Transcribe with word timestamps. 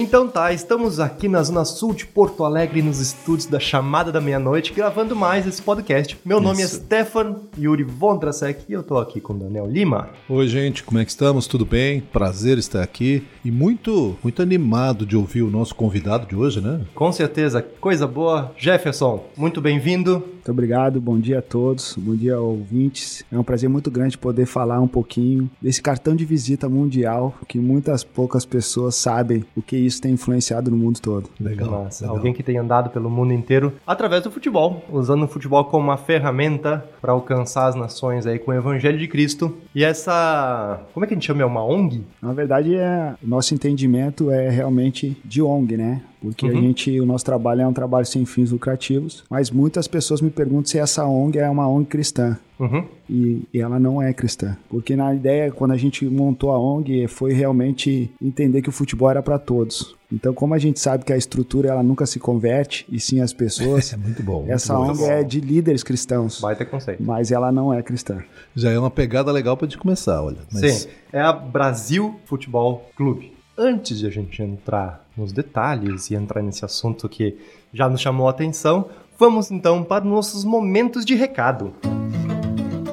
Então 0.00 0.28
tá, 0.28 0.52
estamos 0.52 1.00
aqui 1.00 1.26
na 1.26 1.42
Zona 1.42 1.64
Sul 1.64 1.92
de 1.92 2.06
Porto 2.06 2.44
Alegre, 2.44 2.80
nos 2.80 3.00
estúdios 3.00 3.46
da 3.46 3.58
Chamada 3.58 4.12
da 4.12 4.20
Meia-Noite, 4.20 4.72
gravando 4.72 5.16
mais 5.16 5.44
esse 5.44 5.60
podcast. 5.60 6.16
Meu 6.24 6.40
nome 6.40 6.62
é 6.62 6.68
Stefan 6.68 7.34
Yuri 7.58 7.82
Vondrasek 7.82 8.62
e 8.68 8.72
eu 8.72 8.84
tô 8.84 8.96
aqui 8.96 9.20
com 9.20 9.36
Daniel 9.36 9.66
Lima. 9.66 10.10
Oi, 10.28 10.46
gente, 10.46 10.84
como 10.84 11.00
é 11.00 11.04
que 11.04 11.10
estamos? 11.10 11.48
Tudo 11.48 11.66
bem? 11.66 12.00
Prazer 12.00 12.58
estar 12.58 12.80
aqui 12.80 13.26
e 13.44 13.50
muito, 13.50 14.16
muito 14.22 14.40
animado 14.40 15.04
de 15.04 15.16
ouvir 15.16 15.42
o 15.42 15.50
nosso 15.50 15.74
convidado 15.74 16.28
de 16.28 16.36
hoje, 16.36 16.60
né? 16.60 16.80
Com 16.94 17.10
certeza, 17.10 17.60
coisa 17.60 18.06
boa. 18.06 18.52
Jefferson, 18.56 19.24
muito 19.36 19.60
bem-vindo. 19.60 20.22
Muito 20.48 20.52
obrigado, 20.52 20.98
bom 20.98 21.18
dia 21.18 21.40
a 21.40 21.42
todos, 21.42 21.94
bom 21.98 22.14
dia 22.14 22.40
ouvintes. 22.40 23.22
É 23.30 23.38
um 23.38 23.42
prazer 23.42 23.68
muito 23.68 23.90
grande 23.90 24.16
poder 24.16 24.46
falar 24.46 24.80
um 24.80 24.88
pouquinho 24.88 25.50
desse 25.60 25.82
cartão 25.82 26.16
de 26.16 26.24
visita 26.24 26.68
mundial 26.70 27.34
que 27.46 27.58
muitas 27.58 28.02
poucas 28.02 28.46
pessoas 28.46 28.94
sabem 28.94 29.44
o 29.54 29.60
que 29.60 29.87
isso 29.88 30.00
tem 30.00 30.12
influenciado 30.12 30.70
no 30.70 30.76
mundo 30.76 31.00
todo. 31.00 31.28
Legal. 31.40 31.70
Nossa, 31.70 32.04
legal. 32.04 32.16
Alguém 32.16 32.32
que 32.32 32.42
tem 32.42 32.56
andado 32.56 32.90
pelo 32.90 33.10
mundo 33.10 33.32
inteiro 33.32 33.72
através 33.86 34.22
do 34.22 34.30
futebol, 34.30 34.84
usando 34.90 35.24
o 35.24 35.28
futebol 35.28 35.64
como 35.64 35.84
uma 35.84 35.96
ferramenta 35.96 36.84
para 37.00 37.12
alcançar 37.12 37.66
as 37.66 37.74
nações 37.74 38.26
aí 38.26 38.38
com 38.38 38.50
o 38.50 38.54
evangelho 38.54 38.98
de 38.98 39.08
Cristo. 39.08 39.56
E 39.74 39.84
essa, 39.84 40.80
como 40.94 41.04
é 41.04 41.08
que 41.08 41.14
a 41.14 41.16
gente 41.16 41.26
chama? 41.26 41.42
É 41.42 41.46
uma 41.46 41.64
ONG? 41.64 42.04
Na 42.22 42.32
verdade, 42.32 42.74
é 42.74 43.14
nosso 43.22 43.54
entendimento 43.54 44.30
é 44.30 44.48
realmente 44.48 45.16
de 45.24 45.42
ONG, 45.42 45.76
né? 45.76 46.02
Porque 46.20 46.46
uhum. 46.46 46.58
a 46.58 46.60
gente, 46.60 47.00
o 47.00 47.06
nosso 47.06 47.24
trabalho 47.24 47.62
é 47.62 47.66
um 47.66 47.72
trabalho 47.72 48.06
sem 48.06 48.24
fins 48.24 48.50
lucrativos, 48.50 49.24
mas 49.30 49.50
muitas 49.50 49.86
pessoas 49.86 50.20
me 50.20 50.30
perguntam 50.30 50.66
se 50.66 50.78
essa 50.78 51.04
ONG 51.06 51.38
é 51.38 51.48
uma 51.48 51.68
ONG 51.68 51.86
cristã. 51.86 52.36
Uhum. 52.58 52.84
E, 53.08 53.42
e, 53.54 53.60
ela 53.60 53.78
não 53.78 54.02
é 54.02 54.12
cristã. 54.12 54.56
Porque 54.68 54.96
na 54.96 55.14
ideia, 55.14 55.50
quando 55.52 55.70
a 55.70 55.76
gente 55.76 56.04
montou 56.04 56.50
a 56.50 56.58
ONG, 56.58 57.06
foi 57.06 57.32
realmente 57.32 58.10
entender 58.20 58.62
que 58.62 58.68
o 58.68 58.72
futebol 58.72 59.08
era 59.08 59.22
para 59.22 59.38
todos. 59.38 59.96
Então, 60.12 60.34
como 60.34 60.54
a 60.54 60.58
gente 60.58 60.80
sabe 60.80 61.04
que 61.04 61.12
a 61.12 61.16
estrutura 61.16 61.68
ela 61.68 61.82
nunca 61.82 62.04
se 62.04 62.18
converte, 62.18 62.84
e 62.90 62.98
sim 62.98 63.20
as 63.20 63.32
pessoas. 63.32 63.92
é 63.94 63.96
muito 63.96 64.22
bom. 64.22 64.40
Muito 64.40 64.52
essa 64.52 64.74
bom. 64.74 64.90
ONG 64.90 65.04
é 65.04 65.22
de 65.22 65.40
líderes 65.40 65.84
cristãos. 65.84 66.40
Vai 66.40 66.56
ter 66.56 66.64
conceito. 66.64 67.02
Mas 67.02 67.30
ela 67.30 67.52
não 67.52 67.72
é 67.72 67.80
cristã. 67.80 68.22
Já 68.56 68.70
é 68.70 68.78
uma 68.78 68.90
pegada 68.90 69.30
legal 69.30 69.56
para 69.56 69.68
gente 69.68 69.78
começar, 69.78 70.20
olha. 70.20 70.38
Mas... 70.52 70.72
Sim, 70.72 70.88
é 71.12 71.20
a 71.20 71.32
Brasil 71.32 72.18
Futebol 72.24 72.90
Clube. 72.96 73.32
Antes 73.56 73.98
de 73.98 74.06
a 74.06 74.10
gente 74.10 74.42
entrar 74.42 75.07
nos 75.18 75.32
detalhes 75.32 76.10
e 76.10 76.14
entrar 76.14 76.42
nesse 76.42 76.64
assunto 76.64 77.08
que 77.08 77.36
já 77.72 77.88
nos 77.88 78.00
chamou 78.00 78.28
a 78.28 78.30
atenção, 78.30 78.86
vamos 79.18 79.50
então 79.50 79.82
para 79.82 80.04
nossos 80.04 80.44
momentos 80.44 81.04
de 81.04 81.14
recado. 81.14 81.74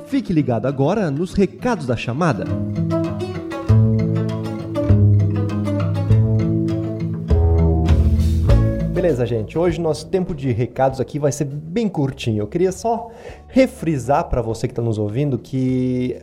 Fique 0.08 0.34
ligado 0.34 0.66
agora 0.66 1.12
nos 1.12 1.34
recados 1.34 1.86
da 1.86 1.96
chamada. 1.96 2.46
Beleza, 8.94 9.26
gente. 9.26 9.58
Hoje 9.58 9.80
nosso 9.80 10.08
tempo 10.08 10.34
de 10.34 10.52
recados 10.52 11.00
aqui 11.00 11.20
vai 11.20 11.32
ser 11.32 11.46
bem 11.46 11.88
curtinho. 11.88 12.42
Eu 12.42 12.48
queria 12.48 12.72
só 12.72 13.12
refrisar 13.48 14.24
para 14.30 14.42
você 14.42 14.68
que 14.68 14.72
está 14.72 14.82
nos 14.82 14.98
ouvindo 14.98 15.38
que 15.38 16.18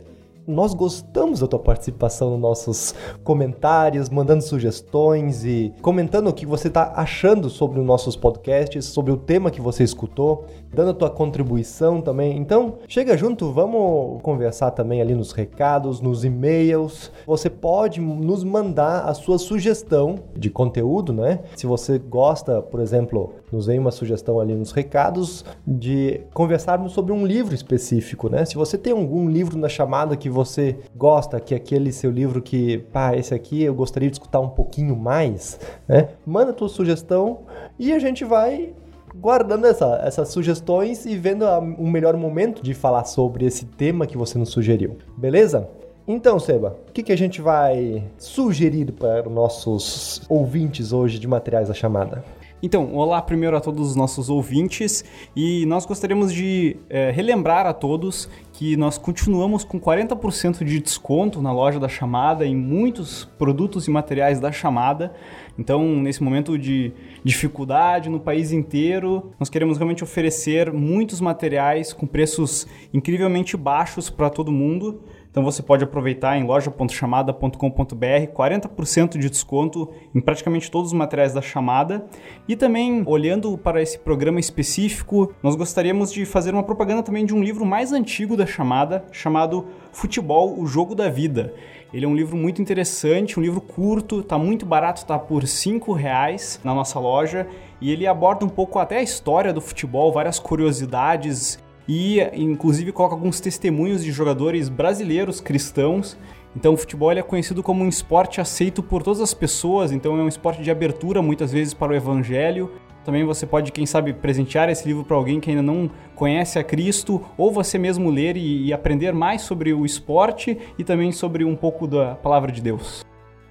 nós 0.47 0.73
gostamos 0.73 1.39
da 1.39 1.47
tua 1.47 1.59
participação 1.59 2.31
nos 2.31 2.39
nossos 2.39 2.95
comentários, 3.23 4.09
mandando 4.09 4.43
sugestões 4.43 5.45
e 5.45 5.73
comentando 5.81 6.27
o 6.27 6.33
que 6.33 6.45
você 6.45 6.67
está 6.67 6.93
achando 6.95 7.49
sobre 7.49 7.79
os 7.79 7.85
nossos 7.85 8.15
podcasts, 8.15 8.85
sobre 8.85 9.11
o 9.11 9.17
tema 9.17 9.51
que 9.51 9.61
você 9.61 9.83
escutou, 9.83 10.45
dando 10.73 10.91
a 10.91 10.93
tua 10.93 11.09
contribuição 11.09 12.01
também. 12.01 12.37
Então, 12.37 12.75
chega 12.87 13.17
junto, 13.17 13.51
vamos 13.51 14.21
conversar 14.21 14.71
também 14.71 15.01
ali 15.01 15.15
nos 15.15 15.31
recados, 15.31 16.01
nos 16.01 16.23
e-mails. 16.23 17.11
Você 17.25 17.49
pode 17.49 18.01
nos 18.01 18.43
mandar 18.43 19.05
a 19.05 19.13
sua 19.13 19.37
sugestão 19.37 20.15
de 20.35 20.49
conteúdo, 20.49 21.13
né? 21.13 21.39
Se 21.55 21.65
você 21.65 21.97
gosta, 21.97 22.61
por 22.61 22.79
exemplo, 22.79 23.33
nos 23.53 23.67
vem 23.67 23.79
uma 23.79 23.91
sugestão 23.91 24.39
ali 24.39 24.55
nos 24.55 24.71
recados 24.71 25.45
de 25.65 26.21
conversarmos 26.33 26.91
sobre 26.91 27.13
um 27.13 27.25
livro 27.25 27.53
específico, 27.53 28.27
né? 28.29 28.43
Se 28.45 28.55
você 28.55 28.77
tem 28.77 28.91
algum 28.91 29.29
livro 29.29 29.57
na 29.57 29.69
chamada 29.69 30.17
que 30.17 30.29
você 30.29 30.75
gosta, 30.95 31.39
que 31.39 31.53
é 31.53 31.57
aquele 31.57 31.91
seu 31.91 32.09
livro 32.11 32.41
que, 32.41 32.79
pá, 32.91 33.15
esse 33.15 33.33
aqui 33.33 33.63
eu 33.63 33.73
gostaria 33.73 34.09
de 34.09 34.15
escutar 34.15 34.39
um 34.39 34.49
pouquinho 34.49 34.95
mais, 34.95 35.59
né? 35.87 36.09
Manda 36.25 36.51
a 36.51 36.53
tua 36.53 36.67
sugestão 36.67 37.41
e 37.77 37.93
a 37.93 37.99
gente 37.99 38.25
vai 38.25 38.73
guardando 39.15 39.67
essa, 39.67 40.01
essas 40.03 40.29
sugestões 40.29 41.05
e 41.05 41.15
vendo 41.15 41.45
o 41.45 41.83
um 41.83 41.91
melhor 41.91 42.17
momento 42.17 42.63
de 42.63 42.73
falar 42.73 43.03
sobre 43.03 43.45
esse 43.45 43.65
tema 43.65 44.07
que 44.07 44.17
você 44.17 44.39
nos 44.39 44.49
sugeriu. 44.49 44.97
Beleza? 45.15 45.69
Então, 46.07 46.37
Seba, 46.39 46.75
o 46.89 46.91
que, 46.91 47.03
que 47.03 47.11
a 47.11 47.17
gente 47.17 47.41
vai 47.41 48.03
sugerir 48.17 48.91
para 48.91 49.27
os 49.27 49.33
nossos 49.33 50.21
ouvintes 50.27 50.91
hoje 50.91 51.17
de 51.19 51.27
materiais 51.27 51.67
da 51.67 51.73
chamada? 51.73 52.23
Então, 52.65 52.95
olá 52.95 53.21
primeiro 53.21 53.57
a 53.57 53.59
todos 53.59 53.89
os 53.89 53.93
nossos 53.93 54.29
ouvintes 54.29 55.03
e 55.35 55.65
nós 55.65 55.85
gostaríamos 55.85 56.31
de 56.31 56.77
é, 56.89 57.11
relembrar 57.11 57.65
a 57.65 57.73
todos 57.73 58.29
que 58.53 58.77
nós 58.77 58.97
continuamos 58.97 59.65
com 59.65 59.77
40% 59.77 60.63
de 60.63 60.79
desconto 60.79 61.41
na 61.41 61.51
loja 61.51 61.77
da 61.77 61.89
Chamada 61.89 62.45
em 62.45 62.55
muitos 62.55 63.25
produtos 63.37 63.85
e 63.89 63.91
materiais 63.91 64.39
da 64.39 64.49
Chamada. 64.49 65.13
Então, 65.59 65.85
nesse 65.97 66.23
momento 66.23 66.57
de 66.57 66.93
dificuldade 67.21 68.09
no 68.09 68.17
país 68.17 68.53
inteiro, 68.53 69.33
nós 69.37 69.49
queremos 69.49 69.77
realmente 69.77 70.01
oferecer 70.01 70.71
muitos 70.71 71.19
materiais 71.19 71.91
com 71.91 72.07
preços 72.07 72.65
incrivelmente 72.93 73.57
baixos 73.57 74.09
para 74.09 74.29
todo 74.29 74.53
mundo. 74.53 75.01
Então 75.33 75.43
você 75.43 75.63
pode 75.63 75.83
aproveitar 75.83 76.37
em 76.37 76.43
loja.chamada.com.br 76.43 77.57
40% 77.57 79.17
de 79.17 79.31
desconto 79.31 79.89
em 80.13 80.21
praticamente 80.21 80.69
todos 80.69 80.91
os 80.91 80.93
materiais 80.97 81.33
da 81.33 81.41
chamada. 81.41 82.05
E 82.47 82.55
também, 82.55 83.01
olhando 83.07 83.57
para 83.57 83.81
esse 83.81 83.97
programa 83.97 84.39
específico, 84.39 85.33
nós 85.41 85.55
gostaríamos 85.55 86.13
de 86.13 86.23
fazer 86.23 86.53
uma 86.53 86.61
propaganda 86.61 87.01
também 87.01 87.25
de 87.25 87.33
um 87.33 87.41
livro 87.41 87.65
mais 87.65 87.91
antigo 87.91 88.37
da 88.37 88.45
chamada, 88.45 89.05
chamado 89.11 89.65
Futebol, 89.91 90.55
o 90.55 90.67
Jogo 90.67 90.93
da 90.93 91.09
Vida. 91.09 91.51
Ele 91.91 92.05
é 92.05 92.07
um 92.07 92.15
livro 92.15 92.37
muito 92.37 92.61
interessante, 92.61 93.39
um 93.39 93.41
livro 93.41 93.59
curto, 93.59 94.19
está 94.19 94.37
muito 94.37 94.67
barato, 94.67 95.01
está 95.01 95.17
por 95.17 95.47
cinco 95.47 95.93
reais 95.93 96.59
na 96.63 96.75
nossa 96.75 96.99
loja 96.99 97.47
e 97.81 97.91
ele 97.91 98.05
aborda 98.05 98.45
um 98.45 98.49
pouco 98.49 98.77
até 98.77 98.99
a 98.99 99.01
história 99.01 99.51
do 99.51 99.59
futebol, 99.59 100.11
várias 100.11 100.37
curiosidades 100.37 101.62
e 101.87 102.19
inclusive 102.33 102.91
coloca 102.91 103.15
alguns 103.15 103.39
testemunhos 103.39 104.03
de 104.03 104.11
jogadores 104.11 104.69
brasileiros 104.69 105.41
cristãos. 105.41 106.17
Então 106.55 106.73
o 106.73 106.77
futebol 106.77 107.11
é 107.11 107.21
conhecido 107.21 107.63
como 107.63 107.83
um 107.83 107.89
esporte 107.89 108.39
aceito 108.39 108.83
por 108.83 109.01
todas 109.01 109.21
as 109.21 109.33
pessoas, 109.33 109.91
então 109.91 110.17
é 110.19 110.23
um 110.23 110.27
esporte 110.27 110.61
de 110.61 110.69
abertura 110.69 111.21
muitas 111.21 111.51
vezes 111.51 111.73
para 111.73 111.91
o 111.91 111.95
evangelho. 111.95 112.71
Também 113.03 113.25
você 113.25 113.45
pode, 113.45 113.71
quem 113.71 113.85
sabe, 113.85 114.13
presentear 114.13 114.69
esse 114.69 114.87
livro 114.87 115.03
para 115.03 115.17
alguém 115.17 115.39
que 115.39 115.49
ainda 115.49 115.61
não 115.61 115.89
conhece 116.15 116.57
a 116.57 116.63
Cristo, 116.63 117.21
ou 117.37 117.51
você 117.51 117.77
mesmo 117.77 118.09
ler 118.09 118.37
e, 118.37 118.67
e 118.67 118.73
aprender 118.73 119.11
mais 119.11 119.41
sobre 119.41 119.73
o 119.73 119.85
esporte 119.85 120.57
e 120.77 120.83
também 120.83 121.11
sobre 121.11 121.43
um 121.43 121.55
pouco 121.55 121.85
da 121.85 122.15
palavra 122.15 122.51
de 122.51 122.61
Deus. 122.61 123.03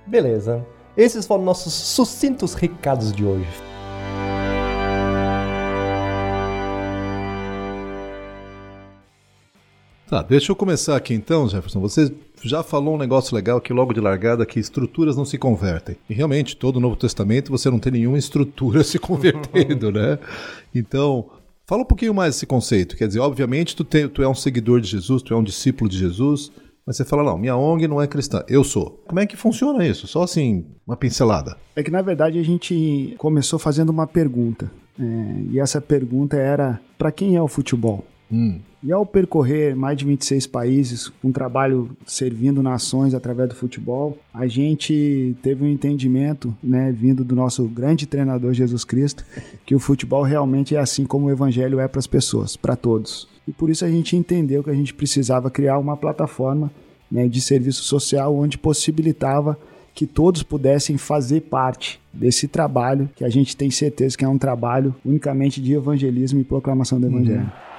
Beleza. 0.07 0.67
Esses 0.97 1.27
foram 1.27 1.45
nossos 1.45 1.73
sucintos 1.73 2.55
recados 2.55 3.13
de 3.13 3.25
hoje. 3.25 3.72
Tá, 10.13 10.21
deixa 10.21 10.53
eu 10.53 10.57
começar 10.57 10.95
aqui 10.95 11.15
então, 11.15 11.49
Jefferson. 11.49 11.81
Você 11.81 12.13
já 12.45 12.63
falou 12.63 12.97
um 12.97 12.99
negócio 12.99 13.35
legal 13.35 13.57
aqui 13.57 13.73
logo 13.73 13.95
de 13.95 14.01
largada, 14.01 14.45
que 14.45 14.61
estruturas 14.61 15.17
não 15.17 15.25
se 15.25 15.39
convertem. 15.39 15.97
E 16.07 16.13
realmente, 16.13 16.55
todo 16.55 16.77
o 16.77 16.81
Novo 16.81 16.97
Testamento 16.97 17.51
você 17.51 17.71
não 17.71 17.79
tem 17.79 17.93
nenhuma 17.93 18.19
estrutura 18.19 18.85
se 18.85 18.99
convertendo, 18.99 19.91
né? 19.91 20.19
Então, 20.75 21.31
fala 21.67 21.81
um 21.81 21.87
pouquinho 21.87 22.13
mais 22.13 22.35
desse 22.35 22.45
conceito. 22.45 22.95
Quer 22.95 23.07
dizer, 23.07 23.21
obviamente, 23.21 23.75
tu, 23.75 23.85
tu 23.85 24.23
é 24.23 24.29
um 24.29 24.35
seguidor 24.35 24.83
de 24.83 24.89
Jesus, 24.89 25.23
tu 25.23 25.33
é 25.33 25.37
um 25.39 25.43
discípulo 25.43 25.89
de 25.89 25.97
Jesus, 25.97 26.53
mas 26.87 26.99
você 26.99 27.07
fala, 27.07 27.23
não, 27.23 27.39
minha 27.39 27.57
ONG 27.57 27.89
não 27.89 28.03
é 28.03 28.07
cristã, 28.07 28.45
eu 28.47 28.63
sou. 28.63 29.03
Como 29.09 29.19
é 29.19 29.25
que 29.25 29.35
funciona 29.35 29.87
isso? 29.87 30.07
Só 30.07 30.25
assim, 30.25 30.67
uma 30.87 30.95
pincelada. 30.95 31.57
É 31.75 31.83
que 31.83 31.91
na 31.91 32.03
verdade 32.03 32.39
a 32.39 32.43
gente 32.43 33.15
começou 33.17 33.59
fazendo 33.59 33.89
uma 33.89 34.07
pergunta. 34.07 34.71
É, 35.01 35.05
e 35.53 35.59
essa 35.59 35.81
pergunta 35.81 36.37
era: 36.37 36.79
para 36.99 37.11
quem 37.11 37.35
é 37.35 37.41
o 37.41 37.49
futebol? 37.49 38.05
Hum. 38.33 38.59
E 38.83 38.91
ao 38.91 39.07
percorrer 39.07 39.77
mais 39.77 39.97
de 39.97 40.05
26 40.05 40.47
países, 40.49 41.09
com 41.09 41.29
um 41.29 41.33
trabalho 41.33 41.91
servindo 42.05 42.63
nações 42.63 43.15
através 43.15 43.49
do 43.49 43.55
futebol, 43.55 44.19
a 44.35 44.47
gente 44.49 45.37
teve 45.41 45.65
um 45.65 45.69
entendimento, 45.69 46.53
né, 46.61 46.91
vindo 46.91 47.23
do 47.23 47.37
nosso 47.37 47.65
grande 47.69 48.07
treinador 48.07 48.53
Jesus 48.53 48.85
Cristo, 48.85 49.25
que 49.65 49.75
o 49.75 49.79
futebol 49.79 50.23
realmente 50.23 50.75
é 50.75 50.81
assim 50.81 51.05
como 51.05 51.27
o 51.27 51.31
evangelho 51.31 51.79
é 51.79 51.87
para 51.87 52.01
as 52.01 52.09
pessoas, 52.09 52.57
para 52.57 52.75
todos. 52.75 53.29
E 53.47 53.53
por 53.53 53.71
isso 53.71 53.85
a 53.85 53.91
gente 53.91 54.17
entendeu 54.17 54.65
que 54.65 54.71
a 54.71 54.75
gente 54.75 54.95
precisava 54.95 55.51
criar 55.51 55.79
uma 55.79 55.97
plataforma 55.97 56.71
né, 57.11 57.29
de 57.29 57.41
serviço 57.41 57.85
social 57.85 58.35
onde 58.35 58.59
possibilitava 58.59 59.57
que 59.95 60.07
todos 60.07 60.43
pudessem 60.43 60.97
fazer 60.97 61.43
parte 61.43 62.01
desse 62.13 62.49
trabalho 62.49 63.11
que 63.15 63.25
a 63.25 63.29
gente 63.29 63.57
tem 63.57 63.71
certeza 63.71 64.17
que 64.17 64.25
é 64.25 64.29
um 64.29 64.39
trabalho 64.39 64.95
unicamente 65.05 65.61
de 65.61 65.75
evangelismo 65.75 66.41
e 66.41 66.45
proclamação 66.45 66.99
do 66.99 67.07
evangelho. 67.07 67.43
Uhum. 67.43 67.72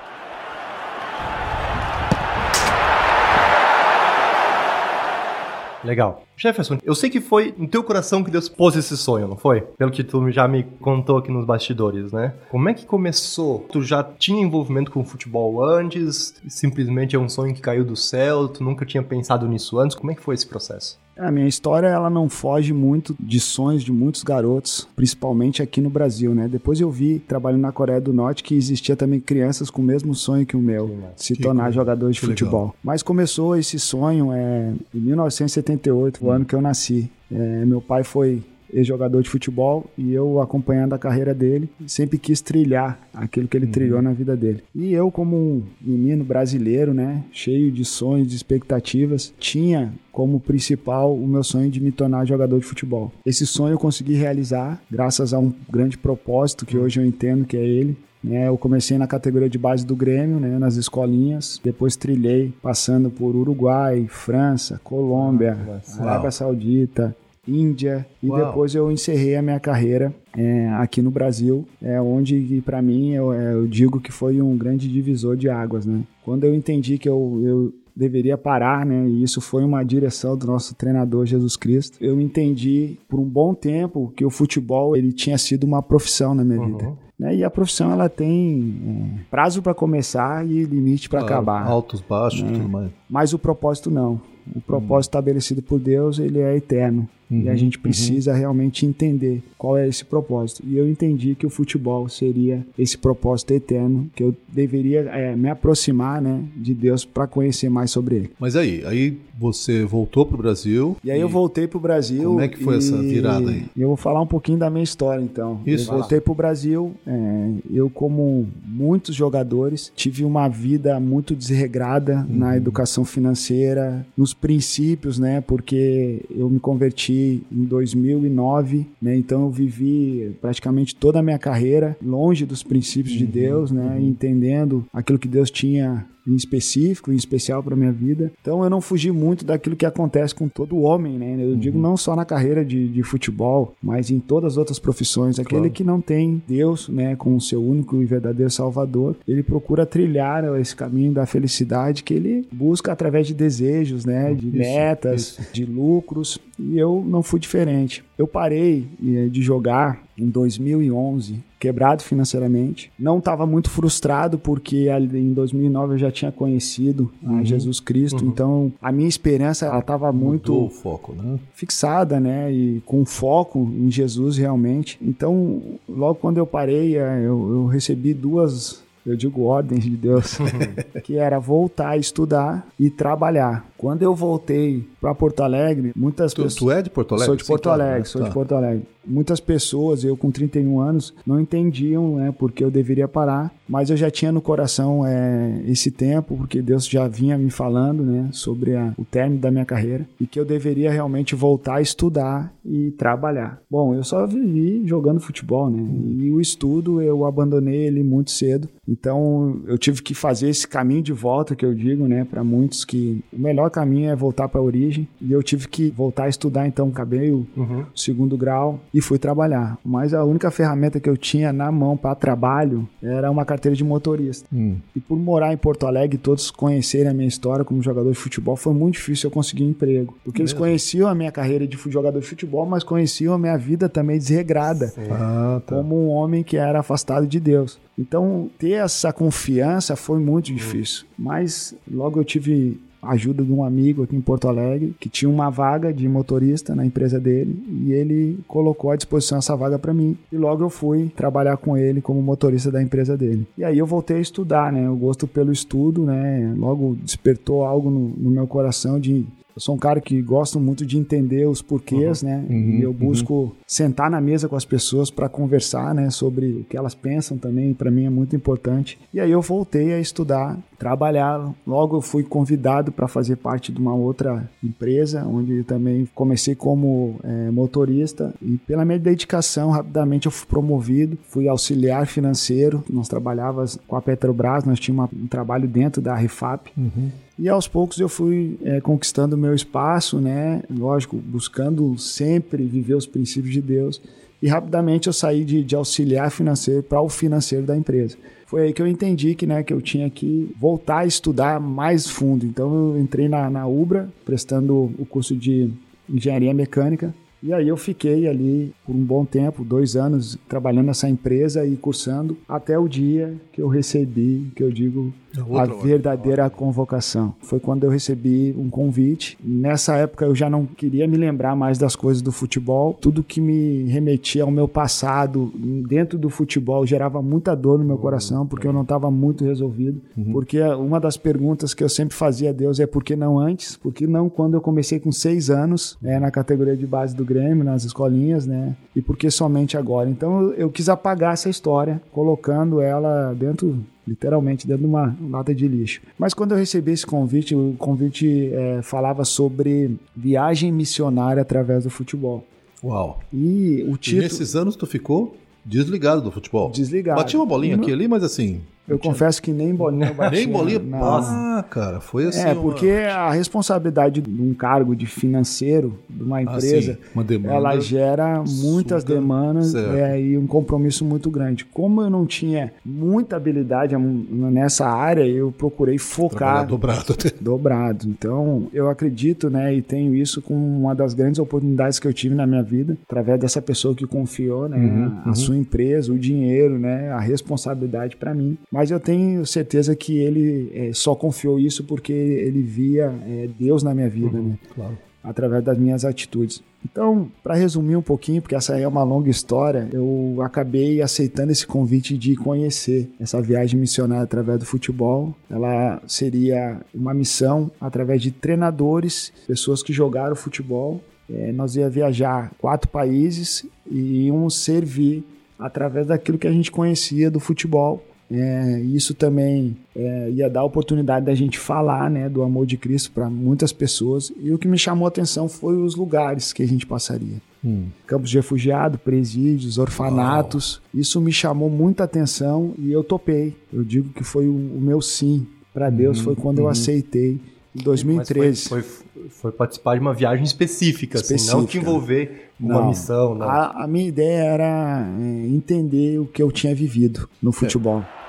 Legal. 5.83 6.23
Jefferson, 6.35 6.77
eu 6.83 6.95
sei 6.95 7.09
que 7.09 7.21
foi 7.21 7.53
no 7.57 7.67
teu 7.67 7.83
coração 7.83 8.23
que 8.23 8.31
Deus 8.31 8.49
pôs 8.49 8.75
esse 8.75 8.95
sonho, 8.97 9.27
não 9.27 9.37
foi? 9.37 9.61
Pelo 9.61 9.91
que 9.91 10.03
tu 10.03 10.31
já 10.31 10.47
me 10.47 10.63
contou 10.63 11.17
aqui 11.17 11.31
nos 11.31 11.45
bastidores, 11.45 12.11
né? 12.11 12.33
Como 12.49 12.69
é 12.69 12.73
que 12.73 12.85
começou? 12.85 13.65
Tu 13.71 13.81
já 13.81 14.03
tinha 14.03 14.41
envolvimento 14.41 14.91
com 14.91 15.03
futebol 15.03 15.63
antes? 15.63 16.41
Simplesmente 16.47 17.15
é 17.15 17.19
um 17.19 17.29
sonho 17.29 17.53
que 17.53 17.61
caiu 17.61 17.83
do 17.83 17.95
céu? 17.95 18.47
Tu 18.47 18.63
nunca 18.63 18.85
tinha 18.85 19.03
pensado 19.03 19.47
nisso 19.47 19.77
antes? 19.77 19.95
Como 19.95 20.11
é 20.11 20.15
que 20.15 20.21
foi 20.21 20.35
esse 20.35 20.47
processo? 20.47 21.02
A 21.17 21.31
minha 21.31 21.47
história 21.47 21.87
ela 21.87 22.09
não 22.09 22.27
foge 22.27 22.73
muito 22.73 23.15
de 23.19 23.39
sonhos 23.39 23.83
de 23.83 23.91
muitos 23.91 24.23
garotos, 24.23 24.87
principalmente 24.95 25.61
aqui 25.61 25.79
no 25.79 25.89
Brasil, 25.89 26.33
né? 26.33 26.47
Depois 26.47 26.81
eu 26.81 26.89
vi 26.89 27.19
trabalhando 27.19 27.61
na 27.61 27.71
Coreia 27.71 28.01
do 28.01 28.11
Norte 28.11 28.43
que 28.43 28.55
existia 28.55 28.95
também 28.95 29.19
crianças 29.19 29.69
com 29.69 29.81
o 29.81 29.85
mesmo 29.85 30.15
sonho 30.15 30.45
que 30.45 30.57
o 30.57 30.61
meu, 30.61 30.97
se 31.15 31.35
que 31.35 31.41
tornar 31.41 31.67
que, 31.67 31.75
jogador 31.75 32.11
de 32.11 32.19
futebol. 32.19 32.61
Legal. 32.61 32.75
Mas 32.83 33.03
começou 33.03 33.55
esse 33.55 33.79
sonho 33.79 34.33
é, 34.33 34.73
em 34.93 34.99
1978, 34.99 36.23
o 36.23 36.27
hum. 36.27 36.31
ano 36.31 36.45
que 36.45 36.55
eu 36.55 36.61
nasci. 36.61 37.11
É, 37.31 37.65
meu 37.65 37.81
pai 37.81 38.03
foi 38.03 38.43
ex-jogador 38.73 39.21
de 39.21 39.29
futebol 39.29 39.85
e 39.97 40.13
eu 40.13 40.41
acompanhando 40.41 40.93
a 40.93 40.99
carreira 40.99 41.33
dele, 41.33 41.69
sempre 41.85 42.17
quis 42.17 42.41
trilhar 42.41 42.99
aquilo 43.13 43.47
que 43.47 43.55
ele 43.55 43.67
uhum. 43.67 43.71
trilhou 43.71 44.01
na 44.01 44.11
vida 44.11 44.35
dele. 44.35 44.63
E 44.73 44.93
eu 44.93 45.11
como 45.11 45.37
um 45.37 45.63
menino 45.81 46.23
brasileiro, 46.23 46.93
né, 46.93 47.23
cheio 47.31 47.71
de 47.71 47.85
sonhos, 47.85 48.27
de 48.27 48.35
expectativas, 48.35 49.33
tinha 49.39 49.93
como 50.11 50.39
principal 50.39 51.15
o 51.15 51.27
meu 51.27 51.43
sonho 51.43 51.69
de 51.69 51.81
me 51.81 51.91
tornar 51.91 52.25
jogador 52.25 52.59
de 52.59 52.65
futebol. 52.65 53.11
Esse 53.25 53.45
sonho 53.45 53.73
eu 53.73 53.79
consegui 53.79 54.13
realizar 54.13 54.81
graças 54.89 55.33
a 55.33 55.39
um 55.39 55.53
grande 55.69 55.97
propósito 55.97 56.65
que 56.65 56.77
hoje 56.77 56.99
eu 56.99 57.05
entendo 57.05 57.45
que 57.45 57.57
é 57.57 57.63
ele, 57.63 57.97
né, 58.23 58.47
eu 58.47 58.57
comecei 58.57 58.97
na 58.97 59.05
categoria 59.05 59.49
de 59.49 59.57
base 59.57 59.85
do 59.85 59.95
Grêmio, 59.95 60.39
né, 60.39 60.57
nas 60.57 60.75
escolinhas, 60.75 61.59
depois 61.61 61.95
trilhei 61.95 62.53
passando 62.61 63.09
por 63.09 63.35
Uruguai, 63.35 64.07
França, 64.07 64.79
Colômbia, 64.83 65.57
ah, 65.99 66.03
Arábia 66.03 66.31
Saudita, 66.31 67.15
Índia 67.47 68.05
e 68.21 68.29
Uau. 68.29 68.45
depois 68.45 68.73
eu 68.73 68.91
encerrei 68.91 69.35
a 69.35 69.41
minha 69.41 69.59
carreira 69.59 70.13
é, 70.35 70.69
aqui 70.77 71.01
no 71.01 71.11
Brasil, 71.11 71.65
é 71.81 71.99
onde 72.01 72.61
para 72.65 72.81
mim 72.81 73.11
eu, 73.11 73.33
é, 73.33 73.53
eu, 73.53 73.67
digo 73.67 73.99
que 73.99 74.11
foi 74.11 74.41
um 74.41 74.57
grande 74.57 74.87
divisor 74.87 75.35
de 75.35 75.49
águas, 75.49 75.85
né? 75.85 76.01
Quando 76.23 76.45
eu 76.45 76.55
entendi 76.55 76.97
que 76.97 77.07
eu, 77.07 77.41
eu 77.43 77.73
deveria 77.95 78.37
parar, 78.37 78.85
né? 78.85 79.07
E 79.07 79.23
isso 79.23 79.39
foi 79.41 79.63
uma 79.63 79.83
direção 79.83 80.37
do 80.37 80.47
nosso 80.47 80.73
treinador 80.75 81.25
Jesus 81.25 81.55
Cristo. 81.55 81.97
Eu 82.01 82.19
entendi 82.19 82.97
por 83.07 83.19
um 83.19 83.25
bom 83.25 83.53
tempo 83.53 84.11
que 84.15 84.25
o 84.25 84.29
futebol 84.29 84.95
ele 84.95 85.11
tinha 85.11 85.37
sido 85.37 85.65
uma 85.65 85.81
profissão 85.81 86.33
na 86.33 86.43
minha 86.43 86.59
uhum. 86.59 86.77
vida. 86.77 86.93
Né? 87.19 87.35
E 87.37 87.43
a 87.43 87.49
profissão 87.49 87.91
ela 87.91 88.09
tem 88.09 89.19
é, 89.19 89.23
prazo 89.29 89.61
para 89.61 89.73
começar 89.73 90.45
e 90.45 90.63
limite 90.63 91.07
para 91.07 91.19
claro, 91.19 91.33
acabar. 91.35 91.67
Altos, 91.67 92.01
baixos, 92.01 92.41
né? 92.41 92.53
tudo 92.53 92.69
mais. 92.69 92.91
Mas 93.13 93.31
o 93.31 93.37
propósito 93.37 93.91
não. 93.91 94.19
O 94.55 94.59
propósito 94.59 94.91
uhum. 94.91 95.19
estabelecido 95.19 95.61
por 95.61 95.79
Deus 95.79 96.17
ele 96.17 96.39
é 96.39 96.57
eterno. 96.57 97.07
Uhum, 97.29 97.41
e 97.41 97.47
a 97.47 97.51
uhum, 97.51 97.57
gente 97.57 97.77
uhum. 97.77 97.83
precisa 97.83 98.31
uhum. 98.31 98.37
realmente 98.37 98.85
entender 98.85 99.43
qual 99.57 99.77
é 99.77 99.87
esse 99.87 100.03
propósito. 100.03 100.63
E 100.65 100.77
eu 100.77 100.89
entendi 100.89 101.35
que 101.35 101.45
o 101.45 101.49
futebol 101.49 102.07
seria 102.09 102.65
esse 102.77 102.97
propósito 102.97 103.53
eterno, 103.53 104.09
que 104.15 104.23
eu 104.23 104.35
deveria 104.49 105.01
é, 105.01 105.35
me 105.35 105.49
aproximar 105.49 106.21
né, 106.21 106.43
de 106.55 106.73
Deus 106.73 107.05
para 107.05 107.25
conhecer 107.25 107.69
mais 107.69 107.91
sobre 107.91 108.15
ele. 108.15 108.31
Mas 108.39 108.55
aí, 108.55 108.83
aí 108.85 109.17
você 109.39 109.83
voltou 109.83 110.25
para 110.25 110.35
o 110.35 110.37
Brasil. 110.37 110.97
E 111.03 111.09
aí 111.09 111.17
e... 111.17 111.21
eu 111.21 111.29
voltei 111.29 111.67
para 111.67 111.77
o 111.77 111.81
Brasil. 111.81 112.29
Como 112.29 112.41
é 112.41 112.47
que 112.47 112.63
foi 112.63 112.77
essa 112.77 113.01
virada 113.01 113.49
aí? 113.49 113.65
Eu 113.75 113.87
vou 113.87 113.97
falar 113.97 114.21
um 114.21 114.27
pouquinho 114.27 114.57
da 114.57 114.69
minha 114.69 114.83
história 114.83 115.21
então. 115.21 115.61
Isso. 115.65 115.91
Eu 115.91 115.99
voltei 115.99 116.19
para 116.19 116.31
o 116.31 116.35
Brasil. 116.35 116.93
É, 117.07 117.49
eu, 117.71 117.89
como 117.89 118.47
muitos 118.65 119.15
jogadores, 119.15 119.91
tive 119.95 120.23
uma 120.23 120.47
vida 120.47 120.99
muito 120.99 121.35
desregrada 121.35 122.25
uhum. 122.29 122.37
na 122.37 122.57
educação 122.57 123.02
financeira, 123.03 124.05
nos 124.17 124.33
princípios, 124.33 125.19
né? 125.19 125.41
Porque 125.41 126.21
eu 126.29 126.49
me 126.49 126.59
converti 126.59 127.43
em 127.51 127.63
2009, 127.63 128.87
né? 129.01 129.15
Então 129.15 129.43
eu 129.43 129.49
vivi 129.49 130.35
praticamente 130.41 130.95
toda 130.95 131.19
a 131.19 131.23
minha 131.23 131.39
carreira 131.39 131.97
longe 132.01 132.45
dos 132.45 132.63
princípios 132.63 133.13
uhum, 133.13 133.19
de 133.19 133.25
Deus, 133.25 133.71
né? 133.71 133.95
Uhum. 133.97 134.07
Entendendo 134.07 134.85
aquilo 134.93 135.19
que 135.19 135.27
Deus 135.27 135.49
tinha 135.49 136.05
em 136.27 136.35
específico, 136.35 137.11
em 137.11 137.15
especial 137.15 137.61
para 137.61 137.75
minha 137.75 137.91
vida. 137.91 138.31
Então 138.41 138.63
eu 138.63 138.69
não 138.69 138.81
fugi 138.81 139.11
muito 139.11 139.45
daquilo 139.45 139.75
que 139.75 139.85
acontece 139.85 140.33
com 140.33 140.47
todo 140.47 140.81
homem, 140.81 141.17
né? 141.17 141.35
Eu 141.39 141.49
uhum. 141.49 141.59
digo 141.59 141.79
não 141.79 141.97
só 141.97 142.15
na 142.15 142.25
carreira 142.25 142.63
de, 142.63 142.87
de, 142.87 143.03
futebol, 143.03 143.73
mas 143.81 144.09
em 144.09 144.19
todas 144.19 144.53
as 144.53 144.57
outras 144.57 144.79
profissões. 144.79 145.39
Aquele 145.39 145.61
claro. 145.61 145.73
que 145.73 145.83
não 145.83 145.99
tem 145.99 146.41
Deus, 146.47 146.87
né, 146.87 147.15
como 147.15 147.39
seu 147.39 147.63
único 147.63 148.01
e 148.01 148.05
verdadeiro 148.05 148.49
Salvador, 148.49 149.15
ele 149.27 149.43
procura 149.43 149.85
trilhar 149.85 150.43
esse 150.59 150.75
caminho 150.75 151.11
da 151.11 151.25
felicidade 151.25 152.03
que 152.03 152.13
ele 152.13 152.47
busca 152.51 152.91
através 152.91 153.27
de 153.27 153.33
desejos, 153.33 154.05
né, 154.05 154.33
de 154.33 154.47
isso, 154.47 154.57
metas, 154.57 155.21
isso. 155.21 155.53
de 155.53 155.65
lucros. 155.65 156.39
E 156.57 156.77
eu 156.77 157.03
não 157.05 157.23
fui 157.23 157.39
diferente. 157.39 158.03
Eu 158.17 158.27
parei 158.27 158.87
eh, 159.03 159.27
de 159.27 159.41
jogar 159.41 160.03
em 160.17 160.27
2011, 160.27 161.43
quebrado 161.59 162.03
financeiramente. 162.03 162.91
Não 162.99 163.17
estava 163.17 163.45
muito 163.45 163.69
frustrado 163.69 164.37
porque 164.37 164.87
em 164.89 165.33
2009 165.33 165.93
eu 165.93 165.97
já 165.97 166.11
tinha 166.11 166.31
conhecido 166.31 167.11
uhum. 167.21 167.43
Jesus 167.43 167.79
Cristo, 167.79 168.23
uhum. 168.23 168.29
então 168.29 168.73
a 168.81 168.91
minha 168.91 169.09
esperança 169.09 169.75
estava 169.77 170.11
muito 170.11 170.69
foco, 170.69 171.13
né? 171.13 171.39
fixada, 171.53 172.19
né, 172.19 172.51
e 172.51 172.81
com 172.85 173.05
foco 173.05 173.59
em 173.75 173.89
Jesus 173.89 174.37
realmente. 174.37 174.97
Então, 175.01 175.61
logo 175.89 176.15
quando 176.15 176.37
eu 176.37 176.45
parei, 176.45 176.97
eh, 176.97 177.19
eu, 177.19 177.49
eu 177.49 177.65
recebi 177.65 178.13
duas 178.13 178.83
eu 179.05 179.15
digo 179.15 179.43
ordens 179.43 179.83
de 179.83 179.91
Deus, 179.91 180.37
que 181.03 181.17
era 181.17 181.39
voltar 181.39 181.89
a 181.89 181.97
estudar 181.97 182.67
e 182.79 182.89
trabalhar. 182.89 183.65
Quando 183.77 184.01
eu 184.01 184.15
voltei 184.15 184.87
para 185.01 185.13
Porto 185.13 185.43
Alegre, 185.43 185.91
muitas 185.95 186.33
tu, 186.33 186.43
pessoas. 186.43 186.55
Tu 186.55 186.71
é 186.71 186.81
de 186.81 186.89
Porto 186.89 187.15
Alegre? 187.15 187.25
Sou 187.25 187.35
de 187.35 187.43
Porto 187.43 187.69
Alegre, 187.69 187.99
tá, 187.99 188.05
sou 188.05 188.21
tá. 188.21 188.27
de 188.29 188.33
Porto 188.33 188.55
Alegre. 188.55 188.83
Muitas 189.05 189.41
pessoas, 189.41 190.05
eu 190.05 190.15
com 190.15 190.31
31 190.31 190.79
anos, 190.79 191.13
não 191.27 191.37
entendiam 191.37 192.15
né, 192.15 192.33
porque 192.39 192.63
eu 192.63 192.71
deveria 192.71 193.05
parar, 193.05 193.53
mas 193.67 193.89
eu 193.89 193.97
já 193.97 194.09
tinha 194.09 194.31
no 194.31 194.41
coração 194.41 195.05
é, 195.05 195.61
esse 195.65 195.91
tempo, 195.91 196.37
porque 196.37 196.61
Deus 196.61 196.87
já 196.87 197.05
vinha 197.09 197.37
me 197.37 197.49
falando 197.49 198.01
né, 198.01 198.29
sobre 198.31 198.77
a, 198.77 198.93
o 198.97 199.03
término 199.03 199.41
da 199.41 199.51
minha 199.51 199.65
carreira 199.65 200.07
e 200.21 200.25
que 200.25 200.39
eu 200.39 200.45
deveria 200.45 200.89
realmente 200.89 201.35
voltar 201.35 201.75
a 201.75 201.81
estudar 201.81 202.53
e 202.65 202.91
trabalhar. 202.91 203.61
Bom, 203.69 203.93
eu 203.93 204.05
só 204.05 204.25
vivi 204.25 204.87
jogando 204.87 205.19
futebol, 205.19 205.69
né? 205.69 205.83
E 206.19 206.31
o 206.31 206.39
estudo 206.39 207.01
eu 207.01 207.25
abandonei 207.25 207.87
ele 207.87 208.01
muito 208.03 208.31
cedo. 208.31 208.69
Então 208.87 209.61
eu 209.65 209.77
tive 209.77 210.01
que 210.01 210.13
fazer 210.13 210.49
esse 210.49 210.67
caminho 210.67 211.01
de 211.01 211.13
volta 211.13 211.55
que 211.55 211.65
eu 211.65 211.73
digo, 211.73 212.07
né, 212.07 212.25
para 212.25 212.43
muitos 212.43 212.83
que 212.83 213.23
o 213.31 213.39
melhor 213.39 213.69
caminho 213.69 214.09
é 214.09 214.15
voltar 214.15 214.47
para 214.47 214.59
a 214.59 214.63
origem. 214.63 215.07
E 215.21 215.31
eu 215.31 215.41
tive 215.41 215.67
que 215.67 215.89
voltar 215.89 216.25
a 216.25 216.29
estudar, 216.29 216.67
então 216.67 216.89
acabei 216.89 217.31
o 217.31 217.47
uhum. 217.55 217.85
segundo 217.95 218.37
grau 218.37 218.79
e 218.93 219.01
fui 219.01 219.17
trabalhar. 219.17 219.77
Mas 219.83 220.13
a 220.13 220.23
única 220.23 220.51
ferramenta 220.51 220.99
que 220.99 221.09
eu 221.09 221.17
tinha 221.17 221.53
na 221.53 221.71
mão 221.71 221.95
para 221.95 222.15
trabalho 222.15 222.87
era 223.01 223.31
uma 223.31 223.45
carteira 223.45 223.75
de 223.75 223.83
motorista. 223.83 224.47
Hum. 224.53 224.77
E 224.95 224.99
por 224.99 225.17
morar 225.17 225.53
em 225.53 225.57
Porto 225.57 225.87
Alegre, 225.87 226.17
todos 226.17 226.51
conhecerem 226.51 227.09
a 227.09 227.13
minha 227.13 227.27
história 227.27 227.63
como 227.63 227.81
jogador 227.81 228.11
de 228.11 228.17
futebol, 228.17 228.55
foi 228.55 228.73
muito 228.73 228.95
difícil 228.95 229.27
eu 229.27 229.31
conseguir 229.31 229.63
um 229.63 229.69
emprego. 229.69 230.15
Porque 230.23 230.41
eles 230.41 230.53
conheciam 230.53 231.07
a 231.07 231.15
minha 231.15 231.31
carreira 231.31 231.67
de 231.67 231.77
jogador 231.89 232.19
de 232.19 232.25
futebol, 232.25 232.65
mas 232.65 232.83
conheciam 232.83 233.33
a 233.33 233.37
minha 233.37 233.57
vida 233.57 233.87
também 233.87 234.17
desregrada. 234.17 234.93
Ah, 235.09 235.61
tá. 235.65 235.75
Como 235.75 235.95
um 235.95 236.09
homem 236.09 236.43
que 236.43 236.57
era 236.57 236.79
afastado 236.79 237.27
de 237.27 237.39
Deus. 237.39 237.79
Então, 237.97 238.49
ter 238.57 238.72
essa 238.73 239.11
confiança 239.11 239.95
foi 239.95 240.19
muito 240.19 240.51
hum. 240.51 240.55
difícil. 240.55 241.05
Mas 241.17 241.75
logo 241.89 242.19
eu 242.19 242.25
tive 242.25 242.79
ajuda 243.03 243.43
de 243.43 243.51
um 243.51 243.63
amigo 243.63 244.03
aqui 244.03 244.15
em 244.15 244.21
Porto 244.21 244.47
Alegre 244.47 244.95
que 244.99 245.09
tinha 245.09 245.29
uma 245.29 245.49
vaga 245.49 245.93
de 245.93 246.07
motorista 246.07 246.73
na 246.73 246.85
empresa 246.85 247.19
dele 247.19 247.61
e 247.85 247.91
ele 247.91 248.39
colocou 248.47 248.91
à 248.91 248.95
disposição 248.95 249.37
essa 249.37 249.55
vaga 249.55 249.77
para 249.77 249.93
mim 249.93 250.17
e 250.31 250.37
logo 250.37 250.63
eu 250.63 250.69
fui 250.69 251.11
trabalhar 251.15 251.57
com 251.57 251.77
ele 251.77 252.01
como 252.01 252.21
motorista 252.21 252.71
da 252.71 252.81
empresa 252.81 253.17
dele. 253.17 253.45
E 253.57 253.63
aí 253.63 253.77
eu 253.77 253.85
voltei 253.85 254.17
a 254.17 254.21
estudar, 254.21 254.71
né? 254.71 254.89
O 254.89 254.95
gosto 254.95 255.27
pelo 255.27 255.51
estudo, 255.51 256.05
né? 256.05 256.53
Logo 256.57 256.95
despertou 257.01 257.65
algo 257.65 257.89
no, 257.89 258.09
no 258.09 258.31
meu 258.31 258.47
coração 258.47 258.99
de 258.99 259.25
Eu 259.55 259.61
sou 259.61 259.75
um 259.75 259.77
cara 259.77 260.01
que 260.01 260.19
gosto 260.21 260.59
muito 260.59 260.85
de 260.85 260.97
entender 260.97 261.47
os 261.47 261.61
porquês, 261.61 262.23
uhum. 262.23 262.29
né? 262.29 262.45
Uhum. 262.49 262.79
E 262.79 262.81
eu 262.81 262.91
busco 262.91 263.33
uhum. 263.33 263.51
sentar 263.67 264.09
na 264.09 264.19
mesa 264.19 264.49
com 264.49 264.55
as 264.55 264.65
pessoas 264.65 265.11
para 265.11 265.29
conversar, 265.29 265.93
né? 265.93 266.09
Sobre 266.09 266.51
o 266.51 266.63
que 266.63 266.75
elas 266.75 266.95
pensam 266.95 267.37
também, 267.37 267.73
para 267.73 267.91
mim 267.91 268.05
é 268.05 268.09
muito 268.09 268.35
importante. 268.35 268.99
E 269.13 269.19
aí 269.19 269.31
eu 269.31 269.41
voltei 269.41 269.93
a 269.93 269.99
estudar, 269.99 270.57
trabalhar. 270.83 271.49
Logo 271.65 271.95
eu 271.95 272.01
fui 272.01 272.23
convidado 272.23 272.91
para 272.91 273.07
fazer 273.07 273.37
parte 273.37 273.71
de 273.71 273.79
uma 273.79 273.95
outra 273.95 274.49
empresa, 274.61 275.25
onde 275.25 275.63
também 275.63 276.05
comecei 276.13 276.55
como 276.55 277.15
é, 277.23 277.49
motorista. 277.49 278.33
E 278.41 278.57
pela 278.57 278.83
minha 278.83 278.99
dedicação, 278.99 279.71
rapidamente 279.71 280.25
eu 280.25 280.31
fui 280.31 280.45
promovido, 280.45 281.17
fui 281.29 281.47
auxiliar 281.47 282.05
financeiro. 282.05 282.83
Nós 282.89 283.07
trabalhávamos 283.07 283.79
com 283.87 283.95
a 283.95 284.01
Petrobras, 284.01 284.65
nós 284.65 284.77
tínhamos 284.77 285.09
um 285.13 285.25
trabalho 285.25 285.69
dentro 285.69 286.01
da 286.01 286.13
Refap. 286.15 286.69
Uhum. 286.77 287.09
E 287.39 287.47
aos 287.47 287.65
poucos 287.65 287.97
eu 287.99 288.09
fui 288.09 288.59
é, 288.63 288.81
conquistando 288.81 289.37
o 289.37 289.39
meu 289.39 289.55
espaço, 289.55 290.19
né? 290.19 290.61
Lógico, 290.69 291.15
buscando 291.15 291.97
sempre 291.97 292.65
viver 292.65 292.95
os 292.95 293.07
princípios 293.07 293.53
de 293.53 293.61
Deus. 293.61 294.01
E 294.41 294.49
rapidamente 294.49 295.07
eu 295.07 295.13
saí 295.13 295.45
de, 295.45 295.63
de 295.63 295.75
auxiliar 295.75 296.29
financeiro 296.29 296.83
para 296.83 297.01
o 297.01 297.07
financeiro 297.07 297.65
da 297.65 297.77
empresa. 297.77 298.17
Foi 298.53 298.65
aí 298.65 298.71
que 298.71 298.83
eu 298.83 298.87
entendi 298.87 299.33
que, 299.33 299.47
né, 299.47 299.63
que 299.63 299.73
eu 299.73 299.81
tinha 299.81 300.07
que 300.11 300.55
voltar 300.61 300.99
a 300.99 301.05
estudar 301.07 301.59
mais 301.59 302.07
fundo. 302.07 302.45
Então 302.45 302.93
eu 302.93 303.01
entrei 303.01 303.27
na, 303.27 303.49
na 303.49 303.65
Ubra, 303.65 304.07
prestando 304.23 304.93
o 304.95 305.07
curso 305.07 305.35
de 305.35 305.71
engenharia 306.07 306.53
mecânica. 306.53 307.11
E 307.41 307.51
aí 307.51 307.67
eu 307.67 307.75
fiquei 307.75 308.27
ali 308.27 308.71
por 308.85 308.95
um 308.95 309.03
bom 309.03 309.25
tempo, 309.25 309.65
dois 309.65 309.95
anos, 309.95 310.37
trabalhando 310.47 310.85
nessa 310.85 311.09
empresa 311.09 311.65
e 311.65 311.75
cursando, 311.75 312.37
até 312.47 312.77
o 312.77 312.87
dia 312.87 313.33
que 313.51 313.59
eu 313.59 313.67
recebi, 313.67 314.51
que 314.55 314.61
eu 314.61 314.69
digo, 314.69 315.11
a 315.57 315.65
verdadeira 315.65 316.49
convocação. 316.49 317.33
Foi 317.41 317.59
quando 317.59 317.83
eu 317.83 317.89
recebi 317.89 318.53
um 318.57 318.69
convite. 318.69 319.37
Nessa 319.43 319.95
época 319.95 320.25
eu 320.25 320.35
já 320.35 320.49
não 320.49 320.65
queria 320.65 321.07
me 321.07 321.17
lembrar 321.17 321.55
mais 321.55 321.77
das 321.77 321.95
coisas 321.95 322.21
do 322.21 322.31
futebol. 322.31 322.97
Tudo 322.99 323.23
que 323.23 323.41
me 323.41 323.83
remetia 323.83 324.43
ao 324.43 324.51
meu 324.51 324.67
passado 324.67 325.51
dentro 325.87 326.17
do 326.17 326.29
futebol 326.29 326.85
gerava 326.85 327.21
muita 327.21 327.55
dor 327.55 327.79
no 327.79 327.85
meu 327.85 327.97
coração, 327.97 328.45
porque 328.45 328.67
eu 328.67 328.73
não 328.73 328.83
estava 328.83 329.09
muito 329.09 329.43
resolvido. 329.43 330.01
Uhum. 330.15 330.31
Porque 330.31 330.61
uma 330.61 330.99
das 330.99 331.17
perguntas 331.17 331.73
que 331.73 331.83
eu 331.83 331.89
sempre 331.89 332.15
fazia 332.15 332.49
a 332.49 332.53
Deus 332.53 332.79
é 332.79 332.85
por 332.85 333.03
que 333.03 333.15
não 333.15 333.39
antes? 333.39 333.75
Por 333.75 333.93
que 333.93 334.05
não 334.05 334.29
quando 334.29 334.55
eu 334.55 334.61
comecei 334.61 334.99
com 334.99 335.11
seis 335.11 335.49
anos 335.49 335.97
é, 336.03 336.19
na 336.19 336.29
categoria 336.29 336.77
de 336.77 336.85
base 336.85 337.15
do 337.15 337.25
Grêmio, 337.25 337.63
nas 337.63 337.83
escolinhas, 337.83 338.45
né? 338.45 338.75
E 338.95 339.01
por 339.01 339.17
que 339.17 339.29
somente 339.31 339.77
agora? 339.77 340.09
Então 340.09 340.51
eu 340.53 340.69
quis 340.69 340.89
apagar 340.89 341.33
essa 341.33 341.49
história, 341.49 342.01
colocando 342.11 342.79
ela 342.81 343.33
dentro 343.33 343.83
literalmente 344.07 344.67
dentro 344.67 344.83
de 344.83 344.87
uma 344.87 345.15
lata 345.29 345.53
de 345.53 345.67
lixo. 345.67 346.01
Mas 346.17 346.33
quando 346.33 346.51
eu 346.51 346.57
recebi 346.57 346.91
esse 346.91 347.05
convite, 347.05 347.55
o 347.55 347.75
convite 347.77 348.49
é, 348.53 348.81
falava 348.81 349.23
sobre 349.23 349.97
viagem 350.15 350.71
missionária 350.71 351.41
através 351.41 351.83
do 351.83 351.89
futebol. 351.89 352.45
Uau! 352.83 353.19
E 353.31 353.85
o 353.87 353.97
título... 353.97 354.21
E 354.21 354.25
nesses 354.25 354.55
anos 354.55 354.75
tu 354.75 354.85
ficou 354.85 355.37
desligado 355.65 356.21
do 356.21 356.31
futebol? 356.31 356.69
Desligado. 356.71 357.17
Batia 357.17 357.39
uma 357.39 357.45
bolinha 357.45 357.77
aqui 357.77 357.91
ali, 357.91 358.07
mas 358.07 358.23
assim, 358.23 358.61
eu 358.87 358.99
confesso 358.99 359.41
que 359.41 359.51
nem 359.51 359.73
bolinha 359.73 360.13
eu 360.17 360.29
nem 360.31 360.47
bolinha? 360.47 360.81
Ah, 360.93 361.63
cara, 361.69 361.99
foi 361.99 362.27
assim. 362.27 362.41
É, 362.41 362.53
porque 362.53 362.91
uma... 362.91 363.13
a 363.13 363.31
responsabilidade 363.31 364.21
de 364.21 364.41
um 364.41 364.53
cargo 364.53 364.95
de 364.95 365.05
financeiro 365.05 365.97
de 366.09 366.23
uma 366.23 366.37
ah, 366.37 366.43
empresa, 366.43 366.99
ah, 367.01 367.07
uma 367.15 367.23
demanda 367.23 367.55
ela 367.55 367.79
gera 367.79 368.43
muitas 368.47 369.03
demandas 369.03 369.73
é, 369.73 370.19
e 370.19 370.37
um 370.37 370.47
compromisso 370.47 371.05
muito 371.05 371.29
grande. 371.29 371.65
Como 371.65 372.01
eu 372.01 372.09
não 372.09 372.25
tinha 372.25 372.73
muita 372.85 373.35
habilidade 373.35 373.95
nessa 373.95 374.87
área, 374.87 375.25
eu 375.25 375.51
procurei 375.51 375.97
focar. 375.97 376.65
Dobrado. 376.65 377.15
dobrado. 377.39 378.07
Então, 378.07 378.67
eu 378.73 378.89
acredito, 378.89 379.49
né, 379.49 379.73
e 379.73 379.81
tenho 379.81 380.13
isso 380.15 380.41
como 380.41 380.65
uma 380.65 380.93
das 380.93 381.13
grandes 381.13 381.39
oportunidades 381.39 381.99
que 381.99 382.07
eu 382.07 382.13
tive 382.13 382.35
na 382.35 382.45
minha 382.45 382.63
vida, 382.63 382.97
através 383.07 383.39
dessa 383.39 383.61
pessoa 383.61 383.95
que 383.95 384.05
confiou, 384.05 384.67
né, 384.67 384.77
uhum, 384.77 385.21
a 385.23 385.27
uhum. 385.29 385.35
sua 385.35 385.57
empresa, 385.57 386.11
o 386.11 386.19
dinheiro, 386.19 386.77
né, 386.77 387.11
a 387.11 387.19
responsabilidade 387.19 388.15
para 388.15 388.33
mim. 388.33 388.57
Mas 388.73 388.89
eu 388.89 388.99
tenho 388.99 389.45
certeza 389.45 389.95
que 389.95 390.17
ele 390.17 390.71
é, 390.73 390.93
só 390.93 391.13
confiou 391.13 391.59
isso 391.59 391.83
porque 391.83 392.11
ele 392.11 392.63
via 392.63 393.13
é, 393.23 393.47
Deus 393.59 393.83
na 393.83 393.93
minha 393.93 394.09
vida, 394.09 394.35
uhum, 394.35 394.49
né? 394.49 394.57
Claro. 394.73 394.97
Através 395.23 395.63
das 395.63 395.77
minhas 395.77 396.03
atitudes. 396.03 396.63
Então, 396.83 397.31
para 397.43 397.53
resumir 397.53 397.95
um 397.95 398.01
pouquinho, 398.01 398.41
porque 398.41 398.55
essa 398.55 398.75
é 398.75 398.87
uma 398.87 399.03
longa 399.03 399.29
história, 399.29 399.87
eu 399.93 400.39
acabei 400.41 401.03
aceitando 401.03 401.51
esse 401.51 401.67
convite 401.67 402.17
de 402.17 402.35
conhecer 402.35 403.11
essa 403.19 403.39
viagem 403.39 403.79
missionária 403.79 404.23
através 404.23 404.57
do 404.57 404.65
futebol. 404.65 405.35
Ela 405.51 406.01
seria 406.07 406.81
uma 406.95 407.13
missão 407.13 407.69
através 407.79 408.23
de 408.23 408.31
treinadores, 408.31 409.31
pessoas 409.45 409.83
que 409.83 409.93
jogaram 409.93 410.35
futebol. 410.35 410.99
É, 411.31 411.51
nós 411.51 411.75
ia 411.75 411.91
viajar 411.91 412.51
quatro 412.57 412.89
países 412.89 413.67
e 413.89 414.25
íamos 414.25 414.57
servir 414.57 415.23
através 415.59 416.07
daquilo 416.07 416.39
que 416.39 416.47
a 416.47 416.51
gente 416.51 416.71
conhecia 416.71 417.29
do 417.29 417.39
futebol 417.39 418.03
é, 418.31 418.79
isso 418.81 419.13
também 419.13 419.77
é, 419.95 420.29
ia 420.31 420.49
dar 420.49 420.61
a 420.61 420.63
oportunidade 420.63 421.25
da 421.25 421.35
gente 421.35 421.59
falar 421.59 422.09
né, 422.09 422.27
do 422.27 422.41
amor 422.41 422.65
de 422.65 422.77
Cristo 422.77 423.11
para 423.11 423.29
muitas 423.29 423.71
pessoas. 423.71 424.31
E 424.39 424.51
o 424.51 424.57
que 424.57 424.67
me 424.67 424.77
chamou 424.77 425.05
a 425.05 425.09
atenção 425.09 425.47
foi 425.47 425.77
os 425.77 425.95
lugares 425.95 426.51
que 426.51 426.63
a 426.63 426.67
gente 426.67 426.85
passaria. 426.85 427.41
Hum. 427.63 427.85
Campos 428.05 428.29
de 428.29 428.37
refugiado, 428.37 428.97
presídios, 428.97 429.77
orfanatos. 429.77 430.75
Uau. 430.75 431.01
Isso 431.01 431.21
me 431.21 431.31
chamou 431.31 431.69
muita 431.69 432.03
atenção 432.03 432.73
e 432.77 432.91
eu 432.91 433.03
topei. 433.03 433.55
Eu 433.71 433.83
digo 433.83 434.09
que 434.09 434.23
foi 434.23 434.47
o, 434.47 434.53
o 434.53 434.79
meu 434.81 435.01
sim 435.01 435.45
para 435.73 435.89
Deus, 435.89 436.19
uhum, 436.19 436.23
foi 436.23 436.35
quando 436.35 436.59
uhum. 436.59 436.65
eu 436.65 436.69
aceitei 436.69 437.39
em 437.75 437.83
2013. 437.83 438.69
Foi, 438.69 438.81
foi, 438.81 439.29
foi, 439.29 439.51
participar 439.51 439.95
de 439.95 440.01
uma 440.01 440.13
viagem 440.13 440.43
específica, 440.43 441.17
específica. 441.17 441.51
Assim, 441.51 441.61
não 441.61 441.65
te 441.65 441.77
envolver 441.77 442.51
numa 442.59 442.81
não, 442.81 442.87
missão. 442.89 443.35
Não. 443.35 443.49
A, 443.49 443.83
a, 443.83 443.87
minha 443.87 444.07
ideia 444.07 444.43
era 444.43 445.07
é, 445.19 445.47
entender 445.47 446.19
o 446.19 446.25
que 446.25 446.41
eu 446.41 446.51
tinha 446.51 446.73
vivido 446.73 447.29
no 447.41 447.51
futebol. 447.51 447.99
É. 448.19 448.23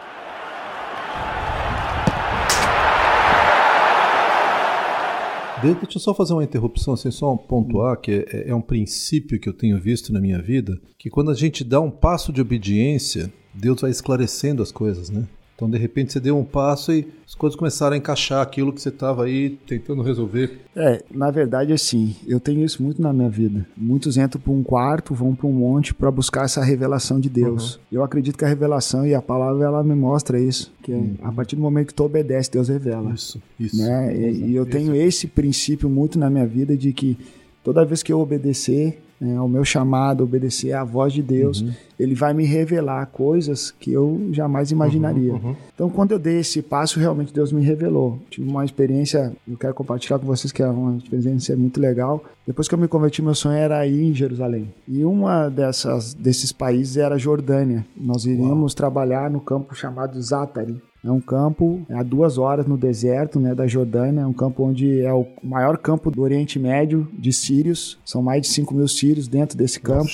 Deixa 5.72 5.96
eu 5.96 6.00
só 6.00 6.14
fazer 6.14 6.34
uma 6.34 6.44
interrupção, 6.44 6.92
assim, 6.92 7.10
só 7.10 7.34
pontuar 7.36 7.96
que 7.96 8.26
é, 8.30 8.50
é 8.50 8.54
um 8.54 8.60
princípio 8.60 9.40
que 9.40 9.48
eu 9.48 9.52
tenho 9.54 9.80
visto 9.80 10.12
na 10.12 10.20
minha 10.20 10.40
vida, 10.40 10.78
que 10.98 11.08
quando 11.08 11.30
a 11.30 11.34
gente 11.34 11.64
dá 11.64 11.80
um 11.80 11.90
passo 11.90 12.30
de 12.30 12.40
obediência, 12.42 13.32
Deus 13.54 13.80
vai 13.80 13.90
esclarecendo 13.90 14.62
as 14.62 14.70
coisas, 14.70 15.08
né? 15.08 15.26
Então, 15.54 15.70
de 15.70 15.78
repente, 15.78 16.12
você 16.12 16.18
deu 16.18 16.36
um 16.36 16.44
passo 16.44 16.92
e 16.92 17.06
as 17.26 17.34
coisas 17.34 17.56
começaram 17.56 17.94
a 17.94 17.96
encaixar 17.96 18.42
aquilo 18.42 18.72
que 18.72 18.82
você 18.82 18.88
estava 18.88 19.24
aí 19.24 19.50
tentando 19.66 20.02
resolver. 20.02 20.58
É, 20.74 21.02
na 21.10 21.30
verdade, 21.30 21.72
assim, 21.72 22.16
eu 22.26 22.40
tenho 22.40 22.64
isso 22.64 22.82
muito 22.82 23.00
na 23.00 23.12
minha 23.12 23.30
vida. 23.30 23.64
Muitos 23.76 24.16
entram 24.16 24.40
para 24.40 24.52
um 24.52 24.64
quarto, 24.64 25.14
vão 25.14 25.32
para 25.32 25.46
um 25.46 25.52
monte 25.52 25.94
para 25.94 26.10
buscar 26.10 26.44
essa 26.44 26.62
revelação 26.62 27.20
de 27.20 27.28
Deus. 27.28 27.76
Uhum. 27.76 27.80
Eu 27.92 28.02
acredito 28.02 28.36
que 28.36 28.44
a 28.44 28.48
revelação 28.48 29.06
e 29.06 29.14
a 29.14 29.22
palavra 29.22 29.64
ela 29.64 29.84
me 29.84 29.94
mostra 29.94 30.40
isso, 30.40 30.72
que 30.82 30.92
é, 30.92 30.96
uhum. 30.96 31.14
a 31.22 31.30
partir 31.30 31.54
do 31.54 31.62
momento 31.62 31.88
que 31.88 31.94
tu 31.94 32.02
obedece, 32.02 32.50
Deus 32.50 32.68
revela. 32.68 33.12
Isso, 33.12 33.40
isso. 33.58 33.76
Né? 33.78 34.16
E, 34.16 34.50
e 34.50 34.56
eu 34.56 34.66
tenho 34.66 34.92
esse 34.94 35.28
princípio 35.28 35.88
muito 35.88 36.18
na 36.18 36.28
minha 36.28 36.46
vida 36.46 36.76
de 36.76 36.92
que 36.92 37.16
toda 37.62 37.84
vez 37.84 38.02
que 38.02 38.12
eu 38.12 38.18
obedecer, 38.18 39.03
né, 39.24 39.36
ao 39.36 39.48
meu 39.48 39.64
chamado, 39.64 40.22
obedecer 40.22 40.72
à 40.72 40.84
voz 40.84 41.12
de 41.12 41.22
Deus, 41.22 41.62
uhum. 41.62 41.72
ele 41.98 42.14
vai 42.14 42.34
me 42.34 42.44
revelar 42.44 43.06
coisas 43.06 43.70
que 43.70 43.90
eu 43.90 44.28
jamais 44.32 44.70
imaginaria. 44.70 45.32
Uhum, 45.32 45.40
uhum. 45.42 45.56
Então, 45.74 45.88
quando 45.88 46.12
eu 46.12 46.18
dei 46.18 46.40
esse 46.40 46.60
passo, 46.60 47.00
realmente 47.00 47.32
Deus 47.32 47.50
me 47.50 47.64
revelou. 47.64 48.18
Tive 48.28 48.48
uma 48.48 48.64
experiência, 48.64 49.32
eu 49.48 49.56
quero 49.56 49.72
compartilhar 49.72 50.18
com 50.18 50.26
vocês 50.26 50.52
que 50.52 50.62
é 50.62 50.66
uma 50.66 50.98
experiência 50.98 51.56
muito 51.56 51.80
legal. 51.80 52.22
Depois 52.46 52.68
que 52.68 52.74
eu 52.74 52.78
me 52.78 52.86
converti, 52.86 53.22
meu 53.22 53.34
sonho 53.34 53.56
era 53.56 53.86
ir 53.86 54.02
em 54.02 54.14
Jerusalém. 54.14 54.72
E 54.86 55.02
uma 55.04 55.48
dessas 55.48 56.12
desses 56.12 56.52
países 56.52 56.98
era 56.98 57.14
a 57.14 57.18
Jordânia. 57.18 57.86
Nós 57.96 58.26
iríamos 58.26 58.72
Uau. 58.72 58.76
trabalhar 58.76 59.30
no 59.30 59.40
campo 59.40 59.74
chamado 59.74 60.20
Zatari. 60.20 60.80
É 61.04 61.10
um 61.10 61.20
campo 61.20 61.82
a 61.90 62.02
duas 62.02 62.38
horas 62.38 62.66
no 62.66 62.78
deserto 62.78 63.38
né, 63.38 63.54
da 63.54 63.66
Jordânia, 63.66 64.22
é 64.22 64.26
um 64.26 64.32
campo 64.32 64.64
onde 64.64 65.00
é 65.02 65.12
o 65.12 65.26
maior 65.42 65.76
campo 65.76 66.10
do 66.10 66.22
Oriente 66.22 66.58
Médio 66.58 67.06
de 67.12 67.30
sírios. 67.32 67.98
São 68.04 68.22
mais 68.22 68.42
de 68.42 68.48
5 68.48 68.74
mil 68.74 68.88
sírios 68.88 69.28
dentro 69.28 69.56
desse 69.56 69.78
campo. 69.78 70.10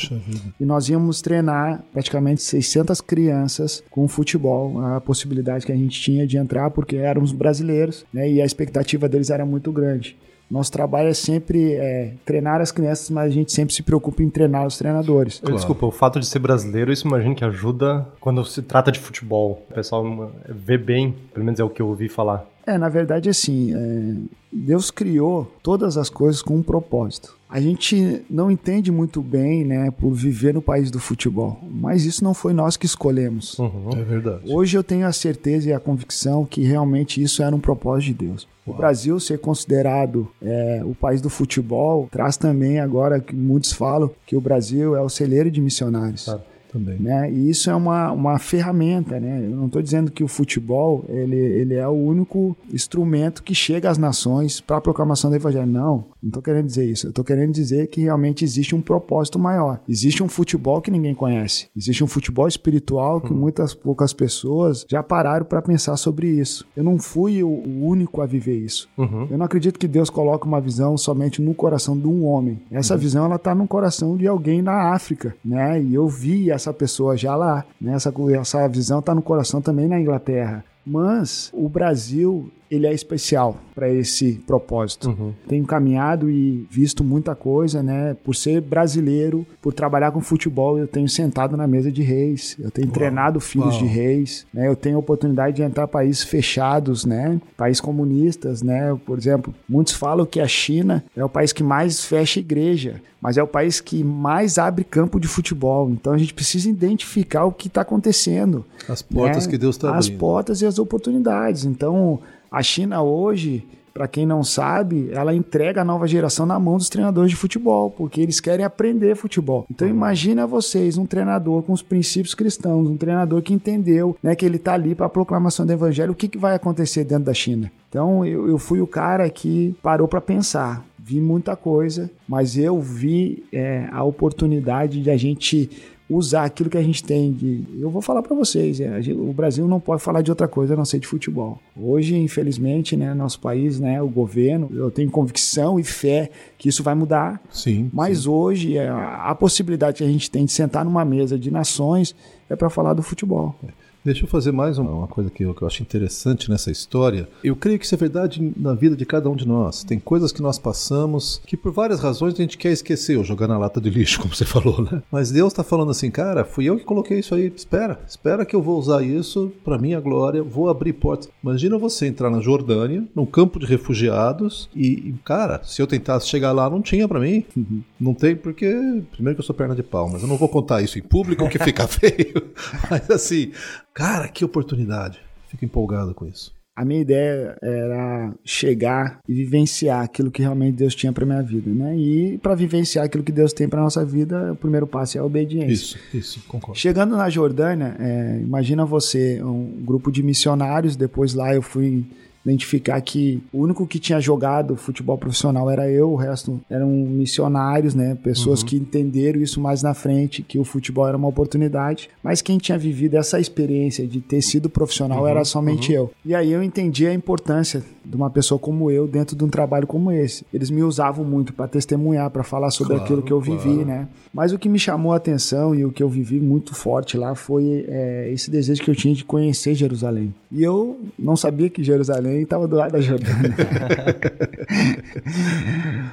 E 0.59 0.65
nós 0.65 0.89
íamos 0.89 1.23
treinar 1.23 1.85
praticamente 1.93 2.43
600 2.43 3.01
crianças 3.01 3.85
com 3.89 4.09
futebol. 4.09 4.81
A 4.81 5.01
possibilidade 5.01 5.65
que 5.65 5.73
a 5.73 5.77
gente 5.77 6.01
tinha 6.01 6.27
de 6.27 6.37
entrar, 6.37 6.71
porque 6.71 6.97
éramos 6.97 7.31
brasileiros 7.31 8.05
né, 8.13 8.29
e 8.29 8.43
a 8.43 8.45
expectativa 8.45 9.09
deles 9.09 9.31
era 9.31 9.47
muito 9.47 9.71
grande. 9.71 10.17
Nosso 10.51 10.73
trabalho 10.73 11.09
é 11.09 11.15
sempre 11.15 11.75
é, 11.75 12.15
treinar 12.25 12.61
as 12.61 12.73
crianças, 12.73 13.09
mas 13.09 13.27
a 13.27 13.35
gente 13.35 13.53
sempre 13.53 13.73
se 13.73 13.83
preocupa 13.83 14.23
em 14.23 14.29
treinar 14.29 14.67
os 14.67 14.77
treinadores. 14.77 15.39
Claro. 15.39 15.55
Desculpa, 15.55 15.87
o 15.87 15.93
fato 15.93 16.19
de 16.19 16.27
ser 16.27 16.41
brasileiro, 16.41 16.93
isso 16.93 17.07
imagino 17.07 17.37
que 17.37 17.45
ajuda 17.45 18.07
quando 18.21 18.45
se 18.45 18.61
trata 18.61 18.91
de 18.91 18.99
futebol. 18.99 19.65
O 19.71 19.75
pessoal 19.75 20.33
vê 20.49 20.77
bem, 20.77 21.15
pelo 21.33 21.45
menos 21.45 21.61
é 21.61 21.65
o 21.65 21.71
que 21.71 21.81
eu 21.81 21.87
ouvi 21.87 22.09
falar. 22.09 22.45
É, 22.67 22.77
na 22.77 22.89
verdade, 22.89 23.29
assim, 23.29 23.73
é, 23.73 24.15
Deus 24.53 24.91
criou 24.91 25.51
todas 25.63 25.97
as 25.97 26.11
coisas 26.11 26.43
com 26.43 26.57
um 26.57 26.63
propósito. 26.63 27.40
A 27.51 27.61
gente 27.61 28.25
não 28.31 28.49
entende 28.49 28.93
muito 28.93 29.21
bem, 29.21 29.65
né, 29.65 29.91
por 29.91 30.13
viver 30.13 30.55
no 30.55 30.63
país 30.63 30.91
do 30.91 31.01
futebol, 31.01 31.59
mas 31.69 32.05
isso 32.05 32.23
não 32.23 32.33
foi 32.33 32.53
nós 32.53 32.77
que 32.77 32.87
escolhemos. 32.87 33.59
Uhum. 33.59 33.91
É 33.97 34.03
verdade. 34.03 34.43
Hoje 34.47 34.79
eu 34.79 34.85
tenho 34.85 35.05
a 35.05 35.13
certeza 35.13 35.69
e 35.69 35.73
a 35.73 35.81
convicção 35.81 36.45
que 36.45 36.63
realmente 36.63 37.21
isso 37.21 37.43
era 37.43 37.55
um 37.55 37.61
propósito 37.61 38.07
de 38.07 38.27
Deus. 38.27 38.49
O 38.65 38.73
Brasil 38.73 39.19
ser 39.19 39.41
considerado 39.41 40.29
é, 40.41 40.83
o 40.85 40.95
país 40.95 41.21
do 41.21 41.29
futebol 41.29 42.09
traz 42.11 42.37
também 42.37 42.79
agora 42.79 43.19
que 43.19 43.35
muitos 43.35 43.73
falam 43.73 44.11
que 44.25 44.37
o 44.37 44.41
Brasil 44.41 44.95
é 44.95 45.01
o 45.01 45.09
celeiro 45.09 45.51
de 45.51 45.61
missionários. 45.61 46.27
Claro. 46.27 46.43
Também. 46.73 46.99
Né? 46.99 47.31
E 47.31 47.51
isso 47.51 47.71
é 47.71 47.75
uma, 47.75 48.13
uma 48.13 48.39
ferramenta, 48.39 49.19
né? 49.19 49.45
Eu 49.45 49.57
não 49.57 49.67
estou 49.67 49.83
dizendo 49.83 50.11
que 50.11 50.23
o 50.23 50.29
futebol 50.29 51.05
ele, 51.09 51.37
ele 51.37 51.75
é 51.75 51.87
o 51.87 51.93
único 51.93 52.57
instrumento 52.73 53.43
que 53.43 53.55
chega 53.55 53.91
às 53.91 53.99
nações 53.99 54.61
para 54.61 54.77
a 54.77 54.81
proclamação 54.81 55.31
do 55.31 55.37
evangelho. 55.37 55.67
Não, 55.67 56.05
não 56.23 56.29
estou 56.29 56.43
querendo 56.43 56.67
dizer 56.67 56.85
isso. 56.85 57.07
Eu 57.07 57.11
estou 57.11 57.25
querendo 57.25 57.53
dizer 57.53 57.89
que 57.89 58.03
realmente 58.03 58.45
existe 58.45 58.75
um 58.75 58.81
propósito 58.81 59.39
maior. 59.39 59.81
Existe 59.89 60.23
um 60.23 60.29
futebol 60.29 60.81
que 60.81 60.91
ninguém 60.91 61.15
conhece. 61.15 61.69
Existe 61.77 62.05
um 62.05 62.07
futebol 62.07 62.47
espiritual 62.47 63.21
que 63.21 63.33
hum. 63.33 63.37
muitas 63.37 63.75
poucas 63.75 64.13
pessoas 64.13 64.87
já 64.89 65.03
pararam 65.03 65.45
para 65.45 65.63
pensar 65.63 65.97
sobre 65.97 66.29
isso. 66.29 66.67
Eu 66.77 66.85
não 66.85 66.99
fui 66.99 67.43
o, 67.43 67.81
único 67.81 68.21
a 68.21 68.27
viver 68.27 68.57
isso. 68.57 68.89
Uhum. 68.97 69.27
Eu 69.31 69.39
não 69.39 69.47
acredito 69.47 69.79
que 69.79 69.89
Deus 69.89 70.11
coloque 70.11 70.47
uma 70.47 70.61
visão 70.61 70.97
somente 70.97 71.41
no 71.41 71.55
coração 71.55 71.99
de 71.99 72.07
um 72.07 72.25
homem. 72.27 72.61
Essa 72.71 72.95
uhum. 72.95 73.01
visão 73.01 73.25
ela 73.25 73.37
está 73.37 73.55
no 73.55 73.67
coração 73.67 74.17
de 74.17 74.27
alguém 74.27 74.63
na 74.63 74.93
África, 74.93 75.35
né? 75.45 75.83
E 75.83 75.95
eu 75.95 76.09
vi 76.09 76.51
essa 76.61 76.73
pessoa 76.73 77.17
já 77.17 77.35
lá. 77.35 77.65
Né? 77.81 77.95
Essa, 77.95 78.13
essa 78.39 78.69
visão 78.69 79.01
está 79.01 79.15
no 79.15 79.23
coração 79.23 79.61
também 79.61 79.89
na 79.89 80.01
Inglaterra. 80.01 80.65
Mas 80.87 81.51
o 81.53 81.69
Brasil 81.69 82.51
ele 82.71 82.87
é 82.87 82.93
especial 82.93 83.59
para 83.75 83.89
esse 83.89 84.35
propósito. 84.47 85.09
Uhum. 85.09 85.33
Tenho 85.49 85.67
caminhado 85.67 86.31
e 86.31 86.67
visto 86.71 87.03
muita 87.03 87.35
coisa, 87.35 87.83
né? 87.83 88.17
Por 88.23 88.35
ser 88.35 88.61
brasileiro, 88.61 89.45
por 89.61 89.73
trabalhar 89.73 90.13
com 90.13 90.21
futebol, 90.21 90.79
eu 90.79 90.87
tenho 90.87 91.09
sentado 91.09 91.57
na 91.57 91.67
mesa 91.67 91.91
de 91.91 92.03
reis, 92.03 92.57
eu 92.61 92.71
tenho 92.71 92.87
Uau. 92.87 92.95
treinado 92.95 93.41
filhos 93.41 93.75
Uau. 93.75 93.83
de 93.83 93.87
reis, 93.87 94.47
né? 94.55 94.69
Eu 94.69 94.77
tenho 94.77 94.97
a 94.97 95.01
oportunidade 95.01 95.57
de 95.57 95.63
entrar 95.63 95.85
em 95.85 95.89
países 95.89 96.23
fechados, 96.23 97.05
né? 97.05 97.41
Países 97.57 97.81
comunistas, 97.81 98.63
né? 98.63 98.97
Por 99.05 99.19
exemplo, 99.19 99.53
muitos 99.69 99.95
falam 99.95 100.25
que 100.25 100.41
a 100.41 100.47
China 100.47 101.03
é 101.17 101.25
o 101.25 101.29
país 101.29 101.53
que 101.53 101.65
mais 101.65 102.05
fecha 102.05 102.39
igreja, 102.39 103.03
mas 103.21 103.37
é 103.37 103.43
o 103.43 103.47
país 103.47 103.81
que 103.81 104.05
mais 104.05 104.59
abre 104.59 104.85
campo 104.85 105.19
de 105.19 105.27
futebol. 105.27 105.91
Então 105.91 106.13
a 106.13 106.19
gente 106.19 106.33
precisa 106.33 106.71
identificar 106.71 107.45
o 107.45 107.53
que 107.53 107.67
está 107.67 107.81
acontecendo. 107.81 108.65
As 108.89 109.03
portas 109.03 109.47
né? 109.47 109.51
que 109.51 109.59
Deus 109.59 109.77
está 109.77 109.89
abrindo. 109.89 110.01
As 110.01 110.09
portas 110.11 110.63
e 110.63 110.67
as 110.67 110.79
oportunidades. 110.79 111.65
Então 111.65 112.21
a 112.51 112.63
China 112.63 113.03
hoje, 113.03 113.67
para 113.93 114.09
quem 114.09 114.25
não 114.25 114.43
sabe, 114.43 115.11
ela 115.13 115.35
entrega 115.35 115.83
a 115.83 115.85
nova 115.85 116.07
geração 116.07 116.47
na 116.47 116.59
mão 116.59 116.77
dos 116.77 116.89
treinadores 116.89 117.31
de 117.31 117.37
futebol, 117.37 117.91
porque 117.91 118.21
eles 118.21 118.41
querem 118.41 118.65
aprender 118.65 119.15
futebol. 119.17 119.67
Então 119.71 119.87
uhum. 119.87 119.95
imagina 119.95 120.47
vocês, 120.47 120.97
um 120.97 121.07
treinador 121.07 121.63
com 121.63 121.73
os 121.73 121.83
princípios 121.83 122.35
cristãos, 122.35 122.89
um 122.89 122.97
treinador 122.97 123.43
que 123.43 123.53
entendeu 123.53 124.17
né, 124.23 124.35
que 124.35 124.45
ele 124.45 124.57
está 124.57 124.75
ali 124.75 124.95
para 124.95 125.07
a 125.07 125.11
proclamação 125.11 125.67
do 125.67 125.73
evangelho, 125.73 126.13
o 126.13 126.17
que, 126.17 126.29
que 126.29 126.39
vai 126.39 126.55
acontecer 126.55 127.05
dentro 127.05 127.25
da 127.25 127.35
China? 127.35 127.71
Então 127.89 128.25
eu, 128.25 128.49
eu 128.49 128.59
fui 128.59 128.81
o 128.81 128.87
cara 128.87 129.29
que 129.29 129.75
parou 129.83 130.07
para 130.07 130.21
pensar 130.21 130.85
vi 131.11 131.21
muita 131.21 131.57
coisa, 131.57 132.09
mas 132.29 132.57
eu 132.57 132.81
vi 132.81 133.43
é, 133.53 133.89
a 133.91 134.05
oportunidade 134.05 135.03
de 135.03 135.11
a 135.11 135.17
gente 135.17 135.69
usar 136.11 136.45
aquilo 136.45 136.69
que 136.69 136.77
a 136.77 136.83
gente 136.83 137.05
tem 137.05 137.33
de. 137.33 137.65
Eu 137.79 137.89
vou 137.89 138.03
falar 138.03 138.21
para 138.23 138.35
vocês, 138.35 138.81
é, 138.81 139.01
o 139.13 139.33
Brasil 139.33 139.67
não 139.69 139.79
pode 139.79 140.03
falar 140.03 140.23
de 140.23 140.31
outra 140.31 140.49
coisa 140.49 140.75
a 140.75 140.77
não 140.77 140.85
ser 140.85 140.99
de 140.99 141.07
futebol. 141.07 141.61
Hoje, 141.77 142.17
infelizmente, 142.17 142.97
né, 142.97 143.15
nosso 143.15 143.39
país, 143.39 143.79
né, 143.79 144.03
o 144.03 144.09
governo, 144.09 144.69
eu 144.75 144.91
tenho 144.91 145.09
convicção 145.11 145.79
e 145.79 145.85
fé 145.85 146.31
que 146.59 146.69
isso 146.69 146.83
vai 146.83 146.95
mudar. 146.95 147.41
Sim. 147.51 147.89
Mas 147.93 148.23
sim. 148.23 148.29
hoje 148.29 148.79
a, 148.79 148.83
é, 148.83 148.89
a 148.89 149.35
possibilidade 149.35 149.99
que 149.99 150.05
a 150.05 150.09
gente 150.09 150.29
tem 150.29 150.45
de 150.45 150.53
sentar 150.53 150.85
numa 150.85 151.05
mesa 151.05 151.39
de 151.39 151.51
nações 151.51 152.15
é 152.49 152.57
para 152.57 152.69
falar 152.69 152.93
do 152.93 153.03
futebol. 153.03 153.55
É. 153.65 153.90
Deixa 154.03 154.25
eu 154.25 154.29
fazer 154.29 154.51
mais 154.51 154.79
uma, 154.79 155.07
coisa 155.07 155.29
que 155.29 155.43
eu, 155.43 155.53
que 155.53 155.61
eu 155.61 155.69
acho 155.69 155.83
interessante 155.83 156.49
nessa 156.49 156.71
história. 156.71 157.29
Eu 157.45 157.55
creio 157.55 157.79
que 157.79 157.85
isso 157.85 157.95
é 157.95 157.99
verdade 157.99 158.53
na 158.57 158.73
vida 158.73 158.97
de 158.97 159.05
cada 159.05 159.29
um 159.29 159.37
de 159.37 159.47
nós. 159.47 159.85
Tem 159.85 159.99
coisas 159.99 160.33
que 160.33 160.41
nós 160.41 160.59
passamos 160.59 161.43
que 161.47 161.55
por 161.55 161.71
várias 161.71 162.01
razões 162.01 162.33
a 162.33 162.37
gente 162.39 162.57
quer 162.57 162.73
esquecer 162.73 163.19
ou 163.19 163.25
jogar 163.25 163.47
na 163.47 163.59
lata 163.59 163.79
de 163.79 163.91
lixo, 163.91 164.19
como 164.23 164.35
você 164.35 164.47
falou, 164.47 164.83
né? 164.83 165.03
Mas 165.13 165.31
Deus 165.31 165.53
está 165.53 165.63
falando 165.63 165.91
assim, 165.91 166.11
cara, 166.11 166.47
fui 166.47 166.65
eu 166.65 166.79
que 166.79 166.85
coloquei 166.85 167.19
isso 167.19 167.35
aí. 167.35 167.53
Espera, 167.55 168.01
espera 168.09 168.47
que 168.47 168.57
eu 168.57 168.63
vou 168.63 168.79
usar 168.79 169.03
isso 169.03 169.53
para 169.63 169.77
minha 169.77 170.01
glória, 170.01 170.43
vou 170.43 170.71
abrir 170.71 170.95
portas. 170.95 171.29
Imagina 171.43 171.77
você 171.77 172.07
entrar 172.07 172.31
na 172.31 172.41
Jordânia, 172.41 173.05
num 173.15 173.27
campo 173.27 173.59
de 173.59 173.67
refugiados 173.67 174.71
e, 174.75 175.15
cara, 175.25 175.61
se 175.63 175.83
eu 175.83 175.87
tentasse 175.87 176.27
chegar 176.27 176.53
lá, 176.53 176.71
não 176.71 176.81
tinha 176.81 177.07
para 177.07 177.21
mim. 177.21 177.45
Uhum. 177.55 177.83
Não 178.01 178.15
tem 178.15 178.35
porque, 178.35 178.67
primeiro 179.13 179.37
que 179.37 179.41
eu 179.41 179.47
sou 179.47 179.55
perna 179.55 179.75
de 179.75 179.83
pau, 179.83 180.09
mas 180.09 180.23
eu 180.23 180.29
não 180.29 180.39
vou 180.39 180.49
contar 180.49 180.81
isso 180.81 180.99
em 180.99 181.03
público 181.03 181.47
que 181.51 181.59
fica 181.59 181.85
feio. 181.89 182.51
Mas 182.91 183.11
assim, 183.11 183.53
Cara, 183.95 184.29
que 184.29 184.45
oportunidade. 184.45 185.21
Fico 185.49 185.65
empolgado 185.65 186.15
com 186.15 186.27
isso. 186.27 186.53
A 186.77 186.85
minha 186.85 187.01
ideia 187.01 187.59
era 187.61 188.33
chegar 188.43 189.19
e 189.29 189.35
vivenciar 189.35 190.03
aquilo 190.03 190.31
que 190.31 190.41
realmente 190.41 190.77
Deus 190.77 190.95
tinha 190.95 191.13
para 191.13 191.27
minha 191.27 191.43
vida, 191.43 191.69
né? 191.69 191.95
E 191.99 192.39
para 192.39 192.55
vivenciar 192.55 193.05
aquilo 193.05 193.23
que 193.23 193.33
Deus 193.33 193.53
tem 193.53 193.69
para 193.69 193.83
nossa 193.83 194.03
vida, 194.05 194.53
o 194.53 194.57
primeiro 194.57 194.87
passo 194.87 195.19
é 195.19 195.21
a 195.21 195.25
obediência. 195.25 195.73
Isso, 195.73 195.99
isso, 196.15 196.41
concordo. 196.49 196.81
Chegando 196.81 197.17
na 197.17 197.29
Jordânia, 197.29 197.97
é, 197.99 198.41
imagina 198.41 198.87
você, 198.87 199.43
um 199.43 199.83
grupo 199.85 200.11
de 200.11 200.23
missionários. 200.23 200.97
Depois 200.97 201.35
lá 201.35 201.55
eu 201.55 201.61
fui 201.61 202.07
identificar 202.45 203.01
que 203.01 203.43
o 203.53 203.63
único 203.63 203.87
que 203.87 203.99
tinha 203.99 204.21
jogado 204.21 204.77
futebol 204.77 205.19
profissional 205.19 205.69
era 205.71 205.89
eu, 205.91 206.11
o 206.11 206.17
resto 206.17 206.61
eram 206.71 206.89
missionários, 206.89 207.95
né? 207.95 208.17
Pessoas 208.23 208.61
uhum. 208.61 208.67
que 208.67 208.77
entenderam 208.77 209.41
isso 209.41 209.61
mais 209.61 209.83
na 209.83 209.95
frente, 209.95 210.43
que 210.43 210.59
o 210.59 210.65
futebol 210.65 211.07
era 211.07 211.17
uma 211.17 211.29
oportunidade, 211.29 212.09
mas 212.23 212.41
quem 212.41 212.59
tinha 212.59 212.79
vivido 212.79 213.17
essa 213.17 213.39
experiência 213.39 214.07
de 214.07 214.21
ter 214.21 214.41
sido 214.41 214.71
profissional 214.71 215.23
uhum. 215.23 215.29
era 215.29 215.45
somente 215.45 215.91
uhum. 215.93 215.99
eu. 215.99 216.13
E 216.25 216.35
aí 216.35 216.51
eu 216.51 216.63
entendi 216.63 217.07
a 217.07 217.13
importância 217.13 217.83
de 218.11 218.17
uma 218.17 218.29
pessoa 218.29 218.59
como 218.59 218.91
eu 218.91 219.07
dentro 219.07 219.37
de 219.37 219.45
um 219.45 219.49
trabalho 219.49 219.87
como 219.87 220.11
esse. 220.11 220.45
Eles 220.53 220.69
me 220.69 220.83
usavam 220.83 221.25
muito 221.25 221.53
para 221.53 221.69
testemunhar, 221.69 222.29
para 222.31 222.43
falar 222.43 222.71
sobre 222.71 222.95
claro, 222.95 223.05
aquilo 223.05 223.23
que 223.23 223.33
eu 223.33 223.41
vivi, 223.41 223.75
claro. 223.75 223.85
né? 223.85 224.09
Mas 224.35 224.53
o 224.53 224.59
que 224.59 224.69
me 224.69 224.79
chamou 224.79 225.13
a 225.13 225.17
atenção 225.17 225.75
e 225.75 225.85
o 225.85 225.93
que 225.93 226.03
eu 226.03 226.09
vivi 226.09 226.41
muito 226.41 226.75
forte 226.75 227.17
lá 227.17 227.37
foi 227.37 227.85
é, 227.89 228.29
esse 228.33 228.51
desejo 228.51 228.83
que 228.83 228.91
eu 228.91 228.97
tinha 228.97 229.15
de 229.15 229.25
conhecer 229.25 229.75
Jerusalém. 229.75 230.35
E 230.51 230.63
eu 230.63 230.99
não 231.17 231.37
sabia 231.37 231.71
que 231.71 231.85
Jerusalém 231.85 232.43
estava 232.43 232.67
do 232.67 232.75
lado 232.75 232.93
da 232.93 233.01
Jordânia. 233.01 233.55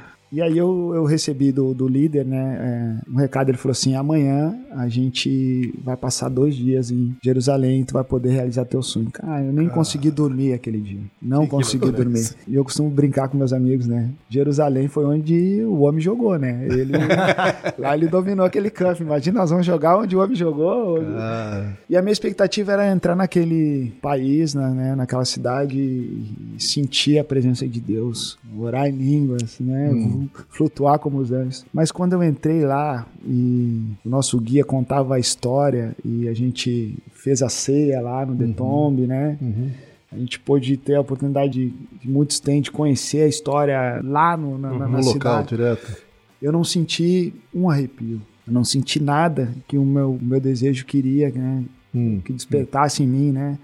E 0.31 0.41
aí 0.41 0.57
eu, 0.57 0.91
eu 0.93 1.05
recebi 1.05 1.51
do, 1.51 1.73
do 1.73 1.87
líder, 1.87 2.25
né, 2.25 2.99
é, 3.07 3.11
um 3.11 3.15
recado, 3.15 3.49
ele 3.49 3.57
falou 3.57 3.71
assim, 3.71 3.95
amanhã 3.95 4.53
a 4.71 4.87
gente 4.89 5.73
vai 5.83 5.95
passar 5.95 6.29
dois 6.29 6.55
dias 6.55 6.91
em 6.91 7.15
Jerusalém, 7.23 7.83
tu 7.85 7.93
vai 7.93 8.03
poder 8.03 8.31
realizar 8.31 8.65
teu 8.65 8.83
sonho. 8.83 9.09
Cara, 9.11 9.43
eu 9.43 9.53
nem 9.53 9.69
consegui 9.69 10.11
dormir 10.11 10.53
aquele 10.53 10.79
dia, 10.79 10.99
não 11.21 11.43
que 11.43 11.51
consegui 11.51 11.85
que 11.85 11.91
dormir. 11.91 12.29
E 12.47 12.55
eu 12.55 12.63
costumo 12.63 12.89
brincar 12.89 13.29
com 13.29 13.37
meus 13.37 13.53
amigos, 13.53 13.87
né, 13.87 14.09
Jerusalém 14.29 14.87
foi 14.87 15.05
onde 15.05 15.63
o 15.63 15.81
homem 15.81 16.01
jogou, 16.01 16.37
né, 16.37 16.67
ele, 16.69 16.93
lá 17.79 17.95
ele 17.95 18.07
dominou 18.07 18.45
aquele 18.45 18.69
campo, 18.69 19.03
imagina 19.03 19.39
nós 19.39 19.49
vamos 19.49 19.65
jogar 19.65 19.97
onde 19.97 20.15
o 20.15 20.21
homem 20.21 20.35
jogou. 20.35 21.01
Ah. 21.15 21.71
E 21.89 21.95
a 21.95 22.01
minha 22.01 22.11
expectativa 22.11 22.73
era 22.73 22.91
entrar 22.91 23.15
naquele 23.15 23.93
país, 24.01 24.53
né, 24.53 24.93
naquela 24.95 25.23
cidade 25.23 25.77
e 25.77 26.55
sentir 26.59 27.17
a 27.17 27.23
presença 27.23 27.65
de 27.65 27.79
Deus, 27.79 28.37
orar 28.59 28.87
em 28.87 28.91
línguas, 28.91 29.59
né, 29.59 29.91
hum 29.93 30.16
flutuar 30.49 30.99
como 30.99 31.17
os 31.17 31.31
anjos. 31.31 31.65
Mas 31.73 31.91
quando 31.91 32.13
eu 32.13 32.23
entrei 32.23 32.65
lá 32.65 33.05
e 33.25 33.83
o 34.05 34.09
nosso 34.09 34.39
guia 34.39 34.63
contava 34.63 35.15
a 35.15 35.19
história 35.19 35.95
e 36.03 36.27
a 36.27 36.33
gente 36.33 36.97
fez 37.13 37.41
a 37.41 37.49
ceia 37.49 38.01
lá 38.01 38.25
no 38.25 38.31
uhum. 38.31 38.37
Detombe, 38.37 39.07
né? 39.07 39.37
Uhum. 39.41 39.69
A 40.11 40.17
gente 40.17 40.39
pôde 40.39 40.77
ter 40.77 40.95
a 40.95 41.01
oportunidade 41.01 41.51
de, 41.51 41.73
de 42.01 42.09
muitos 42.09 42.39
têm 42.39 42.61
de 42.61 42.71
conhecer 42.71 43.23
a 43.23 43.27
história 43.27 44.01
lá 44.03 44.37
no, 44.37 44.57
na, 44.57 44.71
uhum, 44.71 44.79
na, 44.79 44.87
na 44.87 44.97
local, 44.99 45.13
cidade. 45.13 45.47
direto. 45.49 45.97
Eu 46.41 46.51
não 46.51 46.63
senti 46.63 47.33
um 47.53 47.69
arrepio. 47.69 48.21
Eu 48.45 48.53
não 48.53 48.63
senti 48.63 49.01
nada 49.01 49.53
que 49.67 49.77
o 49.77 49.85
meu, 49.85 50.17
meu 50.21 50.39
desejo 50.39 50.85
queria, 50.85 51.29
né? 51.29 51.63
Hum, 51.93 52.21
que 52.23 52.31
despertasse 52.31 53.01
hum. 53.01 53.05
em 53.05 53.09
mim, 53.09 53.31
né? 53.31 53.59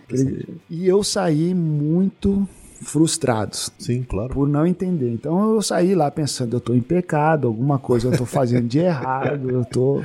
E 0.70 0.88
eu 0.88 1.04
saí 1.04 1.54
muito 1.54 2.48
frustrados. 2.84 3.72
Sim, 3.80 4.04
claro. 4.04 4.34
Por 4.34 4.48
não 4.48 4.68
entender. 4.68 5.12
Então 5.12 5.56
eu 5.56 5.62
saí 5.62 5.96
lá 5.96 6.12
pensando, 6.12 6.54
eu 6.54 6.60
estou 6.60 6.76
em 6.76 6.82
pecado, 6.82 7.48
alguma 7.48 7.80
coisa 7.80 8.08
eu 8.08 8.12
estou 8.12 8.28
fazendo 8.28 8.68
de 8.68 8.80
errado, 8.80 9.50
eu 9.50 9.62
estou. 9.62 10.02
Tô... 10.02 10.04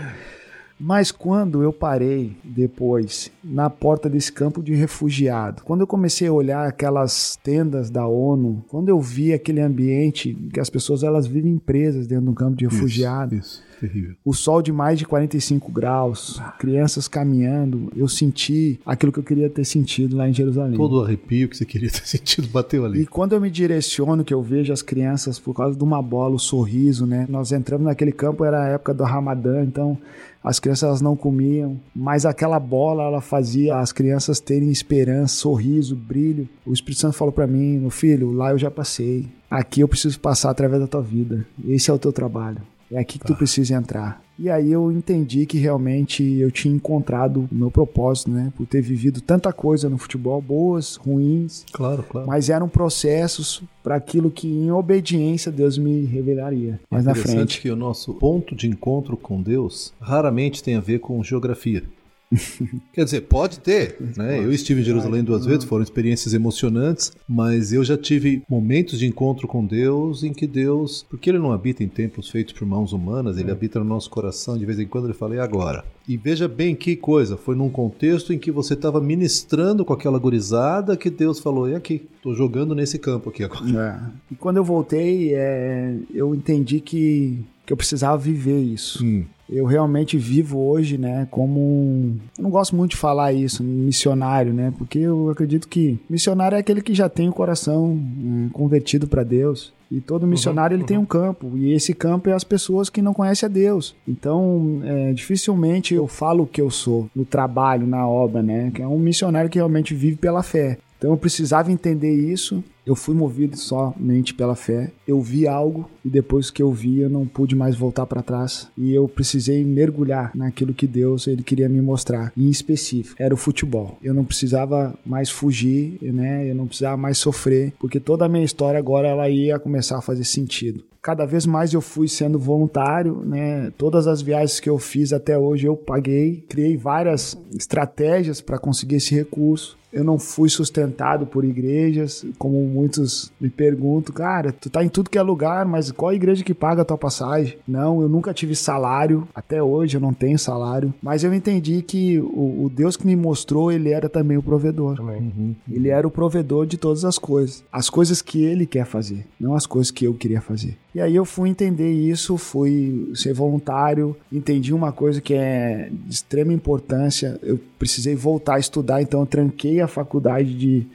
Mas 0.80 1.10
quando 1.10 1.60
eu 1.60 1.72
parei 1.72 2.36
depois 2.44 3.32
na 3.42 3.68
porta 3.68 4.08
desse 4.08 4.32
campo 4.32 4.62
de 4.62 4.74
refugiado, 4.74 5.64
quando 5.64 5.80
eu 5.80 5.86
comecei 5.88 6.28
a 6.28 6.32
olhar 6.32 6.68
aquelas 6.68 7.36
tendas 7.42 7.90
da 7.90 8.06
ONU, 8.06 8.64
quando 8.68 8.88
eu 8.88 9.00
vi 9.00 9.32
aquele 9.32 9.60
ambiente 9.60 10.34
que 10.52 10.60
as 10.60 10.70
pessoas 10.70 11.02
elas 11.02 11.26
vivem 11.26 11.58
presas 11.58 12.06
dentro 12.06 12.26
de 12.26 12.30
um 12.30 12.34
campo 12.34 12.56
de 12.56 12.64
refugiado, 12.64 13.34
isso, 13.34 13.60
isso 13.60 13.67
Terrível. 13.80 14.14
O 14.24 14.32
sol 14.34 14.60
de 14.62 14.72
mais 14.72 14.98
de 14.98 15.04
45 15.06 15.70
graus, 15.70 16.40
crianças 16.58 17.06
caminhando. 17.06 17.92
Eu 17.96 18.08
senti 18.08 18.80
aquilo 18.84 19.12
que 19.12 19.18
eu 19.18 19.24
queria 19.24 19.48
ter 19.48 19.64
sentido 19.64 20.16
lá 20.16 20.28
em 20.28 20.32
Jerusalém. 20.32 20.76
Todo 20.76 20.96
o 21.00 21.04
arrepio 21.04 21.48
que 21.48 21.56
você 21.56 21.64
queria 21.64 21.90
ter 21.90 22.04
sentido 22.06 22.48
bateu 22.48 22.82
E 22.82 22.86
ali. 22.86 23.06
quando 23.06 23.34
eu 23.34 23.40
me 23.40 23.50
direciono, 23.50 24.24
que 24.24 24.34
eu 24.34 24.42
vejo 24.42 24.72
as 24.72 24.82
crianças 24.82 25.38
por 25.38 25.54
causa 25.54 25.76
de 25.76 25.84
uma 25.84 26.02
bola, 26.02 26.34
o 26.34 26.38
sorriso, 26.38 27.06
né? 27.06 27.26
Nós 27.28 27.52
entramos 27.52 27.86
naquele 27.86 28.12
campo, 28.12 28.44
era 28.44 28.62
a 28.64 28.68
época 28.68 28.92
do 28.94 29.04
Ramadã, 29.04 29.62
então 29.62 29.98
as 30.42 30.58
crianças 30.60 31.00
não 31.00 31.16
comiam, 31.16 31.78
mas 31.94 32.24
aquela 32.24 32.58
bola 32.60 33.02
ela 33.04 33.20
fazia 33.20 33.76
as 33.76 33.92
crianças 33.92 34.40
terem 34.40 34.70
esperança, 34.70 35.34
sorriso, 35.36 35.94
brilho. 35.96 36.48
O 36.64 36.72
Espírito 36.72 37.00
Santo 37.00 37.16
falou 37.16 37.32
para 37.32 37.46
mim, 37.46 37.78
meu 37.78 37.90
filho, 37.90 38.32
lá 38.32 38.50
eu 38.52 38.58
já 38.58 38.70
passei. 38.70 39.26
Aqui 39.50 39.80
eu 39.80 39.88
preciso 39.88 40.18
passar 40.20 40.50
através 40.50 40.80
da 40.80 40.86
tua 40.86 41.02
vida. 41.02 41.46
Esse 41.66 41.90
é 41.90 41.94
o 41.94 41.98
teu 41.98 42.12
trabalho. 42.12 42.58
É 42.90 42.98
aqui 42.98 43.18
que 43.18 43.26
tu 43.26 43.34
precisa 43.34 43.74
entrar. 43.74 44.22
E 44.38 44.48
aí 44.48 44.70
eu 44.70 44.92
entendi 44.92 45.44
que 45.46 45.58
realmente 45.58 46.22
eu 46.22 46.50
tinha 46.50 46.72
encontrado 46.72 47.48
o 47.50 47.54
meu 47.54 47.70
propósito, 47.72 48.30
né? 48.30 48.52
Por 48.56 48.66
ter 48.66 48.80
vivido 48.80 49.20
tanta 49.20 49.52
coisa 49.52 49.88
no 49.88 49.98
futebol, 49.98 50.40
boas, 50.40 50.94
ruins, 50.94 51.64
Claro, 51.72 52.04
claro. 52.08 52.26
mas 52.28 52.48
eram 52.48 52.68
processos 52.68 53.62
para 53.82 53.96
aquilo 53.96 54.30
que 54.30 54.46
em 54.46 54.70
obediência 54.70 55.50
Deus 55.50 55.76
me 55.76 56.04
revelaria 56.04 56.78
mais 56.90 57.04
na 57.04 57.10
Interessante 57.12 57.36
frente. 57.36 57.60
que 57.62 57.70
o 57.70 57.74
nosso 57.76 58.14
ponto 58.14 58.54
de 58.54 58.68
encontro 58.68 59.16
com 59.16 59.42
Deus 59.42 59.92
raramente 60.00 60.62
tem 60.62 60.76
a 60.76 60.80
ver 60.80 61.00
com 61.00 61.22
geografia. 61.22 61.82
Quer 62.92 63.04
dizer, 63.04 63.22
pode 63.22 63.60
ter, 63.60 63.96
né? 64.16 64.38
Eu 64.38 64.52
estive 64.52 64.80
em 64.80 64.84
Jerusalém 64.84 65.24
duas 65.24 65.46
vezes, 65.46 65.64
foram 65.64 65.82
experiências 65.82 66.34
emocionantes, 66.34 67.12
mas 67.28 67.72
eu 67.72 67.82
já 67.82 67.96
tive 67.96 68.42
momentos 68.48 68.98
de 68.98 69.06
encontro 69.06 69.48
com 69.48 69.64
Deus 69.64 70.22
em 70.22 70.32
que 70.32 70.46
Deus, 70.46 71.06
porque 71.08 71.30
ele 71.30 71.38
não 71.38 71.52
habita 71.52 71.82
em 71.82 71.88
templos 71.88 72.28
feitos 72.28 72.52
por 72.52 72.66
mãos 72.66 72.92
humanas, 72.92 73.38
ele 73.38 73.50
habita 73.50 73.78
no 73.78 73.84
nosso 73.84 74.10
coração, 74.10 74.58
de 74.58 74.66
vez 74.66 74.78
em 74.78 74.86
quando 74.86 75.06
ele 75.06 75.14
fala, 75.14 75.36
e 75.36 75.40
agora? 75.40 75.84
E 76.06 76.16
veja 76.16 76.46
bem 76.48 76.74
que 76.74 76.96
coisa, 76.96 77.36
foi 77.36 77.54
num 77.54 77.70
contexto 77.70 78.32
em 78.32 78.38
que 78.38 78.50
você 78.50 78.74
estava 78.74 79.00
ministrando 79.00 79.84
com 79.84 79.92
aquela 79.92 80.18
gurizada 80.18 80.96
que 80.96 81.10
Deus 81.10 81.38
falou, 81.38 81.68
e 81.68 81.74
aqui, 81.74 82.06
tô 82.22 82.34
jogando 82.34 82.74
nesse 82.74 82.98
campo 82.98 83.30
aqui 83.30 83.44
agora. 83.44 84.12
É. 84.30 84.34
E 84.34 84.36
quando 84.36 84.58
eu 84.58 84.64
voltei, 84.64 85.34
é, 85.34 85.94
eu 86.12 86.34
entendi 86.34 86.80
que, 86.80 87.38
que 87.64 87.72
eu 87.72 87.76
precisava 87.76 88.18
viver 88.18 88.60
isso. 88.60 89.04
Hum, 89.04 89.24
Eu 89.50 89.64
realmente 89.64 90.18
vivo 90.18 90.58
hoje, 90.58 90.98
né, 90.98 91.26
como 91.30 91.60
um... 91.60 92.16
Eu 92.36 92.44
não 92.44 92.50
gosto 92.50 92.76
muito 92.76 92.92
de 92.92 92.96
falar 92.96 93.32
isso, 93.32 93.62
missionário, 93.62 94.52
né, 94.52 94.72
porque 94.76 94.98
eu 94.98 95.30
acredito 95.30 95.68
que 95.68 95.98
missionário 96.08 96.56
é 96.56 96.58
aquele 96.58 96.82
que 96.82 96.94
já 96.94 97.08
tem 97.08 97.28
o 97.28 97.32
coração 97.32 97.86
hum, 97.86 98.50
convertido 98.52 99.06
para 99.06 99.24
Deus. 99.24 99.72
E 99.90 100.02
todo 100.02 100.26
missionário 100.26 100.74
ele 100.74 100.84
tem 100.84 100.98
um 100.98 101.06
campo, 101.06 101.56
e 101.56 101.72
esse 101.72 101.94
campo 101.94 102.28
é 102.28 102.34
as 102.34 102.44
pessoas 102.44 102.90
que 102.90 103.00
não 103.00 103.14
conhecem 103.14 103.46
a 103.46 103.50
Deus. 103.50 103.96
Então, 104.06 104.82
é, 104.84 105.14
dificilmente 105.14 105.94
eu 105.94 106.06
falo 106.06 106.44
o 106.44 106.46
que 106.46 106.60
eu 106.60 106.70
sou 106.70 107.08
no 107.16 107.24
trabalho, 107.24 107.86
na 107.86 108.06
obra, 108.06 108.42
né, 108.42 108.70
que 108.74 108.82
é 108.82 108.86
um 108.86 108.98
missionário 108.98 109.48
que 109.48 109.58
realmente 109.58 109.94
vive 109.94 110.16
pela 110.16 110.42
fé. 110.42 110.76
Então 110.98 111.12
eu 111.12 111.16
precisava 111.16 111.70
entender 111.70 112.12
isso. 112.12 112.62
Eu 112.88 112.94
fui 112.94 113.14
movido 113.14 113.54
somente 113.54 114.32
pela 114.32 114.54
fé. 114.54 114.90
Eu 115.06 115.20
vi 115.20 115.46
algo 115.46 115.90
e 116.02 116.08
depois 116.08 116.50
que 116.50 116.62
eu 116.62 116.72
vi, 116.72 117.00
eu 117.00 117.10
não 117.10 117.26
pude 117.26 117.54
mais 117.54 117.76
voltar 117.76 118.06
para 118.06 118.22
trás 118.22 118.68
e 118.78 118.94
eu 118.94 119.06
precisei 119.06 119.62
mergulhar 119.62 120.32
naquilo 120.34 120.72
que 120.72 120.86
Deus 120.86 121.26
ele 121.26 121.42
queria 121.42 121.68
me 121.68 121.82
mostrar. 121.82 122.32
E 122.34 122.46
em 122.46 122.50
específico, 122.50 123.22
era 123.22 123.34
o 123.34 123.36
futebol. 123.36 123.98
Eu 124.02 124.14
não 124.14 124.24
precisava 124.24 124.94
mais 125.04 125.28
fugir, 125.28 125.98
né? 126.00 126.50
Eu 126.50 126.54
não 126.54 126.66
precisava 126.66 126.96
mais 126.96 127.18
sofrer, 127.18 127.74
porque 127.78 128.00
toda 128.00 128.24
a 128.24 128.28
minha 128.28 128.42
história 128.44 128.78
agora 128.78 129.06
ela 129.06 129.28
ia 129.28 129.58
começar 129.58 129.98
a 129.98 130.02
fazer 130.02 130.24
sentido. 130.24 130.82
Cada 131.02 131.26
vez 131.26 131.46
mais 131.46 131.72
eu 131.72 131.80
fui 131.82 132.08
sendo 132.08 132.38
voluntário, 132.38 133.22
né? 133.24 133.70
Todas 133.76 134.06
as 134.06 134.22
viagens 134.22 134.60
que 134.60 134.68
eu 134.68 134.78
fiz 134.78 135.12
até 135.12 135.38
hoje 135.38 135.66
eu 135.66 135.76
paguei, 135.76 136.42
criei 136.48 136.76
várias 136.76 137.38
estratégias 137.54 138.40
para 138.40 138.58
conseguir 138.58 138.96
esse 138.96 139.14
recurso. 139.14 139.77
Eu 139.98 140.04
não 140.04 140.16
fui 140.16 140.48
sustentado 140.48 141.26
por 141.26 141.44
igrejas, 141.44 142.24
como 142.38 142.62
muitos 142.62 143.32
me 143.40 143.50
perguntam, 143.50 144.14
cara, 144.14 144.52
tu 144.52 144.70
tá 144.70 144.84
em 144.84 144.88
tudo 144.88 145.10
que 145.10 145.18
é 145.18 145.22
lugar, 145.22 145.66
mas 145.66 145.90
qual 145.90 146.10
a 146.10 146.14
igreja 146.14 146.44
que 146.44 146.54
paga 146.54 146.82
a 146.82 146.84
tua 146.84 146.96
passagem? 146.96 147.58
Não, 147.66 148.00
eu 148.00 148.08
nunca 148.08 148.32
tive 148.32 148.54
salário, 148.54 149.26
até 149.34 149.60
hoje 149.60 149.96
eu 149.96 150.00
não 150.00 150.14
tenho 150.14 150.38
salário, 150.38 150.94
mas 151.02 151.24
eu 151.24 151.34
entendi 151.34 151.82
que 151.82 152.16
o, 152.20 152.66
o 152.66 152.72
Deus 152.72 152.96
que 152.96 153.04
me 153.04 153.16
mostrou, 153.16 153.72
ele 153.72 153.90
era 153.90 154.08
também 154.08 154.36
o 154.36 154.42
provedor. 154.42 154.94
Também. 154.94 155.56
Ele 155.68 155.88
era 155.88 156.06
o 156.06 156.12
provedor 156.12 156.64
de 156.64 156.76
todas 156.76 157.04
as 157.04 157.18
coisas. 157.18 157.64
As 157.72 157.90
coisas 157.90 158.22
que 158.22 158.44
ele 158.44 158.66
quer 158.66 158.86
fazer, 158.86 159.26
não 159.40 159.56
as 159.56 159.66
coisas 159.66 159.90
que 159.90 160.04
eu 160.04 160.14
queria 160.14 160.40
fazer. 160.40 160.76
E 160.94 161.00
aí 161.00 161.14
eu 161.14 161.24
fui 161.24 161.48
entender 161.48 161.92
isso, 161.92 162.36
fui 162.36 163.10
ser 163.14 163.32
voluntário, 163.32 164.16
entendi 164.32 164.72
uma 164.72 164.90
coisa 164.90 165.20
que 165.20 165.34
é 165.34 165.90
de 165.90 166.14
extrema 166.14 166.52
importância. 166.52 167.38
Eu 167.42 167.58
precisei 167.78 168.14
voltar 168.14 168.54
a 168.54 168.58
estudar, 168.58 169.02
então 169.02 169.20
eu 169.20 169.26
tranquei 169.26 169.80
a 169.80 169.87
faculdade 169.88 170.54
de 170.56 170.86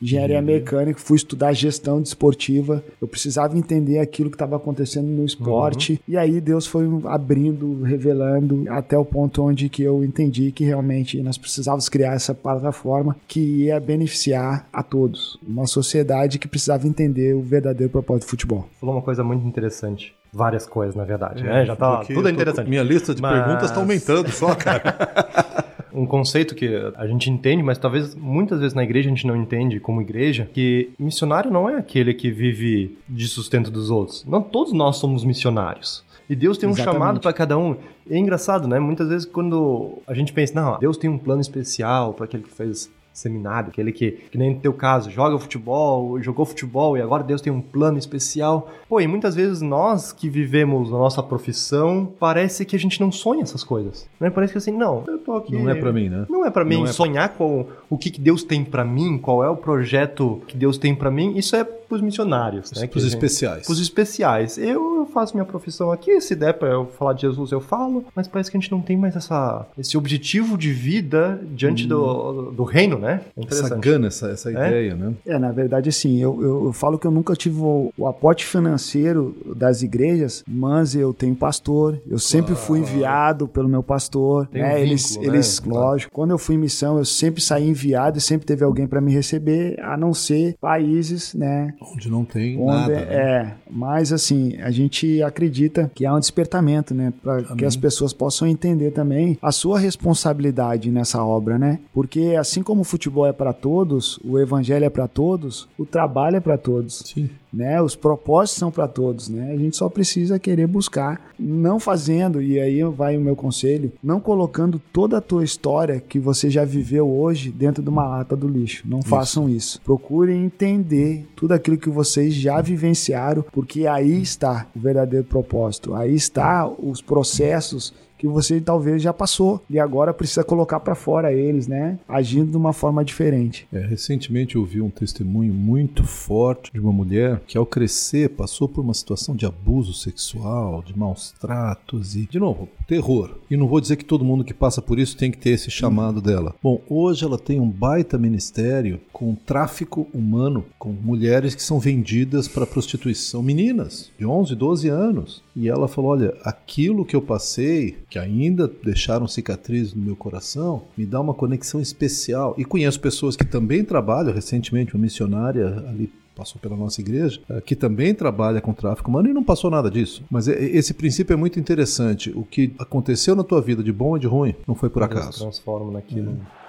engenharia 0.00 0.42
mecânica, 0.42 0.98
fui 0.98 1.16
estudar 1.16 1.52
gestão 1.52 2.02
desportiva. 2.02 2.82
Eu 3.00 3.06
precisava 3.06 3.56
entender 3.56 4.00
aquilo 4.00 4.30
que 4.30 4.34
estava 4.34 4.56
acontecendo 4.56 5.06
no 5.06 5.24
esporte. 5.24 6.00
E 6.08 6.16
aí 6.16 6.40
Deus 6.40 6.66
foi 6.66 6.88
abrindo, 7.04 7.82
revelando, 7.82 8.64
até 8.68 8.98
o 8.98 9.04
ponto 9.04 9.44
onde 9.44 9.68
que 9.68 9.80
eu 9.80 10.02
entendi 10.02 10.50
que 10.50 10.64
realmente 10.64 11.22
nós 11.22 11.38
precisávamos 11.38 11.88
criar 11.88 12.14
essa 12.14 12.34
plataforma 12.34 13.16
que 13.28 13.38
ia 13.66 13.78
beneficiar 13.78 14.66
a 14.72 14.82
todos. 14.82 15.38
Uma 15.46 15.66
sociedade 15.68 16.40
que 16.40 16.48
precisava 16.48 16.88
entender 16.88 17.34
o 17.36 17.40
verdadeiro 17.40 17.92
propósito 17.92 18.26
do 18.26 18.30
futebol. 18.30 18.68
Falou 18.80 18.96
uma 18.96 19.02
coisa 19.02 19.22
muito 19.22 19.46
interessante. 19.46 20.12
Várias 20.32 20.66
coisas, 20.66 20.96
na 20.96 21.04
verdade. 21.04 21.44
né? 21.44 21.64
Já 21.64 21.76
tá, 21.76 21.98
tudo 22.04 22.26
é 22.26 22.32
interessante. 22.32 22.68
Minha 22.68 22.82
lista 22.82 23.14
de 23.14 23.22
Mas- 23.22 23.38
perguntas 23.38 23.70
está 23.70 23.80
aumentando 23.80 24.32
só, 24.32 24.52
cara. 24.56 25.61
um 25.94 26.06
conceito 26.06 26.54
que 26.54 26.68
a 26.96 27.06
gente 27.06 27.30
entende, 27.30 27.62
mas 27.62 27.78
talvez 27.78 28.14
muitas 28.14 28.60
vezes 28.60 28.74
na 28.74 28.82
igreja 28.82 29.08
a 29.08 29.14
gente 29.14 29.26
não 29.26 29.36
entende 29.36 29.78
como 29.80 30.00
igreja, 30.00 30.48
que 30.52 30.90
missionário 30.98 31.50
não 31.50 31.68
é 31.68 31.76
aquele 31.76 32.14
que 32.14 32.30
vive 32.30 32.96
de 33.08 33.28
sustento 33.28 33.70
dos 33.70 33.90
outros. 33.90 34.24
Não 34.24 34.42
todos 34.42 34.72
nós 34.72 34.96
somos 34.96 35.24
missionários. 35.24 36.04
E 36.28 36.34
Deus 36.34 36.56
tem 36.56 36.68
um 36.68 36.72
Exatamente. 36.72 36.94
chamado 36.98 37.20
para 37.20 37.32
cada 37.32 37.58
um. 37.58 37.76
É 38.08 38.16
engraçado, 38.16 38.66
né? 38.66 38.78
Muitas 38.78 39.08
vezes 39.08 39.26
quando 39.26 39.98
a 40.06 40.14
gente 40.14 40.32
pensa, 40.32 40.54
não, 40.54 40.78
Deus 40.78 40.96
tem 40.96 41.10
um 41.10 41.18
plano 41.18 41.40
especial 41.40 42.14
para 42.14 42.24
aquele 42.24 42.42
que 42.42 42.52
fez 42.52 42.90
seminário, 43.12 43.68
aquele 43.68 43.92
que, 43.92 44.12
que 44.30 44.38
nem 44.38 44.54
no 44.54 44.60
teu 44.60 44.72
caso, 44.72 45.10
joga 45.10 45.38
futebol, 45.38 46.20
jogou 46.22 46.44
futebol 46.44 46.96
e 46.96 47.02
agora 47.02 47.22
Deus 47.22 47.40
tem 47.40 47.52
um 47.52 47.60
plano 47.60 47.98
especial. 47.98 48.70
Pô, 48.88 49.00
e 49.00 49.06
muitas 49.06 49.34
vezes 49.34 49.60
nós 49.60 50.12
que 50.12 50.28
vivemos 50.28 50.88
a 50.92 50.96
nossa 50.96 51.22
profissão, 51.22 52.10
parece 52.18 52.64
que 52.64 52.74
a 52.76 52.78
gente 52.78 53.00
não 53.00 53.12
sonha 53.12 53.42
essas 53.42 53.62
coisas. 53.64 54.08
Né? 54.18 54.30
Parece 54.30 54.52
que 54.52 54.58
assim, 54.58 54.72
não, 54.72 55.04
eu 55.06 55.18
tô 55.18 55.34
aqui. 55.34 55.56
Não 55.56 55.68
é 55.68 55.74
pra 55.74 55.92
mim, 55.92 56.08
né? 56.08 56.26
Não 56.28 56.44
é 56.44 56.50
pra 56.50 56.64
mim 56.64 56.78
Não 56.78 56.84
é- 56.84 56.92
sonhar 56.92 57.28
qual, 57.30 57.66
o 57.90 57.98
que, 57.98 58.10
que 58.10 58.20
Deus 58.20 58.42
tem 58.42 58.64
pra 58.64 58.84
mim, 58.84 59.18
qual 59.18 59.44
é 59.44 59.48
o 59.48 59.56
projeto 59.56 60.40
que 60.46 60.56
Deus 60.56 60.78
tem 60.78 60.94
pra 60.94 61.10
mim. 61.10 61.36
Isso 61.36 61.54
é 61.56 61.64
pros 61.92 62.00
missionários, 62.00 62.72
né? 62.72 62.86
Para 62.86 62.86
os 62.86 62.90
que 62.92 62.98
a 62.98 63.02
gente- 63.02 63.12
especiais. 63.14 63.68
Especiais. 63.68 64.56
Eu, 64.58 64.96
eu 65.00 65.06
faço 65.12 65.34
minha 65.34 65.44
profissão 65.44 65.92
aqui, 65.92 66.20
se 66.22 66.34
der 66.34 66.54
pra 66.54 66.68
eu 66.70 66.86
falar 66.86 67.12
de 67.12 67.22
Jesus, 67.22 67.52
eu 67.52 67.60
falo, 67.60 68.04
mas 68.16 68.26
parece 68.26 68.50
que 68.50 68.56
a 68.56 68.60
gente 68.60 68.70
não 68.72 68.80
tem 68.80 68.96
mais 68.96 69.14
essa, 69.14 69.66
esse 69.76 69.96
objetivo 69.98 70.56
de 70.56 70.72
vida 70.72 71.38
diante 71.52 71.86
do, 71.86 72.50
do 72.52 72.62
reino, 72.64 72.98
né? 72.98 73.20
É 73.36 73.40
Hum. 73.42 73.46
Essa 73.50 73.76
gana, 73.76 74.06
essa, 74.06 74.28
essa 74.30 74.50
ideia, 74.50 74.94
né? 74.94 75.12
É, 75.26 75.38
na 75.38 75.52
verdade, 75.52 75.88
assim, 75.90 76.18
eu, 76.18 76.40
eu, 76.42 76.64
eu 76.66 76.72
falo 76.72 76.98
que 76.98 77.06
eu 77.06 77.10
nunca 77.10 77.34
tive 77.34 77.60
o, 77.60 77.92
o 77.98 78.06
aporte 78.06 78.46
financeiro 78.46 79.36
das 79.56 79.82
igrejas, 79.82 80.42
mas 80.48 80.94
eu 80.94 81.12
tenho 81.12 81.34
pastor, 81.34 82.00
eu 82.08 82.18
sempre 82.18 82.54
fui 82.54 82.80
enviado 82.80 83.46
pelo 83.46 83.68
meu 83.68 83.82
pastor, 83.82 84.46
Tem 84.46 84.62
um 84.62 84.64
né? 84.66 84.80
eles, 84.80 85.10
vínculo, 85.10 85.26
né? 85.30 85.34
eles 85.36 85.60
Claro. 85.60 85.78
lógico, 85.86 86.12
quando 86.12 86.30
eu 86.30 86.38
fui 86.38 86.54
em 86.54 86.58
missão, 86.58 86.96
eu 86.98 87.04
sempre 87.04 87.42
saí 87.42 87.68
enviado 87.68 88.16
e 88.16 88.20
sempre 88.20 88.46
teve 88.46 88.64
alguém 88.64 88.86
para 88.86 89.00
me 89.00 89.12
receber, 89.12 89.78
a 89.80 89.96
não 89.96 90.14
ser 90.14 90.54
países, 90.60 91.34
né? 91.34 91.74
Onde 91.92 92.10
não 92.10 92.24
tem 92.24 92.58
Onde, 92.58 92.66
nada. 92.66 92.94
né? 92.94 93.14
é, 93.14 93.54
mas 93.70 94.12
assim, 94.12 94.56
a 94.60 94.70
gente 94.70 95.22
acredita 95.22 95.90
que 95.94 96.06
há 96.06 96.14
um 96.14 96.20
despertamento, 96.20 96.94
né? 96.94 97.12
Para 97.22 97.42
que 97.56 97.64
as 97.64 97.76
pessoas 97.76 98.12
possam 98.12 98.46
entender 98.46 98.90
também 98.90 99.38
a 99.40 99.52
sua 99.52 99.78
responsabilidade 99.78 100.90
nessa 100.90 101.24
obra, 101.24 101.58
né? 101.58 101.78
Porque 101.92 102.34
assim 102.38 102.62
como 102.62 102.82
o 102.82 102.84
futebol 102.84 103.26
é 103.26 103.32
para 103.32 103.52
todos, 103.52 104.18
o 104.24 104.38
evangelho 104.38 104.84
é 104.84 104.90
para 104.90 105.08
todos, 105.08 105.68
o 105.78 105.84
trabalho 105.84 106.36
é 106.36 106.40
para 106.40 106.58
todos. 106.58 107.02
Sim. 107.06 107.30
Né, 107.52 107.82
os 107.82 107.94
propósitos 107.94 108.58
são 108.58 108.70
para 108.70 108.88
todos, 108.88 109.28
né? 109.28 109.52
A 109.52 109.56
gente 109.58 109.76
só 109.76 109.86
precisa 109.88 110.38
querer 110.38 110.66
buscar, 110.66 111.32
não 111.38 111.78
fazendo, 111.78 112.40
e 112.40 112.58
aí 112.58 112.82
vai 112.84 113.16
o 113.16 113.20
meu 113.20 113.36
conselho, 113.36 113.92
não 114.02 114.20
colocando 114.20 114.80
toda 114.90 115.18
a 115.18 115.20
tua 115.20 115.44
história 115.44 116.00
que 116.00 116.18
você 116.18 116.48
já 116.48 116.64
viveu 116.64 117.06
hoje 117.06 117.50
dentro 117.50 117.82
de 117.82 117.90
uma 117.90 118.08
lata 118.08 118.34
do 118.34 118.48
lixo. 118.48 118.84
Não 118.86 119.02
façam 119.02 119.50
isso. 119.50 119.80
Procurem 119.82 120.44
entender 120.44 121.26
tudo 121.36 121.52
aquilo 121.52 121.76
que 121.76 121.90
vocês 121.90 122.32
já 122.34 122.60
vivenciaram, 122.62 123.44
porque 123.52 123.86
aí 123.86 124.22
está 124.22 124.66
o 124.74 124.80
verdadeiro 124.80 125.26
propósito. 125.26 125.94
Aí 125.94 126.14
está 126.14 126.66
os 126.66 127.02
processos 127.02 127.92
que 128.22 128.28
você 128.28 128.60
talvez 128.60 129.02
já 129.02 129.12
passou 129.12 129.60
e 129.68 129.80
agora 129.80 130.14
precisa 130.14 130.44
colocar 130.44 130.78
para 130.78 130.94
fora 130.94 131.32
eles, 131.32 131.66
né? 131.66 131.98
Agindo 132.08 132.52
de 132.52 132.56
uma 132.56 132.72
forma 132.72 133.04
diferente. 133.04 133.66
É, 133.72 133.80
recentemente 133.80 134.54
eu 134.54 134.64
vi 134.64 134.80
um 134.80 134.90
testemunho 134.90 135.52
muito 135.52 136.04
forte 136.04 136.70
de 136.72 136.78
uma 136.78 136.92
mulher 136.92 137.42
que 137.48 137.58
ao 137.58 137.66
crescer 137.66 138.28
passou 138.28 138.68
por 138.68 138.82
uma 138.82 138.94
situação 138.94 139.34
de 139.34 139.44
abuso 139.44 139.92
sexual, 139.92 140.84
de 140.86 140.96
maus 140.96 141.34
tratos 141.40 142.14
e, 142.14 142.28
de 142.30 142.38
novo, 142.38 142.68
terror. 142.86 143.38
E 143.50 143.56
não 143.56 143.66
vou 143.66 143.80
dizer 143.80 143.96
que 143.96 144.04
todo 144.04 144.24
mundo 144.24 144.44
que 144.44 144.54
passa 144.54 144.80
por 144.80 145.00
isso 145.00 145.16
tem 145.16 145.32
que 145.32 145.38
ter 145.38 145.50
esse 145.50 145.68
chamado 145.68 146.18
hum. 146.18 146.22
dela. 146.22 146.54
Bom, 146.62 146.80
hoje 146.88 147.24
ela 147.24 147.36
tem 147.36 147.58
um 147.58 147.68
baita 147.68 148.16
ministério 148.16 149.00
com 149.12 149.34
tráfico 149.34 150.06
humano, 150.14 150.64
com 150.78 150.92
mulheres 150.92 151.56
que 151.56 151.62
são 151.62 151.80
vendidas 151.80 152.46
para 152.46 152.66
prostituição, 152.66 153.42
meninas 153.42 154.12
de 154.16 154.24
11, 154.24 154.54
12 154.54 154.88
anos. 154.88 155.42
E 155.54 155.68
ela 155.68 155.86
falou: 155.86 156.12
Olha, 156.12 156.34
aquilo 156.44 157.04
que 157.04 157.14
eu 157.14 157.20
passei, 157.20 157.98
que 158.08 158.18
ainda 158.18 158.70
deixaram 158.82 159.28
cicatrizes 159.28 159.94
no 159.94 160.02
meu 160.02 160.16
coração, 160.16 160.82
me 160.96 161.04
dá 161.04 161.20
uma 161.20 161.34
conexão 161.34 161.80
especial. 161.80 162.54
E 162.56 162.64
conheço 162.64 163.00
pessoas 163.00 163.36
que 163.36 163.44
também 163.44 163.84
trabalham, 163.84 164.32
recentemente, 164.32 164.94
uma 164.94 165.02
missionária 165.02 165.84
ali 165.88 166.10
passou 166.34 166.58
pela 166.60 166.74
nossa 166.74 166.98
igreja, 167.00 167.38
eh, 167.50 167.60
que 167.60 167.76
também 167.76 168.14
trabalha 168.14 168.58
com 168.60 168.72
tráfico 168.72 169.10
humano 169.10 169.28
e 169.28 169.32
não 169.34 169.44
passou 169.44 169.70
nada 169.70 169.90
disso. 169.90 170.24
Mas 170.30 170.48
esse 170.48 170.94
princípio 170.94 171.34
é 171.34 171.36
muito 171.36 171.60
interessante. 171.60 172.30
O 172.34 172.42
que 172.42 172.72
aconteceu 172.78 173.36
na 173.36 173.44
tua 173.44 173.60
vida, 173.60 173.82
de 173.82 173.92
bom 173.92 174.10
ou 174.10 174.18
de 174.18 174.26
ruim, 174.26 174.54
não 174.66 174.74
foi 174.74 174.88
por 174.88 175.02
acaso. 175.02 175.24
Deus 175.24 175.38
transforma 175.38 175.92
naquilo. 175.92 176.30
É. 176.58 176.62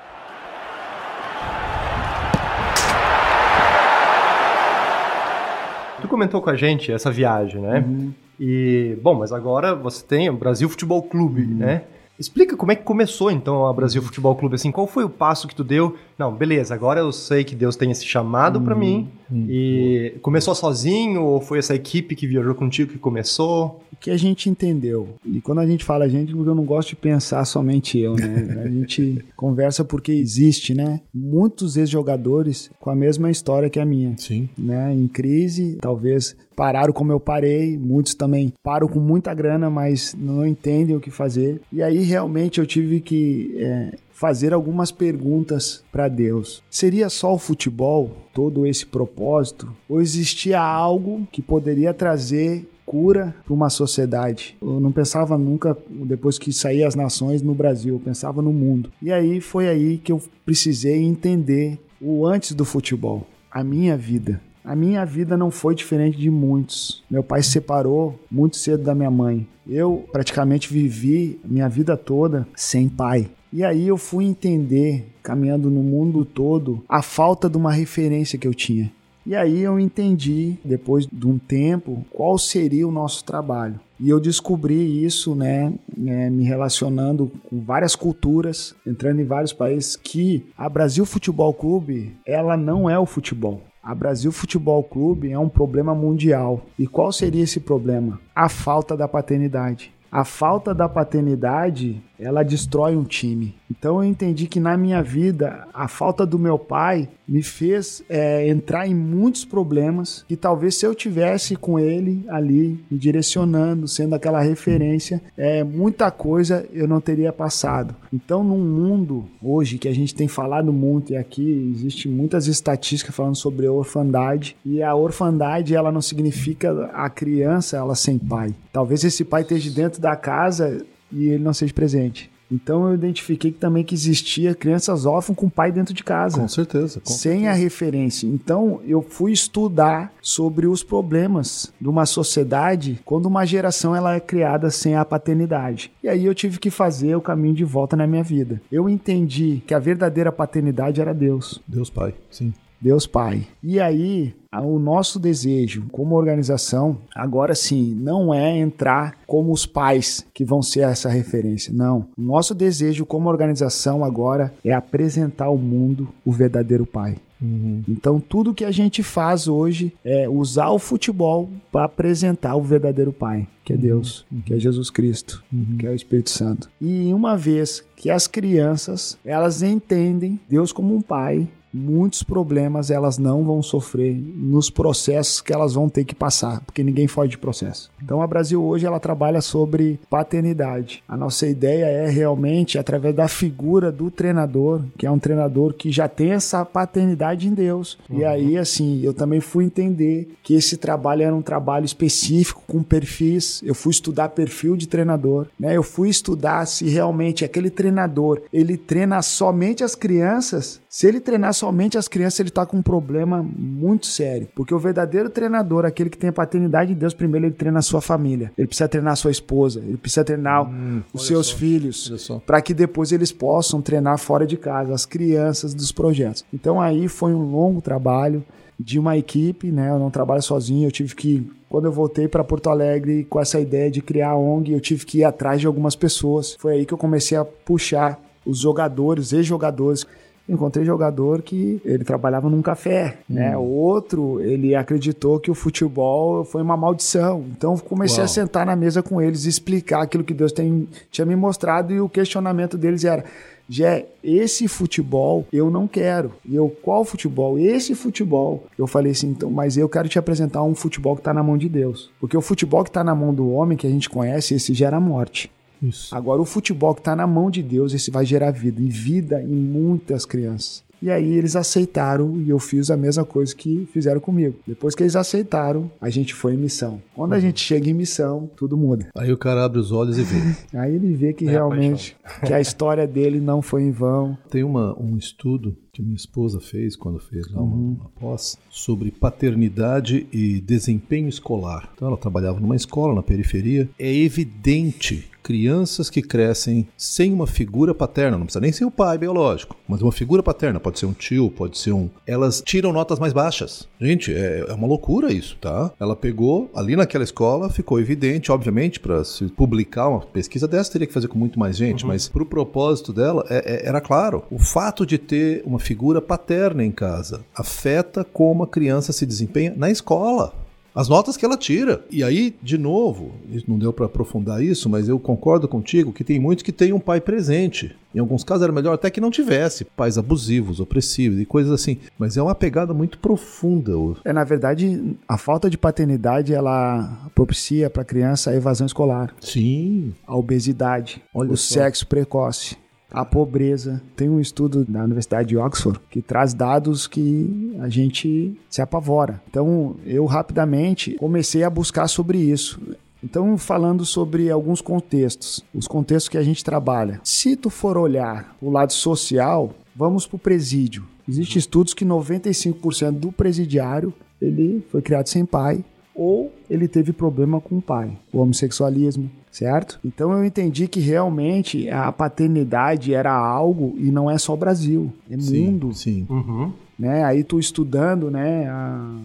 Tu 6.01 6.07
comentou 6.09 6.41
com 6.41 6.49
a 6.49 6.55
gente 6.57 6.91
essa 6.91 7.09
viagem, 7.09 7.61
né? 7.61 7.79
Uhum. 7.79 8.13
E, 8.39 8.97
bom, 9.01 9.15
mas 9.15 9.31
agora 9.31 9.75
você 9.75 10.03
tem 10.05 10.29
o 10.29 10.33
Brasil 10.33 10.67
Futebol 10.69 11.03
Clube, 11.03 11.41
uhum. 11.41 11.57
né? 11.57 11.83
Explica 12.17 12.55
como 12.55 12.71
é 12.71 12.75
que 12.75 12.83
começou 12.83 13.31
então 13.31 13.65
a 13.65 13.73
Brasil 13.73 14.01
Futebol 14.01 14.35
Clube, 14.35 14.53
assim, 14.53 14.71
qual 14.71 14.85
foi 14.85 15.03
o 15.03 15.09
passo 15.09 15.47
que 15.47 15.55
tu 15.55 15.63
deu? 15.63 15.95
Não, 16.17 16.31
beleza, 16.31 16.73
agora 16.73 16.99
eu 16.99 17.11
sei 17.11 17.43
que 17.43 17.55
Deus 17.55 17.75
tem 17.75 17.89
esse 17.89 18.05
chamado 18.05 18.59
uhum, 18.59 18.65
para 18.65 18.75
mim. 18.75 19.09
Uhum, 19.31 19.47
e 19.49 20.09
boa. 20.11 20.21
começou 20.21 20.53
sozinho 20.53 21.23
ou 21.23 21.41
foi 21.41 21.57
essa 21.57 21.73
equipe 21.73 22.15
que 22.15 22.27
viajou 22.27 22.53
contigo 22.53 22.91
que 22.91 22.99
começou? 22.99 23.81
O 23.91 23.95
que 23.95 24.11
a 24.11 24.17
gente 24.17 24.47
entendeu. 24.47 25.09
E 25.25 25.41
quando 25.41 25.59
a 25.59 25.65
gente 25.65 25.83
fala 25.83 26.05
a 26.05 26.07
gente, 26.07 26.31
eu 26.31 26.55
não 26.55 26.63
gosto 26.63 26.89
de 26.89 26.95
pensar 26.95 27.43
somente 27.45 27.97
eu, 27.97 28.15
né? 28.15 28.59
A 28.63 28.67
gente 28.67 29.25
conversa 29.35 29.83
porque 29.83 30.11
existe, 30.11 30.73
né? 30.73 31.01
Muitos 31.13 31.77
ex-jogadores 31.77 32.69
com 32.79 32.89
a 32.89 32.95
mesma 32.95 33.31
história 33.31 33.69
que 33.69 33.79
a 33.79 33.85
minha. 33.85 34.15
Sim. 34.17 34.47
Né? 34.57 34.93
Em 34.93 35.07
crise, 35.07 35.77
talvez 35.81 36.35
pararam 36.55 36.93
como 36.93 37.11
eu 37.11 37.19
parei, 37.19 37.77
muitos 37.77 38.13
também 38.13 38.53
param 38.63 38.87
com 38.87 38.99
muita 38.99 39.33
grana, 39.33 39.69
mas 39.69 40.15
não 40.17 40.45
entendem 40.45 40.95
o 40.95 40.99
que 40.99 41.11
fazer. 41.11 41.61
E 41.71 41.81
aí 41.81 42.03
realmente 42.03 42.59
eu 42.59 42.65
tive 42.65 42.99
que 42.99 43.55
é, 43.57 43.97
fazer 44.11 44.53
algumas 44.53 44.91
perguntas 44.91 45.83
para 45.91 46.07
Deus. 46.07 46.63
Seria 46.69 47.09
só 47.09 47.33
o 47.33 47.39
futebol 47.39 48.11
todo 48.33 48.65
esse 48.65 48.85
propósito? 48.85 49.75
Ou 49.89 50.01
existia 50.01 50.61
algo 50.61 51.27
que 51.31 51.41
poderia 51.41 51.93
trazer 51.93 52.67
cura 52.85 53.35
para 53.43 53.53
uma 53.53 53.69
sociedade. 53.69 54.55
Eu 54.61 54.79
não 54.79 54.91
pensava 54.91 55.37
nunca, 55.37 55.77
depois 55.89 56.37
que 56.37 56.53
saí 56.53 56.83
as 56.83 56.95
nações 56.95 57.41
no 57.41 57.53
Brasil, 57.53 57.95
eu 57.95 57.99
pensava 57.99 58.41
no 58.41 58.53
mundo. 58.53 58.91
E 59.01 59.11
aí 59.11 59.41
foi 59.41 59.67
aí 59.67 59.97
que 59.97 60.11
eu 60.11 60.21
precisei 60.45 61.01
entender 61.01 61.79
o 61.99 62.25
antes 62.27 62.53
do 62.53 62.65
futebol, 62.65 63.25
a 63.51 63.63
minha 63.63 63.97
vida. 63.97 64.39
A 64.63 64.75
minha 64.75 65.05
vida 65.05 65.35
não 65.35 65.51
foi 65.51 65.75
diferente 65.75 66.17
de 66.17 66.29
muitos. 66.29 67.03
Meu 67.11 67.21
pai 67.21 67.43
se 67.43 67.51
separou 67.51 68.17
muito 68.31 68.55
cedo 68.55 68.83
da 68.83 68.95
minha 68.95 69.11
mãe. 69.11 69.45
Eu 69.67 70.05
praticamente 70.11 70.71
vivi 70.71 71.39
minha 71.43 71.67
vida 71.67 71.97
toda 71.97 72.47
sem 72.55 72.87
pai. 72.87 73.29
E 73.51 73.63
aí 73.63 73.87
eu 73.87 73.97
fui 73.97 74.25
entender, 74.25 75.05
caminhando 75.21 75.69
no 75.69 75.83
mundo 75.83 76.25
todo, 76.25 76.81
a 76.87 77.01
falta 77.01 77.49
de 77.49 77.57
uma 77.57 77.71
referência 77.71 78.39
que 78.39 78.47
eu 78.47 78.53
tinha. 78.53 78.91
E 79.25 79.35
aí 79.35 79.61
eu 79.61 79.79
entendi, 79.79 80.57
depois 80.65 81.05
de 81.05 81.27
um 81.27 81.37
tempo, 81.37 82.05
qual 82.11 82.37
seria 82.37 82.87
o 82.87 82.91
nosso 82.91 83.23
trabalho. 83.23 83.79
E 83.99 84.09
eu 84.09 84.19
descobri 84.19 85.05
isso, 85.05 85.33
né, 85.33 85.71
é, 86.05 86.29
me 86.29 86.43
relacionando 86.43 87.31
com 87.49 87.61
várias 87.61 87.95
culturas, 87.95 88.75
entrando 88.85 89.21
em 89.21 89.25
vários 89.25 89.53
países, 89.53 89.95
que 89.95 90.45
a 90.57 90.67
Brasil 90.67 91.05
Futebol 91.05 91.53
Clube, 91.53 92.17
ela 92.25 92.57
não 92.57 92.89
é 92.89 92.99
o 92.99 93.05
futebol. 93.05 93.61
A 93.83 93.93
Brasil 93.93 94.31
Futebol 94.31 94.81
Clube 94.81 95.29
é 95.29 95.37
um 95.37 95.49
problema 95.49 95.93
mundial. 95.93 96.61
E 96.79 96.87
qual 96.87 97.11
seria 97.11 97.43
esse 97.43 97.59
problema? 97.59 98.17
A 98.33 98.47
falta 98.47 98.95
da 98.95 99.09
paternidade. 99.09 99.93
A 100.09 100.23
falta 100.23 100.73
da 100.73 100.87
paternidade, 100.87 102.01
ela 102.23 102.43
destrói 102.43 102.95
um 102.95 103.03
time. 103.03 103.55
Então 103.69 104.01
eu 104.01 104.09
entendi 104.09 104.47
que 104.47 104.59
na 104.59 104.77
minha 104.77 105.01
vida, 105.01 105.67
a 105.73 105.87
falta 105.87 106.25
do 106.25 106.39
meu 106.39 106.57
pai 106.57 107.09
me 107.27 107.41
fez 107.41 108.03
é, 108.07 108.47
entrar 108.47 108.87
em 108.87 108.93
muitos 108.93 109.45
problemas 109.45 110.23
que 110.27 110.35
talvez 110.35 110.75
se 110.75 110.85
eu 110.85 110.93
tivesse 110.93 111.55
com 111.55 111.79
ele 111.79 112.23
ali, 112.27 112.83
me 112.89 112.97
direcionando, 112.97 113.87
sendo 113.87 114.13
aquela 114.13 114.41
referência, 114.41 115.21
é, 115.37 115.63
muita 115.63 116.11
coisa 116.11 116.65
eu 116.71 116.87
não 116.87 117.01
teria 117.01 117.33
passado. 117.33 117.95
Então 118.13 118.43
num 118.43 118.59
mundo 118.59 119.25
hoje 119.41 119.77
que 119.77 119.87
a 119.87 119.93
gente 119.93 120.13
tem 120.13 120.27
falado 120.27 120.71
muito 120.71 121.13
e 121.13 121.17
aqui 121.17 121.73
existe 121.75 122.07
muitas 122.07 122.47
estatísticas 122.47 123.15
falando 123.15 123.35
sobre 123.35 123.67
orfandade 123.67 124.55
e 124.65 124.83
a 124.83 124.95
orfandade 124.95 125.75
ela 125.75 125.91
não 125.91 126.01
significa 126.01 126.89
a 126.93 127.09
criança 127.09 127.77
ela 127.77 127.95
sem 127.95 128.17
pai. 128.17 128.53
Talvez 128.71 129.03
esse 129.03 129.23
pai 129.23 129.41
esteja 129.41 129.71
dentro 129.71 130.01
da 130.01 130.15
casa 130.15 130.85
e 131.13 131.29
ele 131.29 131.43
não 131.43 131.53
seja 131.53 131.73
presente. 131.73 132.31
Então 132.53 132.87
eu 132.87 132.93
identifiquei 132.93 133.51
que 133.51 133.57
também 133.57 133.83
que 133.83 133.95
existia 133.95 134.53
crianças 134.53 135.05
órfãs 135.05 135.35
com 135.35 135.49
pai 135.49 135.71
dentro 135.71 135.93
de 135.93 136.03
casa. 136.03 136.39
Com 136.39 136.47
certeza. 136.47 136.99
Com 136.99 137.11
sem 137.11 137.31
certeza. 137.31 137.49
a 137.49 137.53
referência. 137.53 138.27
Então 138.27 138.79
eu 138.85 139.01
fui 139.01 139.31
estudar 139.31 140.13
sobre 140.21 140.67
os 140.67 140.83
problemas 140.83 141.73
de 141.81 141.89
uma 141.89 142.05
sociedade 142.05 142.99
quando 143.03 143.25
uma 143.25 143.45
geração 143.45 143.95
ela 143.95 144.13
é 144.13 144.19
criada 144.19 144.69
sem 144.69 144.95
a 144.95 145.03
paternidade. 145.03 145.91
E 146.03 146.07
aí 146.07 146.25
eu 146.25 146.35
tive 146.35 146.59
que 146.59 146.69
fazer 146.69 147.15
o 147.15 147.21
caminho 147.21 147.55
de 147.55 147.63
volta 147.63 147.95
na 147.95 148.05
minha 148.05 148.23
vida. 148.23 148.61
Eu 148.71 148.87
entendi 148.87 149.63
que 149.65 149.73
a 149.73 149.79
verdadeira 149.79 150.31
paternidade 150.31 151.01
era 151.01 151.13
Deus. 151.13 151.59
Deus 151.67 151.89
Pai, 151.89 152.13
sim. 152.29 152.53
Deus 152.83 153.07
Pai. 153.07 153.47
E 153.63 153.79
aí, 153.79 154.35
o 154.51 154.77
nosso 154.77 155.17
desejo 155.17 155.85
como 155.89 156.17
organização, 156.17 156.97
agora 157.15 157.55
sim, 157.55 157.95
não 157.95 158.33
é 158.33 158.57
entrar 158.57 159.17
como 159.25 159.53
os 159.53 159.65
pais 159.65 160.27
que 160.33 160.43
vão 160.43 160.61
ser 160.61 160.81
essa 160.81 161.07
referência. 161.07 161.73
Não. 161.73 162.07
O 162.17 162.21
nosso 162.21 162.53
desejo 162.53 163.05
como 163.05 163.29
organização 163.29 164.03
agora 164.03 164.53
é 164.65 164.73
apresentar 164.73 165.45
ao 165.45 165.57
mundo 165.57 166.09
o 166.25 166.31
verdadeiro 166.31 166.85
Pai. 166.85 167.15
Uhum. 167.41 167.83
Então, 167.87 168.19
tudo 168.19 168.53
que 168.53 168.65
a 168.65 168.71
gente 168.71 169.01
faz 169.01 169.47
hoje 169.47 169.93
é 170.03 170.27
usar 170.27 170.69
o 170.69 170.79
futebol 170.79 171.49
para 171.71 171.85
apresentar 171.85 172.55
o 172.55 172.61
verdadeiro 172.61 173.13
Pai, 173.13 173.47
que 173.63 173.73
é 173.73 173.77
Deus, 173.77 174.25
uhum. 174.31 174.41
que 174.41 174.53
é 174.53 174.59
Jesus 174.59 174.89
Cristo, 174.89 175.43
uhum. 175.51 175.77
que 175.77 175.87
é 175.87 175.89
o 175.89 175.95
Espírito 175.95 176.29
Santo. 176.29 176.69
E 176.81 177.13
uma 177.13 177.37
vez 177.37 177.83
que 177.95 178.09
as 178.09 178.27
crianças 178.27 179.17
elas 179.25 179.61
entendem 179.61 180.39
Deus 180.49 180.71
como 180.71 180.95
um 180.95 181.01
Pai, 181.01 181.47
muitos 181.73 182.23
problemas 182.23 182.91
elas 182.91 183.17
não 183.17 183.43
vão 183.43 183.61
sofrer 183.61 184.13
nos 184.13 184.69
processos 184.69 185.41
que 185.41 185.51
elas 185.51 185.73
vão 185.73 185.89
ter 185.89 186.05
que 186.05 186.13
passar, 186.13 186.61
porque 186.61 186.83
ninguém 186.83 187.07
foge 187.07 187.31
de 187.31 187.37
processo. 187.37 187.89
Então 188.01 188.21
a 188.21 188.27
Brasil 188.27 188.63
hoje 188.63 188.85
ela 188.85 188.99
trabalha 188.99 189.41
sobre 189.41 189.99
paternidade. 190.09 191.03
A 191.07 191.17
nossa 191.17 191.47
ideia 191.47 191.85
é 191.85 192.09
realmente 192.09 192.77
através 192.77 193.15
da 193.15 193.27
figura 193.27 193.91
do 193.91 194.11
treinador, 194.11 194.81
que 194.97 195.05
é 195.05 195.11
um 195.11 195.19
treinador 195.19 195.73
que 195.73 195.91
já 195.91 196.07
tem 196.07 196.31
essa 196.31 196.63
paternidade 196.63 197.47
em 197.47 197.53
Deus. 197.53 197.97
Uhum. 198.09 198.19
E 198.19 198.25
aí 198.25 198.57
assim, 198.57 199.01
eu 199.03 199.13
também 199.13 199.39
fui 199.39 199.65
entender 199.65 200.33
que 200.43 200.53
esse 200.53 200.77
trabalho 200.77 201.23
era 201.23 201.35
um 201.35 201.41
trabalho 201.41 201.85
específico 201.85 202.61
com 202.67 202.83
perfis. 202.83 203.61
Eu 203.63 203.73
fui 203.73 203.91
estudar 203.91 204.29
perfil 204.29 204.75
de 204.75 204.87
treinador, 204.87 205.47
né? 205.59 205.75
Eu 205.75 205.83
fui 205.83 206.09
estudar 206.09 206.65
se 206.65 206.87
realmente 206.87 207.45
aquele 207.45 207.69
treinador, 207.69 208.41
ele 208.51 208.77
treina 208.77 209.21
somente 209.21 209.83
as 209.83 209.95
crianças. 209.95 210.81
Se 210.93 211.07
ele 211.07 211.19
treinar 211.19 211.55
somente 211.55 211.97
as 211.97 212.07
crianças, 212.07 212.39
ele 212.39 212.49
está 212.49 212.67
com 212.67 212.77
um 212.77 212.81
problema 212.83 213.41
muito 213.41 214.05
sério. 214.05 214.47
Porque 214.53 214.75
o 214.75 214.77
verdadeiro 214.77 215.27
treinador, 215.27 215.85
aquele 215.85 216.07
que 216.07 216.17
tem 216.19 216.29
a 216.29 216.33
paternidade 216.33 216.93
de 216.93 216.99
Deus, 216.99 217.15
primeiro 217.15 217.47
ele 217.47 217.55
treina 217.55 217.79
a 217.79 217.81
sua 217.81 217.99
família. 217.99 218.51
Ele 218.55 218.67
precisa 218.67 218.87
treinar 218.87 219.13
a 219.13 219.15
sua 219.15 219.31
esposa, 219.31 219.79
ele 219.79 219.97
precisa 219.97 220.23
treinar 220.23 220.69
hum, 220.69 221.01
os 221.11 221.25
seus 221.25 221.47
só, 221.47 221.57
filhos, 221.57 222.39
para 222.45 222.61
que 222.61 222.75
depois 222.75 223.11
eles 223.11 223.31
possam 223.31 223.81
treinar 223.81 224.19
fora 224.19 224.45
de 224.45 224.55
casa, 224.55 224.93
as 224.93 225.03
crianças 225.03 225.73
dos 225.73 225.91
projetos. 225.91 226.45
Então 226.53 226.79
aí 226.79 227.07
foi 227.07 227.33
um 227.33 227.41
longo 227.41 227.81
trabalho 227.81 228.45
de 228.79 228.99
uma 228.99 229.17
equipe, 229.17 229.71
né? 229.71 229.89
Eu 229.89 229.97
não 229.97 230.11
trabalho 230.11 230.43
sozinho, 230.43 230.87
eu 230.87 230.91
tive 230.91 231.15
que 231.15 231.51
quando 231.67 231.85
eu 231.85 231.91
voltei 231.91 232.27
para 232.27 232.43
Porto 232.43 232.69
Alegre 232.69 233.23
com 233.23 233.41
essa 233.41 233.59
ideia 233.59 233.89
de 233.89 233.99
criar 233.99 234.29
a 234.29 234.37
ONG, 234.37 234.71
eu 234.71 234.79
tive 234.79 235.07
que 235.07 235.17
ir 235.21 235.23
atrás 235.23 235.59
de 235.59 235.65
algumas 235.65 235.95
pessoas. 235.95 236.55
Foi 236.59 236.73
aí 236.73 236.85
que 236.85 236.93
eu 236.93 236.99
comecei 236.99 237.35
a 237.35 237.43
puxar 237.43 238.21
os 238.45 238.59
jogadores, 238.59 239.33
ex-jogadores 239.33 240.05
Encontrei 240.47 240.83
jogador 240.83 241.41
que 241.41 241.81
ele 241.85 242.03
trabalhava 242.03 242.49
num 242.49 242.61
café, 242.61 243.19
né? 243.29 243.55
O 243.55 243.61
outro, 243.61 244.41
ele 244.41 244.75
acreditou 244.75 245.39
que 245.39 245.49
o 245.49 245.55
futebol 245.55 246.43
foi 246.43 246.61
uma 246.61 246.75
maldição. 246.75 247.45
Então 247.55 247.77
comecei 247.77 248.17
Uau. 248.17 248.25
a 248.25 248.27
sentar 248.27 248.65
na 248.65 248.75
mesa 248.75 249.01
com 249.01 249.21
eles 249.21 249.45
e 249.45 249.49
explicar 249.49 250.01
aquilo 250.01 250.23
que 250.23 250.33
Deus 250.33 250.51
tem, 250.51 250.87
tinha 251.09 251.25
me 251.25 251.35
mostrado 251.35 251.93
e 251.93 252.01
o 252.01 252.09
questionamento 252.09 252.77
deles 252.77 253.05
era: 253.05 253.23
Jé, 253.69 254.05
esse 254.21 254.67
futebol 254.67 255.47
eu 255.51 255.69
não 255.69 255.87
quero. 255.87 256.33
E 256.45 256.55
eu, 256.55 256.69
qual 256.81 257.05
futebol? 257.05 257.57
Esse 257.57 257.95
futebol. 257.95 258.65
Eu 258.77 258.85
falei 258.85 259.13
assim, 259.13 259.29
então, 259.29 259.49
mas 259.49 259.77
eu 259.77 259.87
quero 259.87 260.09
te 260.09 260.19
apresentar 260.19 260.61
um 260.63 260.75
futebol 260.75 261.15
que 261.15 261.21
está 261.21 261.33
na 261.33 261.41
mão 261.41 261.57
de 261.57 261.69
Deus. 261.69 262.11
Porque 262.19 262.35
o 262.35 262.41
futebol 262.41 262.83
que 262.83 262.89
está 262.89 263.03
na 263.03 263.15
mão 263.15 263.33
do 263.33 263.49
homem, 263.51 263.77
que 263.77 263.87
a 263.87 263.89
gente 263.89 264.09
conhece, 264.09 264.55
esse 264.55 264.73
gera 264.73 264.99
morte. 264.99 265.49
Isso. 265.83 266.15
Agora, 266.15 266.41
o 266.41 266.45
futebol 266.45 266.93
que 266.95 267.01
está 267.01 267.15
na 267.15 267.27
mão 267.27 267.51
de 267.51 267.61
Deus, 267.61 267.93
esse 267.93 268.09
vai 268.09 268.25
gerar 268.25 268.51
vida, 268.51 268.81
e 268.81 268.87
vida 268.87 269.41
em 269.41 269.47
muitas 269.55 270.25
crianças. 270.25 270.83
E 271.01 271.11
aí 271.11 271.33
eles 271.33 271.57
aceitaram 271.57 272.41
e 272.41 272.49
eu 272.49 272.57
fiz 272.57 272.89
a 272.89 272.95
mesma 272.95 273.25
coisa 273.25 273.53
que 273.53 273.85
fizeram 273.91 274.21
comigo. 274.21 274.55
Depois 274.65 274.95
que 274.95 275.03
eles 275.03 275.17
aceitaram, 275.17 275.91
a 275.99 276.09
gente 276.09 276.33
foi 276.33 276.53
em 276.53 276.57
missão. 276.57 277.01
Quando 277.13 277.33
a 277.33 277.41
gente 277.41 277.59
chega 277.59 277.89
em 277.89 277.93
missão, 277.93 278.49
tudo 278.55 278.77
muda. 278.77 279.09
Aí 279.13 279.29
o 279.29 279.35
cara 279.37 279.65
abre 279.65 279.79
os 279.79 279.91
olhos 279.91 280.17
e 280.17 280.23
vê. 280.23 280.55
Aí 280.79 280.95
ele 280.95 281.13
vê 281.13 281.33
que 281.33 281.43
realmente 281.43 282.15
que 282.45 282.53
a 282.53 282.61
história 282.61 283.05
dele 283.05 283.41
não 283.41 283.61
foi 283.61 283.83
em 283.83 283.91
vão. 283.91 284.37
Tem 284.49 284.63
uma, 284.63 284.97
um 284.97 285.17
estudo 285.17 285.75
que 285.91 286.01
minha 286.01 286.15
esposa 286.15 286.61
fez 286.61 286.95
quando 286.95 287.19
fez 287.19 287.51
lá 287.51 287.61
uma, 287.61 287.75
Uhum. 287.75 287.97
uma 287.99 288.09
pós 288.17 288.57
sobre 288.69 289.11
paternidade 289.11 290.25
e 290.31 290.61
desempenho 290.61 291.27
escolar. 291.27 291.89
Então 291.93 292.07
ela 292.07 292.17
trabalhava 292.17 292.61
numa 292.61 292.77
escola 292.77 293.13
na 293.13 293.21
periferia. 293.21 293.89
É 293.99 294.11
evidente 294.15 295.29
crianças 295.43 296.09
que 296.09 296.21
crescem 296.21 296.87
sem 296.97 297.33
uma 297.33 297.45
figura 297.45 297.93
paterna, 297.93 298.37
não 298.37 298.45
precisa 298.45 298.61
nem 298.61 298.71
ser 298.71 298.85
o 298.85 298.91
pai 298.91 299.17
biológico, 299.17 299.75
mas 299.87 300.01
uma 300.01 300.11
figura 300.11 300.41
paterna, 300.41 300.79
pode 300.79 300.97
ser 300.97 301.05
um 301.05 301.13
tio, 301.13 301.51
pode 301.51 301.77
ser 301.77 301.91
um. 301.91 302.09
Elas 302.25 302.61
tiram 302.65 302.93
notas 302.93 303.19
mais 303.19 303.33
baixas. 303.33 303.87
Gente, 303.99 304.33
é, 304.33 304.65
é 304.67 304.73
uma 304.73 304.87
loucura 304.87 305.31
isso, 305.31 305.57
tá? 305.59 305.91
Ela 305.99 306.15
pegou 306.15 306.71
ali 306.73 306.95
naquela 306.95 307.23
escola, 307.23 307.69
ficou 307.69 307.99
evidente, 307.99 308.51
obviamente, 308.51 308.99
para 308.99 309.23
se 309.23 309.45
publicar 309.45 310.07
uma 310.09 310.21
pesquisa 310.21 310.67
dessa 310.67 310.91
teria 310.93 311.07
que 311.07 311.13
fazer 311.13 311.27
com 311.27 311.37
muito 311.37 311.59
mais 311.59 311.75
gente, 311.75 312.05
mas 312.05 312.29
pro 312.29 312.45
propósito 312.45 313.11
dela 313.11 313.45
é- 313.49 313.83
é- 313.85 313.87
era 313.89 313.99
claro. 313.99 314.43
O 314.49 314.57
fato 314.59 315.05
de 315.05 315.17
ter 315.17 315.61
uma 315.65 315.79
figura 315.79 316.21
paterna 316.21 316.83
em 316.83 316.91
casa 316.91 317.41
afeta 317.55 318.23
como 318.23 318.63
a 318.63 318.67
criança 318.67 319.11
se 319.11 319.25
desempenha 319.25 319.73
na 319.75 319.91
escola. 319.91 320.53
As 320.95 321.09
notas 321.09 321.35
que 321.35 321.45
ela 321.45 321.57
tira. 321.57 322.03
E 322.11 322.23
aí, 322.23 322.55
de 322.61 322.77
novo, 322.77 323.31
não 323.67 323.77
deu 323.79 323.91
para 323.91 324.05
aprofundar 324.05 324.63
isso, 324.63 324.89
mas 324.89 325.09
eu 325.09 325.19
concordo 325.19 325.67
contigo 325.67 326.13
que 326.13 326.23
tem 326.23 326.39
muitos 326.39 326.63
que 326.63 326.71
têm 326.71 326.93
um 326.93 326.99
pai 326.99 327.19
presente. 327.19 327.95
Em 328.13 328.19
alguns 328.19 328.43
casos 328.43 328.63
era 328.63 328.71
melhor 328.71 328.93
até 328.93 329.09
que 329.09 329.19
não 329.19 329.31
tivesse 329.31 329.83
pais 329.85 330.19
abusivos, 330.19 330.79
opressivos 330.79 331.39
e 331.39 331.45
coisas 331.45 331.71
assim. 331.71 331.97
Mas 332.17 332.37
é 332.37 332.41
uma 332.43 332.53
pegada 332.53 332.93
muito 332.93 333.17
profunda. 333.17 333.93
É, 334.23 334.31
na 334.31 334.43
verdade, 334.43 335.15
a 335.27 335.37
falta 335.37 335.69
de 335.69 335.77
paternidade 335.77 336.53
ela 336.53 337.29
propicia 337.33 337.89
para 337.89 338.03
a 338.03 338.05
criança 338.05 338.51
a 338.51 338.55
evasão 338.55 338.85
escolar, 338.85 339.33
Sim. 339.41 340.13
a 340.27 340.35
obesidade, 340.35 341.23
Olha 341.33 341.51
o 341.51 341.57
só. 341.57 341.73
sexo 341.75 342.05
precoce, 342.05 342.77
a 343.13 343.23
pobreza. 343.23 344.01
Tem 344.15 344.27
um 344.27 344.39
estudo 344.39 344.83
da 344.83 345.03
Universidade 345.03 345.49
de 345.49 345.57
Oxford 345.57 345.99
que 346.09 346.21
traz 346.21 346.53
dados 346.53 347.05
que 347.05 347.77
a 347.79 347.87
gente 347.87 348.59
se 348.69 348.81
apavora. 348.81 349.41
Então, 349.47 349.95
eu 350.05 350.25
rapidamente 350.25 351.13
comecei 351.13 351.63
a 351.63 351.69
buscar 351.69 352.07
sobre 352.07 352.39
isso. 352.39 352.81
Então, 353.23 353.57
falando 353.57 354.03
sobre 354.03 354.49
alguns 354.49 354.81
contextos, 354.81 355.63
os 355.73 355.87
contextos 355.87 356.27
que 356.27 356.37
a 356.37 356.43
gente 356.43 356.63
trabalha. 356.63 357.21
Se 357.23 357.55
tu 357.55 357.69
for 357.69 357.97
olhar 357.97 358.53
o 358.61 358.69
lado 358.69 358.91
social, 358.91 359.73
vamos 359.95 360.27
para 360.27 360.35
o 360.35 360.39
presídio. 360.39 361.05
Existem 361.29 361.59
estudos 361.59 361.93
que 361.93 362.03
95% 362.03 363.11
do 363.11 363.31
presidiário 363.31 364.13
ele 364.41 364.85
foi 364.91 365.01
criado 365.01 365.27
sem 365.27 365.45
pai 365.45 365.85
ou 366.15 366.51
ele 366.69 366.87
teve 366.87 367.11
problema 367.11 367.59
com 367.59 367.77
o 367.77 367.81
pai, 367.81 368.11
o 368.31 368.39
homossexualismo, 368.39 369.29
certo? 369.51 369.99
Então 370.03 370.31
eu 370.31 370.45
entendi 370.45 370.87
que 370.87 370.99
realmente 370.99 371.89
a 371.89 372.11
paternidade 372.11 373.13
era 373.13 373.33
algo 373.33 373.95
e 373.97 374.11
não 374.11 374.29
é 374.29 374.37
só 374.37 374.55
Brasil, 374.55 375.11
é 375.29 375.37
Sim, 375.37 375.71
mundo, 375.71 375.93
Sim. 375.93 376.25
Uhum. 376.29 376.71
né? 376.97 377.23
Aí 377.23 377.43
tu 377.43 377.59
estudando, 377.59 378.29
né, 378.29 378.67
a, 378.67 379.15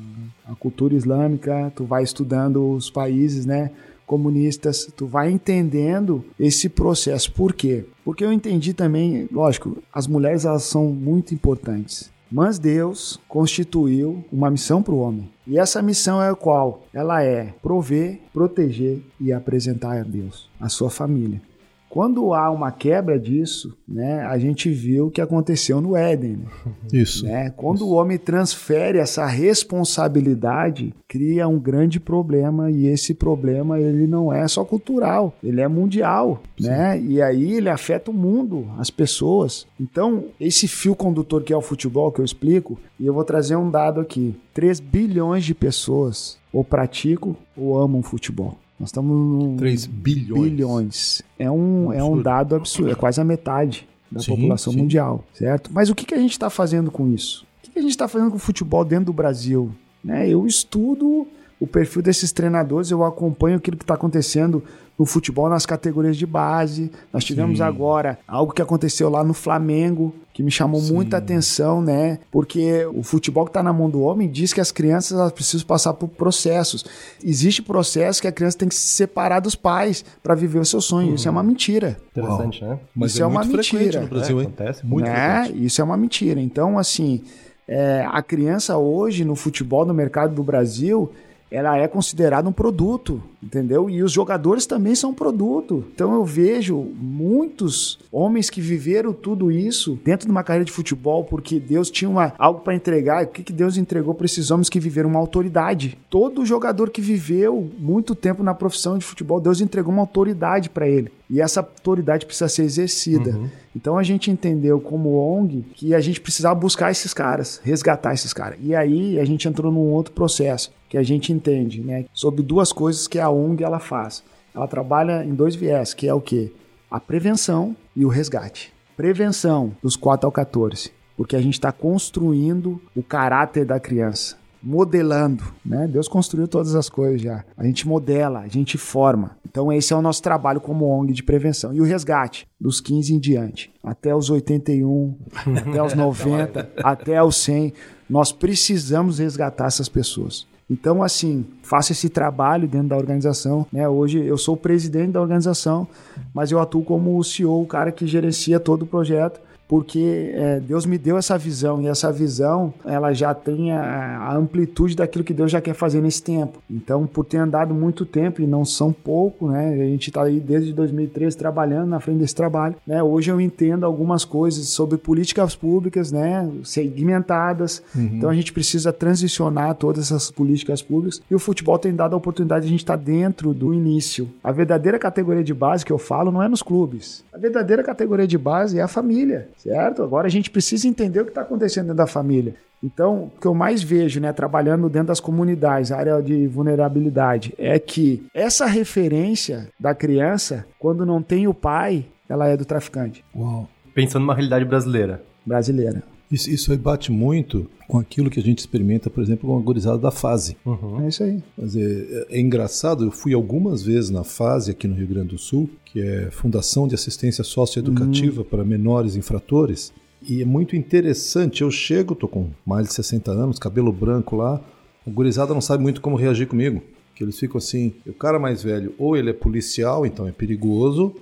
a 0.48 0.54
cultura 0.54 0.94
islâmica, 0.94 1.72
tu 1.74 1.84
vai 1.84 2.02
estudando 2.02 2.72
os 2.72 2.90
países, 2.90 3.44
né, 3.44 3.70
comunistas, 4.06 4.90
tu 4.96 5.06
vai 5.06 5.30
entendendo 5.30 6.24
esse 6.40 6.68
processo. 6.68 7.30
Por 7.30 7.52
quê? 7.52 7.84
Porque 8.02 8.24
eu 8.24 8.32
entendi 8.32 8.72
também, 8.72 9.28
lógico, 9.30 9.76
as 9.92 10.06
mulheres 10.06 10.46
elas 10.46 10.62
são 10.62 10.86
muito 10.86 11.34
importantes. 11.34 12.10
Mas 12.30 12.58
Deus 12.58 13.18
constituiu 13.26 14.24
uma 14.30 14.50
missão 14.50 14.82
para 14.82 14.94
o 14.94 14.98
homem. 14.98 15.30
E 15.46 15.58
essa 15.58 15.80
missão 15.80 16.22
é 16.22 16.34
qual? 16.34 16.82
Ela 16.92 17.22
é 17.22 17.54
prover, 17.62 18.20
proteger 18.32 19.00
e 19.18 19.32
apresentar 19.32 19.98
a 19.98 20.02
Deus, 20.02 20.50
a 20.60 20.68
sua 20.68 20.90
família. 20.90 21.40
Quando 21.88 22.34
há 22.34 22.50
uma 22.50 22.70
quebra 22.70 23.18
disso, 23.18 23.76
né, 23.86 24.20
a 24.20 24.38
gente 24.38 24.70
viu 24.70 25.06
o 25.06 25.10
que 25.10 25.20
aconteceu 25.20 25.80
no 25.80 25.96
Éden. 25.96 26.36
né? 26.36 26.72
Isso. 26.92 27.24
né? 27.24 27.50
Quando 27.56 27.86
o 27.86 27.92
homem 27.92 28.18
transfere 28.18 28.98
essa 28.98 29.26
responsabilidade, 29.26 30.94
cria 31.06 31.48
um 31.48 31.58
grande 31.58 31.98
problema 31.98 32.70
e 32.70 32.86
esse 32.86 33.14
problema 33.14 33.80
ele 33.80 34.06
não 34.06 34.32
é 34.32 34.46
só 34.46 34.64
cultural, 34.64 35.34
ele 35.42 35.60
é 35.60 35.68
mundial, 35.68 36.42
né? 36.60 37.00
E 37.00 37.22
aí 37.22 37.52
ele 37.52 37.68
afeta 37.68 38.10
o 38.10 38.14
mundo, 38.14 38.66
as 38.78 38.90
pessoas. 38.90 39.66
Então, 39.80 40.26
esse 40.38 40.68
fio 40.68 40.94
condutor 40.94 41.42
que 41.42 41.52
é 41.52 41.56
o 41.56 41.62
futebol 41.62 42.12
que 42.12 42.20
eu 42.20 42.24
explico, 42.24 42.78
e 42.98 43.06
eu 43.06 43.14
vou 43.14 43.24
trazer 43.24 43.56
um 43.56 43.70
dado 43.70 44.00
aqui. 44.00 44.34
3 44.52 44.80
bilhões 44.80 45.44
de 45.44 45.54
pessoas 45.54 46.36
ou 46.52 46.64
praticam 46.64 47.36
ou 47.56 47.78
amam 47.78 48.02
futebol. 48.02 48.58
Nós 48.78 48.90
estamos 48.90 49.10
num 49.16 49.56
3 49.56 49.86
bilhões. 49.86 50.42
bilhões. 50.42 51.22
É 51.38 51.50
um, 51.50 51.92
é 51.92 52.02
um 52.02 52.06
absurdo. 52.06 52.22
dado 52.22 52.54
absurdo, 52.54 52.92
é 52.92 52.94
quase 52.94 53.20
a 53.20 53.24
metade 53.24 53.88
da 54.10 54.20
Sim, 54.20 54.36
população 54.36 54.72
sim. 54.72 54.78
mundial, 54.78 55.24
certo? 55.34 55.70
Mas 55.72 55.90
o 55.90 55.94
que, 55.94 56.06
que 56.06 56.14
a 56.14 56.18
gente 56.18 56.32
está 56.32 56.48
fazendo 56.48 56.90
com 56.90 57.08
isso? 57.12 57.44
O 57.58 57.62
que, 57.62 57.70
que 57.72 57.78
a 57.78 57.82
gente 57.82 57.90
está 57.90 58.06
fazendo 58.08 58.30
com 58.30 58.36
o 58.36 58.40
futebol 58.40 58.84
dentro 58.84 59.06
do 59.06 59.12
Brasil? 59.12 59.70
Né? 60.02 60.28
Eu 60.28 60.46
estudo 60.46 61.26
o 61.60 61.66
perfil 61.66 62.02
desses 62.02 62.32
treinadores, 62.32 62.90
eu 62.90 63.04
acompanho 63.04 63.56
aquilo 63.56 63.76
que 63.76 63.84
está 63.84 63.94
acontecendo 63.94 64.62
no 64.98 65.06
futebol 65.06 65.48
nas 65.48 65.64
categorias 65.64 66.16
de 66.16 66.26
base. 66.26 66.90
Nós 67.12 67.24
tivemos 67.24 67.58
Sim. 67.58 67.64
agora 67.64 68.18
algo 68.26 68.52
que 68.52 68.60
aconteceu 68.60 69.08
lá 69.08 69.22
no 69.22 69.32
Flamengo, 69.32 70.12
que 70.34 70.42
me 70.42 70.50
chamou 70.50 70.80
Sim. 70.80 70.94
muita 70.94 71.18
atenção, 71.18 71.80
né? 71.80 72.18
Porque 72.32 72.84
o 72.92 73.04
futebol 73.04 73.44
que 73.44 73.50
está 73.50 73.62
na 73.62 73.72
mão 73.72 73.88
do 73.88 74.00
homem 74.00 74.28
diz 74.28 74.52
que 74.52 74.60
as 74.60 74.72
crianças 74.72 75.16
elas 75.16 75.30
precisam 75.30 75.66
passar 75.66 75.94
por 75.94 76.08
processos. 76.08 76.84
Existe 77.22 77.62
processo 77.62 78.20
que 78.20 78.26
a 78.26 78.32
criança 78.32 78.58
tem 78.58 78.68
que 78.68 78.74
se 78.74 78.88
separar 78.88 79.38
dos 79.40 79.54
pais 79.54 80.04
para 80.20 80.34
viver 80.34 80.58
o 80.58 80.64
seu 80.64 80.80
sonho. 80.80 81.14
Isso 81.14 81.28
é 81.28 81.30
uma 81.30 81.44
mentira. 81.44 81.96
Interessante, 82.10 82.64
né? 82.64 82.78
Mas 82.94 83.12
Isso 83.12 83.20
é, 83.20 83.24
é 83.24 83.26
uma 83.26 83.44
mentira. 83.44 84.00
no 84.00 84.08
Brasil, 84.08 84.38
É, 84.38 84.42
hein? 84.42 84.46
acontece 84.48 84.86
muito 84.86 85.04
né? 85.06 85.42
frequente. 85.44 85.64
Isso 85.64 85.80
é 85.80 85.84
uma 85.84 85.96
mentira. 85.96 86.40
Então, 86.40 86.76
assim, 86.76 87.22
é, 87.68 88.04
a 88.10 88.20
criança 88.20 88.76
hoje 88.78 89.24
no 89.24 89.36
futebol, 89.36 89.84
no 89.84 89.94
mercado 89.94 90.34
do 90.34 90.42
Brasil, 90.42 91.12
ela 91.50 91.76
é 91.76 91.88
considerada 91.88 92.48
um 92.48 92.52
produto, 92.52 93.22
entendeu? 93.42 93.88
E 93.88 94.02
os 94.02 94.12
jogadores 94.12 94.66
também 94.66 94.94
são 94.94 95.10
um 95.10 95.14
produto. 95.14 95.84
Então 95.94 96.14
eu 96.14 96.24
vejo 96.24 96.76
muitos 96.76 97.98
homens 98.12 98.50
que 98.50 98.60
viveram 98.60 99.12
tudo 99.12 99.50
isso 99.50 99.98
dentro 100.04 100.26
de 100.26 100.30
uma 100.30 100.44
carreira 100.44 100.64
de 100.64 100.72
futebol 100.72 101.24
porque 101.24 101.58
Deus 101.58 101.90
tinha 101.90 102.08
uma, 102.08 102.32
algo 102.38 102.60
para 102.60 102.74
entregar. 102.74 103.24
O 103.24 103.28
que, 103.28 103.42
que 103.42 103.52
Deus 103.52 103.76
entregou 103.76 104.14
para 104.14 104.26
esses 104.26 104.50
homens 104.50 104.68
que 104.68 104.80
viveram 104.80 105.10
uma 105.10 105.20
autoridade? 105.20 105.98
Todo 106.10 106.44
jogador 106.44 106.90
que 106.90 107.00
viveu 107.00 107.70
muito 107.78 108.14
tempo 108.14 108.42
na 108.42 108.54
profissão 108.54 108.98
de 108.98 109.04
futebol, 109.04 109.40
Deus 109.40 109.60
entregou 109.60 109.92
uma 109.92 110.02
autoridade 110.02 110.68
para 110.68 110.88
ele. 110.88 111.10
E 111.30 111.40
essa 111.40 111.60
autoridade 111.60 112.24
precisa 112.24 112.48
ser 112.48 112.62
exercida. 112.62 113.38
Então 113.76 113.98
a 113.98 114.02
gente 114.02 114.30
entendeu 114.30 114.80
como 114.80 115.18
ONG 115.18 115.62
que 115.74 115.94
a 115.94 116.00
gente 116.00 116.20
precisava 116.20 116.54
buscar 116.54 116.90
esses 116.90 117.12
caras, 117.12 117.60
resgatar 117.62 118.14
esses 118.14 118.32
caras. 118.32 118.58
E 118.62 118.74
aí 118.74 119.20
a 119.20 119.24
gente 119.24 119.46
entrou 119.46 119.70
num 119.70 119.90
outro 119.90 120.12
processo 120.12 120.72
que 120.88 120.96
a 120.96 121.02
gente 121.02 121.32
entende, 121.32 121.82
né, 121.82 122.06
sobre 122.14 122.42
duas 122.42 122.72
coisas 122.72 123.06
que 123.06 123.18
a 123.18 123.28
ONG 123.28 123.62
ela 123.62 123.78
faz. 123.78 124.22
Ela 124.54 124.66
trabalha 124.66 125.22
em 125.24 125.34
dois 125.34 125.54
viés, 125.54 125.92
que 125.92 126.08
é 126.08 126.14
o 126.14 126.20
quê? 126.20 126.50
A 126.90 126.98
prevenção 126.98 127.76
e 127.94 128.04
o 128.04 128.08
resgate. 128.08 128.72
Prevenção 128.96 129.76
dos 129.82 129.94
4 129.94 130.26
ao 130.26 130.32
14, 130.32 130.90
porque 131.16 131.36
a 131.36 131.42
gente 131.42 131.54
está 131.54 131.70
construindo 131.70 132.80
o 132.96 133.02
caráter 133.02 133.64
da 133.66 133.78
criança 133.78 134.36
modelando, 134.62 135.44
né? 135.64 135.86
Deus 135.86 136.08
construiu 136.08 136.48
todas 136.48 136.74
as 136.74 136.88
coisas 136.88 137.20
já. 137.20 137.44
A 137.56 137.64
gente 137.64 137.86
modela, 137.86 138.40
a 138.40 138.48
gente 138.48 138.76
forma. 138.76 139.36
Então 139.48 139.72
esse 139.72 139.92
é 139.92 139.96
o 139.96 140.02
nosso 140.02 140.22
trabalho 140.22 140.60
como 140.60 140.86
ONG 140.86 141.12
de 141.12 141.22
prevenção. 141.22 141.72
E 141.72 141.80
o 141.80 141.84
resgate, 141.84 142.46
dos 142.60 142.80
15 142.80 143.14
em 143.14 143.18
diante, 143.18 143.72
até 143.82 144.14
os 144.14 144.30
81, 144.30 145.14
até 145.68 145.82
os 145.82 145.94
90, 145.94 146.70
até 146.82 147.22
os 147.22 147.36
100, 147.36 147.72
nós 148.08 148.32
precisamos 148.32 149.18
resgatar 149.18 149.66
essas 149.66 149.88
pessoas. 149.88 150.46
Então, 150.70 151.02
assim, 151.02 151.46
faço 151.62 151.92
esse 151.92 152.10
trabalho 152.10 152.68
dentro 152.68 152.88
da 152.88 152.96
organização. 152.96 153.66
Né? 153.72 153.88
Hoje 153.88 154.22
eu 154.22 154.36
sou 154.36 154.54
o 154.54 154.58
presidente 154.58 155.12
da 155.12 155.20
organização, 155.20 155.88
mas 156.34 156.52
eu 156.52 156.60
atuo 156.60 156.84
como 156.84 157.18
o 157.18 157.24
CEO, 157.24 157.62
o 157.62 157.66
cara 157.66 157.90
que 157.90 158.06
gerencia 158.06 158.60
todo 158.60 158.82
o 158.82 158.86
projeto. 158.86 159.40
Porque 159.68 160.32
é, 160.32 160.58
Deus 160.60 160.86
me 160.86 160.96
deu 160.96 161.18
essa 161.18 161.36
visão 161.36 161.82
e 161.82 161.86
essa 161.86 162.10
visão 162.10 162.72
ela 162.86 163.12
já 163.12 163.34
tem 163.34 163.70
a, 163.70 164.18
a, 164.18 164.34
amplitude 164.34 164.96
daquilo 164.96 165.22
que 165.22 165.34
Deus 165.34 165.50
já 165.52 165.60
quer 165.60 165.74
fazer 165.74 166.00
nesse 166.00 166.22
tempo. 166.22 166.62
Então, 166.70 167.06
por 167.06 167.26
ter 167.26 167.36
andado 167.36 167.74
muito 167.74 168.06
tempo 168.06 168.40
e 168.40 168.46
não 168.46 168.64
são 168.64 168.90
pouco, 168.92 169.48
né? 169.48 169.74
A 169.74 169.84
gente 169.84 170.08
está 170.08 170.22
aí 170.22 170.40
desde 170.40 170.72
2013 170.72 171.36
trabalhando 171.36 171.90
na 171.90 172.00
frente 172.00 172.20
desse 172.20 172.34
trabalho, 172.34 172.76
né? 172.86 173.02
Hoje 173.02 173.30
eu 173.30 173.38
entendo 173.38 173.84
algumas 173.84 174.24
coisas 174.24 174.68
sobre 174.68 174.96
políticas 174.96 175.54
públicas, 175.54 176.10
né? 176.10 176.50
Segmentadas. 176.64 177.82
Uhum. 177.94 178.10
Então 178.14 178.30
a 178.30 178.34
gente 178.34 178.54
precisa 178.54 178.90
transicionar 178.90 179.74
todas 179.74 180.06
essas 180.06 180.30
políticas 180.30 180.80
públicas 180.80 181.20
e 181.30 181.34
o 181.34 181.38
futebol 181.38 181.78
tem 181.78 181.94
dado 181.94 182.14
a 182.14 182.16
oportunidade 182.16 182.62
de 182.62 182.68
a 182.68 182.70
gente 182.70 182.80
estar 182.80 182.96
tá 182.96 183.04
dentro 183.04 183.52
do 183.52 183.74
início. 183.74 184.30
A 184.42 184.50
verdadeira 184.50 184.98
categoria 184.98 185.44
de 185.44 185.52
base 185.52 185.84
que 185.84 185.92
eu 185.92 185.98
falo 185.98 186.32
não 186.32 186.42
é 186.42 186.48
nos 186.48 186.62
clubes. 186.62 187.22
A 187.30 187.36
verdadeira 187.36 187.82
categoria 187.82 188.26
de 188.26 188.38
base 188.38 188.78
é 188.78 188.82
a 188.82 188.88
família 188.88 189.48
certo? 189.58 190.02
Agora 190.02 190.26
a 190.26 190.30
gente 190.30 190.50
precisa 190.50 190.88
entender 190.88 191.20
o 191.20 191.24
que 191.24 191.30
está 191.30 191.42
acontecendo 191.42 191.86
dentro 191.86 191.98
da 191.98 192.06
família. 192.06 192.54
Então, 192.82 193.24
o 193.24 193.40
que 193.40 193.46
eu 193.46 193.54
mais 193.54 193.82
vejo, 193.82 194.20
né, 194.20 194.32
trabalhando 194.32 194.88
dentro 194.88 195.08
das 195.08 195.20
comunidades, 195.20 195.90
área 195.90 196.22
de 196.22 196.46
vulnerabilidade, 196.46 197.52
é 197.58 197.78
que 197.78 198.24
essa 198.32 198.66
referência 198.66 199.68
da 199.78 199.94
criança, 199.94 200.64
quando 200.78 201.04
não 201.04 201.20
tem 201.20 201.48
o 201.48 201.54
pai, 201.54 202.06
ela 202.28 202.46
é 202.46 202.56
do 202.56 202.64
traficante. 202.64 203.24
Uau. 203.34 203.68
Pensando 203.94 204.22
numa 204.22 204.34
realidade 204.34 204.64
brasileira. 204.64 205.20
Brasileira. 205.44 206.02
Isso, 206.30 206.50
isso 206.50 206.72
aí 206.72 206.78
bate 206.78 207.10
muito 207.10 207.66
com 207.86 207.98
aquilo 207.98 208.28
que 208.28 208.38
a 208.38 208.42
gente 208.42 208.58
experimenta, 208.58 209.08
por 209.08 209.22
exemplo, 209.22 209.48
com 209.48 209.56
a 209.56 209.62
gurizada 209.62 209.98
da 209.98 210.10
fase. 210.10 210.56
Uhum. 210.64 211.02
É 211.04 211.08
isso 211.08 211.22
aí. 211.22 211.42
Mas 211.56 211.74
é, 211.74 212.26
é, 212.28 212.40
engraçado, 212.40 213.04
eu 213.04 213.10
fui 213.10 213.32
algumas 213.32 213.82
vezes 213.82 214.10
na 214.10 214.24
fase 214.24 214.70
aqui 214.70 214.86
no 214.86 214.94
Rio 214.94 215.06
Grande 215.06 215.28
do 215.28 215.38
Sul, 215.38 215.70
que 215.86 216.00
é 216.00 216.30
Fundação 216.30 216.86
de 216.86 216.94
Assistência 216.94 217.42
Socioeducativa 217.42 218.42
uhum. 218.42 218.46
para 218.46 218.64
Menores 218.64 219.16
Infratores, 219.16 219.92
e 220.22 220.42
é 220.42 220.44
muito 220.44 220.76
interessante. 220.76 221.62
Eu 221.62 221.70
chego, 221.70 222.14
tô 222.14 222.28
com 222.28 222.50
mais 222.66 222.88
de 222.88 222.94
60 222.94 223.30
anos, 223.30 223.58
cabelo 223.58 223.92
branco 223.92 224.36
lá, 224.36 224.60
a 225.06 225.10
gurizada 225.10 225.54
não 225.54 225.60
sabe 225.60 225.82
muito 225.82 226.00
como 226.00 226.16
reagir 226.16 226.46
comigo. 226.46 226.82
Que 227.14 227.24
eles 227.24 227.38
ficam 227.38 227.58
assim, 227.58 227.94
o 228.06 228.12
cara 228.12 228.38
mais 228.38 228.62
velho, 228.62 228.94
ou 228.98 229.16
ele 229.16 229.30
é 229.30 229.32
policial, 229.32 230.04
então 230.04 230.28
é 230.28 230.32
perigoso, 230.32 231.14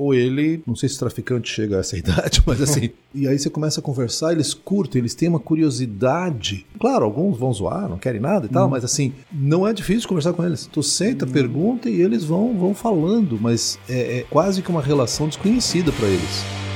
ou 0.00 0.14
ele, 0.14 0.62
não 0.66 0.74
sei 0.74 0.88
se 0.88 0.98
traficante 0.98 1.52
chega 1.52 1.76
a 1.76 1.80
essa 1.80 1.96
idade, 1.98 2.42
mas 2.46 2.62
assim. 2.62 2.88
e 3.14 3.28
aí 3.28 3.38
você 3.38 3.50
começa 3.50 3.80
a 3.80 3.82
conversar, 3.82 4.32
eles 4.32 4.54
curtem, 4.54 5.00
eles 5.00 5.14
têm 5.14 5.28
uma 5.28 5.38
curiosidade. 5.38 6.66
Claro, 6.78 7.04
alguns 7.04 7.38
vão 7.38 7.52
zoar, 7.52 7.86
não 7.86 7.98
querem 7.98 8.20
nada 8.20 8.46
e 8.46 8.48
tal, 8.48 8.66
hum. 8.66 8.70
mas 8.70 8.82
assim, 8.82 9.12
não 9.30 9.68
é 9.68 9.74
difícil 9.74 10.08
conversar 10.08 10.32
com 10.32 10.42
eles. 10.44 10.66
Tu 10.66 10.82
senta, 10.82 11.26
hum. 11.26 11.30
pergunta 11.30 11.90
e 11.90 12.00
eles 12.00 12.24
vão, 12.24 12.56
vão 12.56 12.74
falando, 12.74 13.38
mas 13.38 13.78
é, 13.88 14.20
é 14.20 14.26
quase 14.30 14.62
que 14.62 14.70
uma 14.70 14.80
relação 14.80 15.28
desconhecida 15.28 15.92
para 15.92 16.08
eles. 16.08 16.69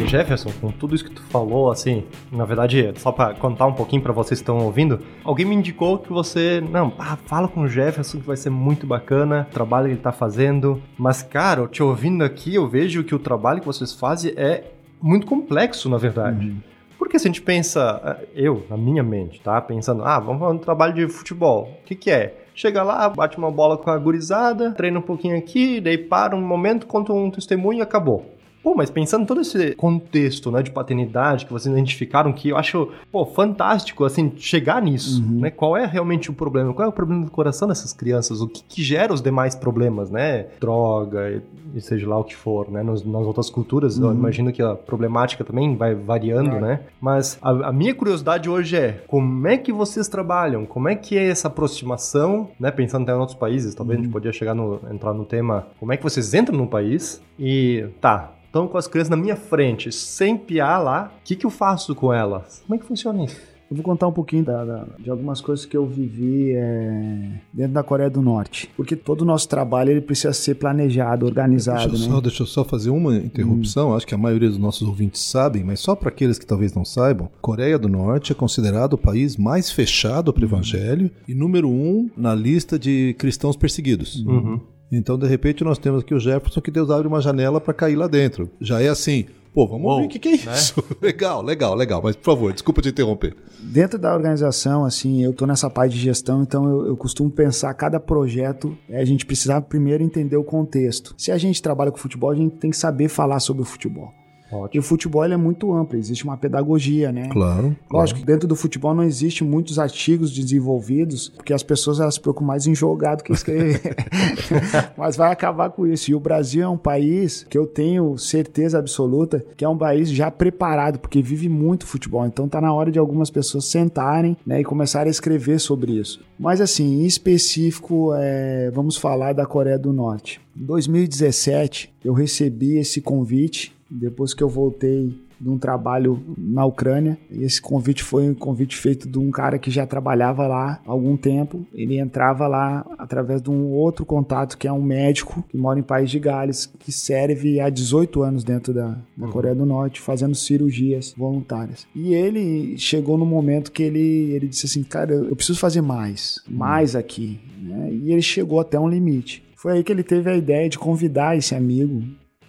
Jefferson, 0.00 0.50
com 0.60 0.70
tudo 0.70 0.94
isso 0.94 1.04
que 1.04 1.10
tu 1.10 1.22
falou, 1.24 1.70
assim, 1.70 2.04
na 2.30 2.44
verdade, 2.44 2.92
só 2.96 3.12
para 3.12 3.34
contar 3.34 3.66
um 3.66 3.72
pouquinho 3.72 4.02
para 4.02 4.12
vocês 4.12 4.40
que 4.40 4.42
estão 4.42 4.58
ouvindo, 4.58 5.00
alguém 5.24 5.46
me 5.46 5.54
indicou 5.54 5.98
que 5.98 6.12
você, 6.12 6.60
não, 6.60 6.92
ah, 6.98 7.16
fala 7.26 7.48
com 7.48 7.62
o 7.62 7.68
Jefferson 7.68 8.18
que 8.18 8.26
vai 8.26 8.36
ser 8.36 8.50
muito 8.50 8.86
bacana, 8.86 9.46
o 9.50 9.52
trabalho 9.52 9.86
que 9.86 9.92
ele 9.94 10.00
tá 10.00 10.12
fazendo. 10.12 10.82
Mas, 10.98 11.22
cara, 11.22 11.66
te 11.66 11.82
ouvindo 11.82 12.24
aqui, 12.24 12.54
eu 12.54 12.68
vejo 12.68 13.04
que 13.04 13.14
o 13.14 13.18
trabalho 13.18 13.60
que 13.60 13.66
vocês 13.66 13.92
fazem 13.92 14.32
é 14.36 14.64
muito 15.00 15.26
complexo, 15.26 15.88
na 15.88 15.96
verdade. 15.96 16.48
Uhum. 16.48 16.56
Porque 16.98 17.18
se 17.18 17.26
a 17.26 17.30
gente 17.30 17.42
pensa, 17.42 18.00
eh, 18.04 18.28
eu, 18.34 18.64
na 18.70 18.76
minha 18.76 19.02
mente, 19.02 19.40
tá? 19.40 19.60
Pensando, 19.60 20.04
ah, 20.04 20.20
vamos 20.20 20.40
fazer 20.40 20.54
um 20.54 20.58
trabalho 20.58 20.94
de 20.94 21.08
futebol. 21.08 21.78
O 21.82 21.84
que, 21.84 21.96
que 21.96 22.10
é? 22.10 22.42
Chega 22.54 22.82
lá, 22.82 23.08
bate 23.08 23.38
uma 23.38 23.50
bola 23.50 23.76
com 23.76 23.90
a 23.90 23.98
gurizada, 23.98 24.72
treina 24.72 24.98
um 24.98 25.02
pouquinho 25.02 25.36
aqui, 25.36 25.80
daí 25.80 25.98
para 25.98 26.36
um 26.36 26.40
momento, 26.40 26.86
conta 26.86 27.12
um 27.12 27.30
testemunho 27.30 27.80
e 27.80 27.82
acabou. 27.82 28.31
Pô, 28.62 28.74
mas 28.74 28.90
pensando 28.90 29.22
em 29.22 29.26
todo 29.26 29.40
esse 29.40 29.74
contexto, 29.74 30.50
né, 30.50 30.62
de 30.62 30.70
paternidade 30.70 31.46
que 31.46 31.52
vocês 31.52 31.72
identificaram, 31.72 32.32
que 32.32 32.50
eu 32.50 32.56
acho, 32.56 32.88
pô, 33.10 33.26
fantástico, 33.26 34.04
assim, 34.04 34.32
chegar 34.36 34.80
nisso, 34.80 35.22
uhum. 35.22 35.40
né? 35.40 35.50
Qual 35.50 35.76
é 35.76 35.84
realmente 35.84 36.30
o 36.30 36.34
problema? 36.34 36.72
Qual 36.72 36.86
é 36.86 36.88
o 36.88 36.92
problema 36.92 37.24
do 37.24 37.30
coração 37.30 37.66
dessas 37.66 37.92
crianças? 37.92 38.40
O 38.40 38.48
que, 38.48 38.62
que 38.62 38.82
gera 38.82 39.12
os 39.12 39.20
demais 39.20 39.54
problemas, 39.54 40.10
né? 40.10 40.46
Droga, 40.60 41.42
e 41.74 41.80
seja 41.80 42.08
lá 42.08 42.18
o 42.18 42.24
que 42.24 42.36
for, 42.36 42.70
né? 42.70 42.82
Nas, 42.82 43.04
nas 43.04 43.26
outras 43.26 43.50
culturas, 43.50 43.98
uhum. 43.98 44.06
eu 44.06 44.12
imagino 44.12 44.52
que 44.52 44.62
a 44.62 44.74
problemática 44.74 45.44
também 45.44 45.76
vai 45.76 45.94
variando, 45.94 46.56
é. 46.56 46.60
né? 46.60 46.80
Mas 47.00 47.38
a, 47.42 47.68
a, 47.68 47.72
minha 47.72 47.94
curiosidade 47.94 48.48
hoje 48.48 48.76
é, 48.76 49.02
como 49.08 49.48
é 49.48 49.56
que 49.56 49.72
vocês 49.72 50.06
trabalham? 50.06 50.64
Como 50.64 50.88
é 50.88 50.94
que 50.94 51.16
é 51.16 51.28
essa 51.28 51.48
aproximação, 51.48 52.50
né? 52.60 52.70
Pensando 52.70 53.02
até 53.02 53.12
em 53.12 53.16
outros 53.16 53.38
países, 53.38 53.74
talvez 53.74 53.96
uhum. 53.96 54.02
a 54.02 54.04
gente 54.04 54.08
uhum. 54.08 54.12
podia 54.12 54.32
chegar 54.32 54.54
no, 54.54 54.80
entrar 54.90 55.12
no 55.12 55.24
tema, 55.24 55.66
como 55.80 55.92
é 55.92 55.96
que 55.96 56.02
vocês 56.02 56.32
entram 56.34 56.56
num 56.56 56.66
país 56.66 57.20
e, 57.38 57.86
tá, 58.00 58.32
estão 58.52 58.68
com 58.68 58.76
as 58.76 58.86
crianças 58.86 59.08
na 59.08 59.16
minha 59.16 59.34
frente, 59.34 59.90
sem 59.90 60.36
piar 60.36 60.84
lá, 60.84 61.10
o 61.20 61.24
que, 61.24 61.34
que 61.34 61.46
eu 61.46 61.50
faço 61.50 61.94
com 61.94 62.12
elas? 62.12 62.62
Como 62.66 62.74
é 62.74 62.78
que 62.78 62.84
funciona 62.84 63.24
isso? 63.24 63.40
Eu 63.70 63.76
vou 63.76 63.82
contar 63.82 64.06
um 64.06 64.12
pouquinho 64.12 64.44
da, 64.44 64.62
da, 64.62 64.86
de 64.98 65.08
algumas 65.08 65.40
coisas 65.40 65.64
que 65.64 65.74
eu 65.74 65.86
vivi 65.86 66.52
é, 66.54 67.30
dentro 67.50 67.72
da 67.72 67.82
Coreia 67.82 68.10
do 68.10 68.20
Norte. 68.20 68.68
Porque 68.76 68.94
todo 68.94 69.22
o 69.22 69.24
nosso 69.24 69.48
trabalho 69.48 69.90
ele 69.90 70.02
precisa 70.02 70.34
ser 70.34 70.56
planejado, 70.56 71.24
organizado. 71.24 71.88
Deixa 71.88 72.04
eu, 72.04 72.08
né? 72.08 72.14
só, 72.14 72.20
deixa 72.20 72.42
eu 72.42 72.46
só 72.46 72.64
fazer 72.64 72.90
uma 72.90 73.16
interrupção. 73.16 73.88
Hum. 73.88 73.96
Acho 73.96 74.06
que 74.06 74.14
a 74.14 74.18
maioria 74.18 74.50
dos 74.50 74.58
nossos 74.58 74.86
ouvintes 74.86 75.22
sabem, 75.22 75.64
mas 75.64 75.80
só 75.80 75.96
para 75.96 76.10
aqueles 76.10 76.38
que 76.38 76.44
talvez 76.44 76.74
não 76.74 76.84
saibam, 76.84 77.30
Coreia 77.40 77.78
do 77.78 77.88
Norte 77.88 78.32
é 78.32 78.34
considerado 78.34 78.92
o 78.92 78.98
país 78.98 79.38
mais 79.38 79.72
fechado 79.72 80.34
para 80.34 80.42
o 80.42 80.44
hum. 80.44 80.48
evangelho 80.48 81.10
e 81.26 81.34
número 81.34 81.70
um 81.70 82.10
na 82.14 82.34
lista 82.34 82.78
de 82.78 83.16
cristãos 83.18 83.56
perseguidos. 83.56 84.22
Uhum. 84.26 84.60
Então, 84.92 85.18
de 85.18 85.26
repente, 85.26 85.64
nós 85.64 85.78
temos 85.78 86.02
aqui 86.02 86.14
o 86.14 86.20
Jefferson 86.20 86.60
que 86.60 86.70
Deus 86.70 86.90
abre 86.90 87.08
uma 87.08 87.22
janela 87.22 87.58
para 87.58 87.72
cair 87.72 87.96
lá 87.96 88.06
dentro. 88.06 88.50
Já 88.60 88.82
é 88.82 88.88
assim. 88.88 89.24
Pô, 89.54 89.66
vamos 89.66 89.86
Uou, 89.86 90.00
ver 90.00 90.06
o 90.06 90.08
que, 90.08 90.18
que, 90.18 90.28
é 90.28 90.46
né? 90.46 90.54
isso. 90.54 90.74
Né? 90.76 90.96
legal, 91.08 91.42
legal, 91.42 91.74
legal. 91.74 92.00
Mas, 92.02 92.14
por 92.14 92.24
favor, 92.24 92.52
desculpa 92.52 92.82
te 92.82 92.90
interromper. 92.90 93.34
Dentro 93.58 93.98
da 93.98 94.14
organização, 94.14 94.84
assim, 94.84 95.22
eu 95.22 95.30
estou 95.30 95.48
nessa 95.48 95.70
parte 95.70 95.94
de 95.94 96.00
gestão, 96.00 96.42
então 96.42 96.68
eu, 96.68 96.86
eu, 96.88 96.96
costumo 96.96 97.30
pensar 97.30 97.72
cada 97.74 97.98
projeto, 97.98 98.76
é, 98.88 99.00
a 99.00 99.04
gente 99.04 99.24
precisa 99.24 99.60
primeiro 99.60 100.02
entender 100.02 100.36
o 100.36 100.44
contexto. 100.44 101.14
Se 101.16 101.30
a 101.30 101.38
gente 101.38 101.62
trabalha 101.62 101.90
com 101.90 101.98
futebol, 101.98 102.30
a 102.30 102.34
gente 102.34 102.56
tem 102.56 102.70
que 102.70 102.76
saber 102.76 103.08
falar 103.08 103.40
sobre 103.40 103.62
o 103.62 103.66
futebol. 103.66 104.12
Ótimo. 104.52 104.70
E 104.74 104.78
o 104.78 104.82
futebol 104.82 105.24
é 105.24 105.36
muito 105.36 105.72
amplo, 105.72 105.98
existe 105.98 106.24
uma 106.24 106.36
pedagogia, 106.36 107.10
né? 107.10 107.28
Claro. 107.30 107.76
Lógico 107.90 107.90
claro. 107.90 108.14
que 108.14 108.24
dentro 108.24 108.46
do 108.46 108.54
futebol 108.54 108.94
não 108.94 109.02
existe 109.02 109.42
muitos 109.42 109.78
artigos 109.78 110.30
desenvolvidos, 110.30 111.30
porque 111.30 111.54
as 111.54 111.62
pessoas 111.62 112.00
elas 112.00 112.14
se 112.14 112.20
preocupam 112.20 112.46
mais 112.46 112.66
em 112.66 112.74
jogar 112.74 113.16
do 113.16 113.24
que 113.24 113.32
escrever. 113.32 113.80
Mas 114.96 115.16
vai 115.16 115.32
acabar 115.32 115.70
com 115.70 115.86
isso. 115.86 116.10
E 116.10 116.14
o 116.14 116.20
Brasil 116.20 116.62
é 116.62 116.68
um 116.68 116.76
país 116.76 117.46
que 117.48 117.56
eu 117.56 117.66
tenho 117.66 118.16
certeza 118.18 118.78
absoluta 118.78 119.44
que 119.56 119.64
é 119.64 119.68
um 119.68 119.76
país 119.76 120.10
já 120.10 120.30
preparado, 120.30 120.98
porque 120.98 121.22
vive 121.22 121.48
muito 121.48 121.86
futebol. 121.86 122.26
Então 122.26 122.48
tá 122.48 122.60
na 122.60 122.72
hora 122.72 122.90
de 122.90 122.98
algumas 122.98 123.30
pessoas 123.30 123.64
sentarem 123.66 124.36
né, 124.46 124.60
e 124.60 124.64
começarem 124.64 125.08
a 125.08 125.10
escrever 125.10 125.58
sobre 125.58 125.92
isso. 125.92 126.20
Mas 126.38 126.60
assim, 126.60 127.02
em 127.02 127.06
específico, 127.06 128.12
é, 128.14 128.70
vamos 128.74 128.96
falar 128.96 129.32
da 129.32 129.46
Coreia 129.46 129.78
do 129.78 129.92
Norte. 129.92 130.40
Em 130.56 130.64
2017, 130.64 131.92
eu 132.04 132.12
recebi 132.12 132.78
esse 132.78 133.00
convite 133.00 133.74
depois 134.00 134.32
que 134.32 134.42
eu 134.42 134.48
voltei 134.48 135.14
de 135.42 135.50
um 135.50 135.58
trabalho 135.58 136.22
na 136.38 136.64
Ucrânia. 136.64 137.18
E 137.28 137.42
esse 137.42 137.60
convite 137.60 138.02
foi 138.02 138.28
um 138.30 138.34
convite 138.34 138.76
feito 138.76 139.08
de 139.08 139.18
um 139.18 139.30
cara 139.30 139.58
que 139.58 139.70
já 139.70 139.84
trabalhava 139.84 140.46
lá 140.46 140.80
há 140.86 140.90
algum 140.90 141.16
tempo. 141.16 141.66
Ele 141.74 141.98
entrava 141.98 142.46
lá 142.46 142.86
através 142.96 143.42
de 143.42 143.50
um 143.50 143.70
outro 143.70 144.06
contato, 144.06 144.56
que 144.56 144.68
é 144.68 144.72
um 144.72 144.80
médico 144.80 145.44
que 145.48 145.56
mora 145.56 145.80
em 145.80 145.82
País 145.82 146.10
de 146.10 146.20
Gales, 146.20 146.66
que 146.78 146.92
serve 146.92 147.58
há 147.58 147.68
18 147.68 148.22
anos 148.22 148.44
dentro 148.44 148.72
da, 148.72 148.96
da 149.16 149.26
uhum. 149.26 149.32
Coreia 149.32 149.54
do 149.54 149.66
Norte, 149.66 150.00
fazendo 150.00 150.34
cirurgias 150.36 151.12
voluntárias. 151.16 151.86
E 151.94 152.14
ele 152.14 152.78
chegou 152.78 153.18
no 153.18 153.26
momento 153.26 153.72
que 153.72 153.82
ele, 153.82 154.30
ele 154.32 154.46
disse 154.46 154.66
assim: 154.66 154.84
Cara, 154.84 155.12
eu 155.12 155.34
preciso 155.34 155.58
fazer 155.58 155.80
mais, 155.80 156.40
mais 156.48 156.94
aqui. 156.94 157.40
Né? 157.60 157.92
E 157.92 158.12
ele 158.12 158.22
chegou 158.22 158.60
até 158.60 158.78
um 158.78 158.88
limite. 158.88 159.42
Foi 159.56 159.72
aí 159.72 159.84
que 159.84 159.92
ele 159.92 160.02
teve 160.02 160.30
a 160.30 160.36
ideia 160.36 160.68
de 160.68 160.78
convidar 160.78 161.36
esse 161.36 161.54
amigo 161.54 162.02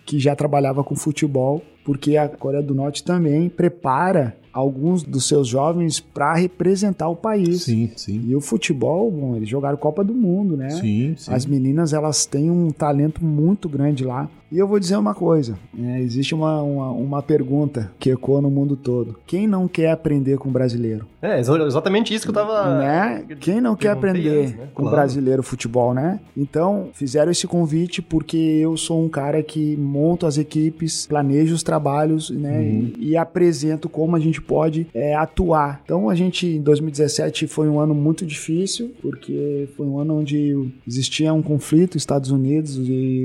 que 0.06 0.20
já 0.20 0.36
trabalhava 0.36 0.84
com 0.84 0.96
futebol, 0.96 1.62
porque 1.84 2.18
a 2.18 2.28
Coreia 2.28 2.64
do 2.64 2.76
Norte 2.76 3.04
também 3.04 3.50
prepara 3.50 4.36
alguns 4.54 5.02
dos 5.02 5.28
seus 5.28 5.48
jovens 5.48 6.00
para 6.00 6.36
representar 6.36 7.10
o 7.10 7.16
país. 7.16 7.64
Sim, 7.64 7.90
sim. 7.96 8.24
E 8.28 8.36
o 8.36 8.40
futebol, 8.40 9.10
bom, 9.10 9.36
eles 9.36 9.50
jogaram 9.50 9.76
Copa 9.76 10.04
do 10.04 10.14
Mundo, 10.14 10.56
né? 10.56 10.70
Sim, 10.70 11.16
sim. 11.18 11.34
As 11.34 11.46
meninas, 11.46 11.92
elas 11.92 12.26
têm 12.26 12.52
um 12.52 12.70
talento 12.70 13.26
muito 13.26 13.68
grande 13.68 14.06
lá. 14.06 14.30
E 14.54 14.60
eu 14.60 14.68
vou 14.68 14.80
dizer 14.80 14.98
uma 14.98 15.16
coisa: 15.16 15.58
é, 15.76 16.00
existe 16.00 16.36
uma, 16.36 16.62
uma, 16.62 16.92
uma, 16.92 17.24
pergunta 17.24 17.92
que 17.98 18.12
ecoa 18.12 18.40
no 18.40 18.52
mundo 18.52 18.76
todo. 18.76 19.18
Quem 19.26 19.48
não 19.48 19.68
quer 19.68 19.90
aprender 19.90 20.38
com 20.38 20.50
o 20.50 20.52
brasileiro? 20.52 21.08
É, 21.20 21.40
exatamente 21.40 22.14
isso 22.14 22.24
que 22.24 22.30
eu 22.30 22.36
tava. 22.36 22.78
Né? 22.78 23.26
Quem 23.40 23.60
não 23.60 23.76
quer 23.76 23.90
aprender 23.90 24.44
antes, 24.44 24.56
né? 24.56 24.68
com 24.76 24.84
o 24.84 24.86
claro. 24.86 24.98
brasileiro 24.98 25.42
futebol, 25.42 25.96
né? 25.96 26.20
Então, 26.38 26.90
fizeram 26.94 27.32
esse 27.32 27.48
convite 27.48 28.00
porque 28.00 28.38
eu 28.38 28.78
sou 28.78 29.04
um 29.04 29.10
cara 29.10 29.42
que 29.42 29.76
monto 29.76 30.28
as 30.28 30.38
equipes, 30.38 31.08
planejo 31.08 31.56
os 31.56 31.64
trabalhos, 31.64 32.30
né? 32.30 32.60
Uhum. 32.60 32.94
E, 33.00 33.10
e 33.10 33.18
apresento 33.18 33.90
como 33.90 34.16
a 34.16 34.20
gente 34.20 34.40
pode 34.48 34.88
é, 34.94 35.16
atuar. 35.16 35.82
Então 35.84 36.10
a 36.10 36.16
gente 36.16 36.46
em 36.48 36.62
2017 36.62 37.48
foi 37.48 37.68
um 37.68 37.80
ano 37.80 37.94
muito 37.94 38.26
difícil, 38.26 38.94
porque 39.02 39.68
foi 39.76 39.86
um 39.86 40.00
ano 40.00 40.20
onde 40.20 40.70
existia 40.88 41.34
um 41.34 41.42
conflito 41.42 41.96
nos 41.96 42.04
Estados 42.04 42.32
Unidos 42.32 42.78
e 42.78 43.24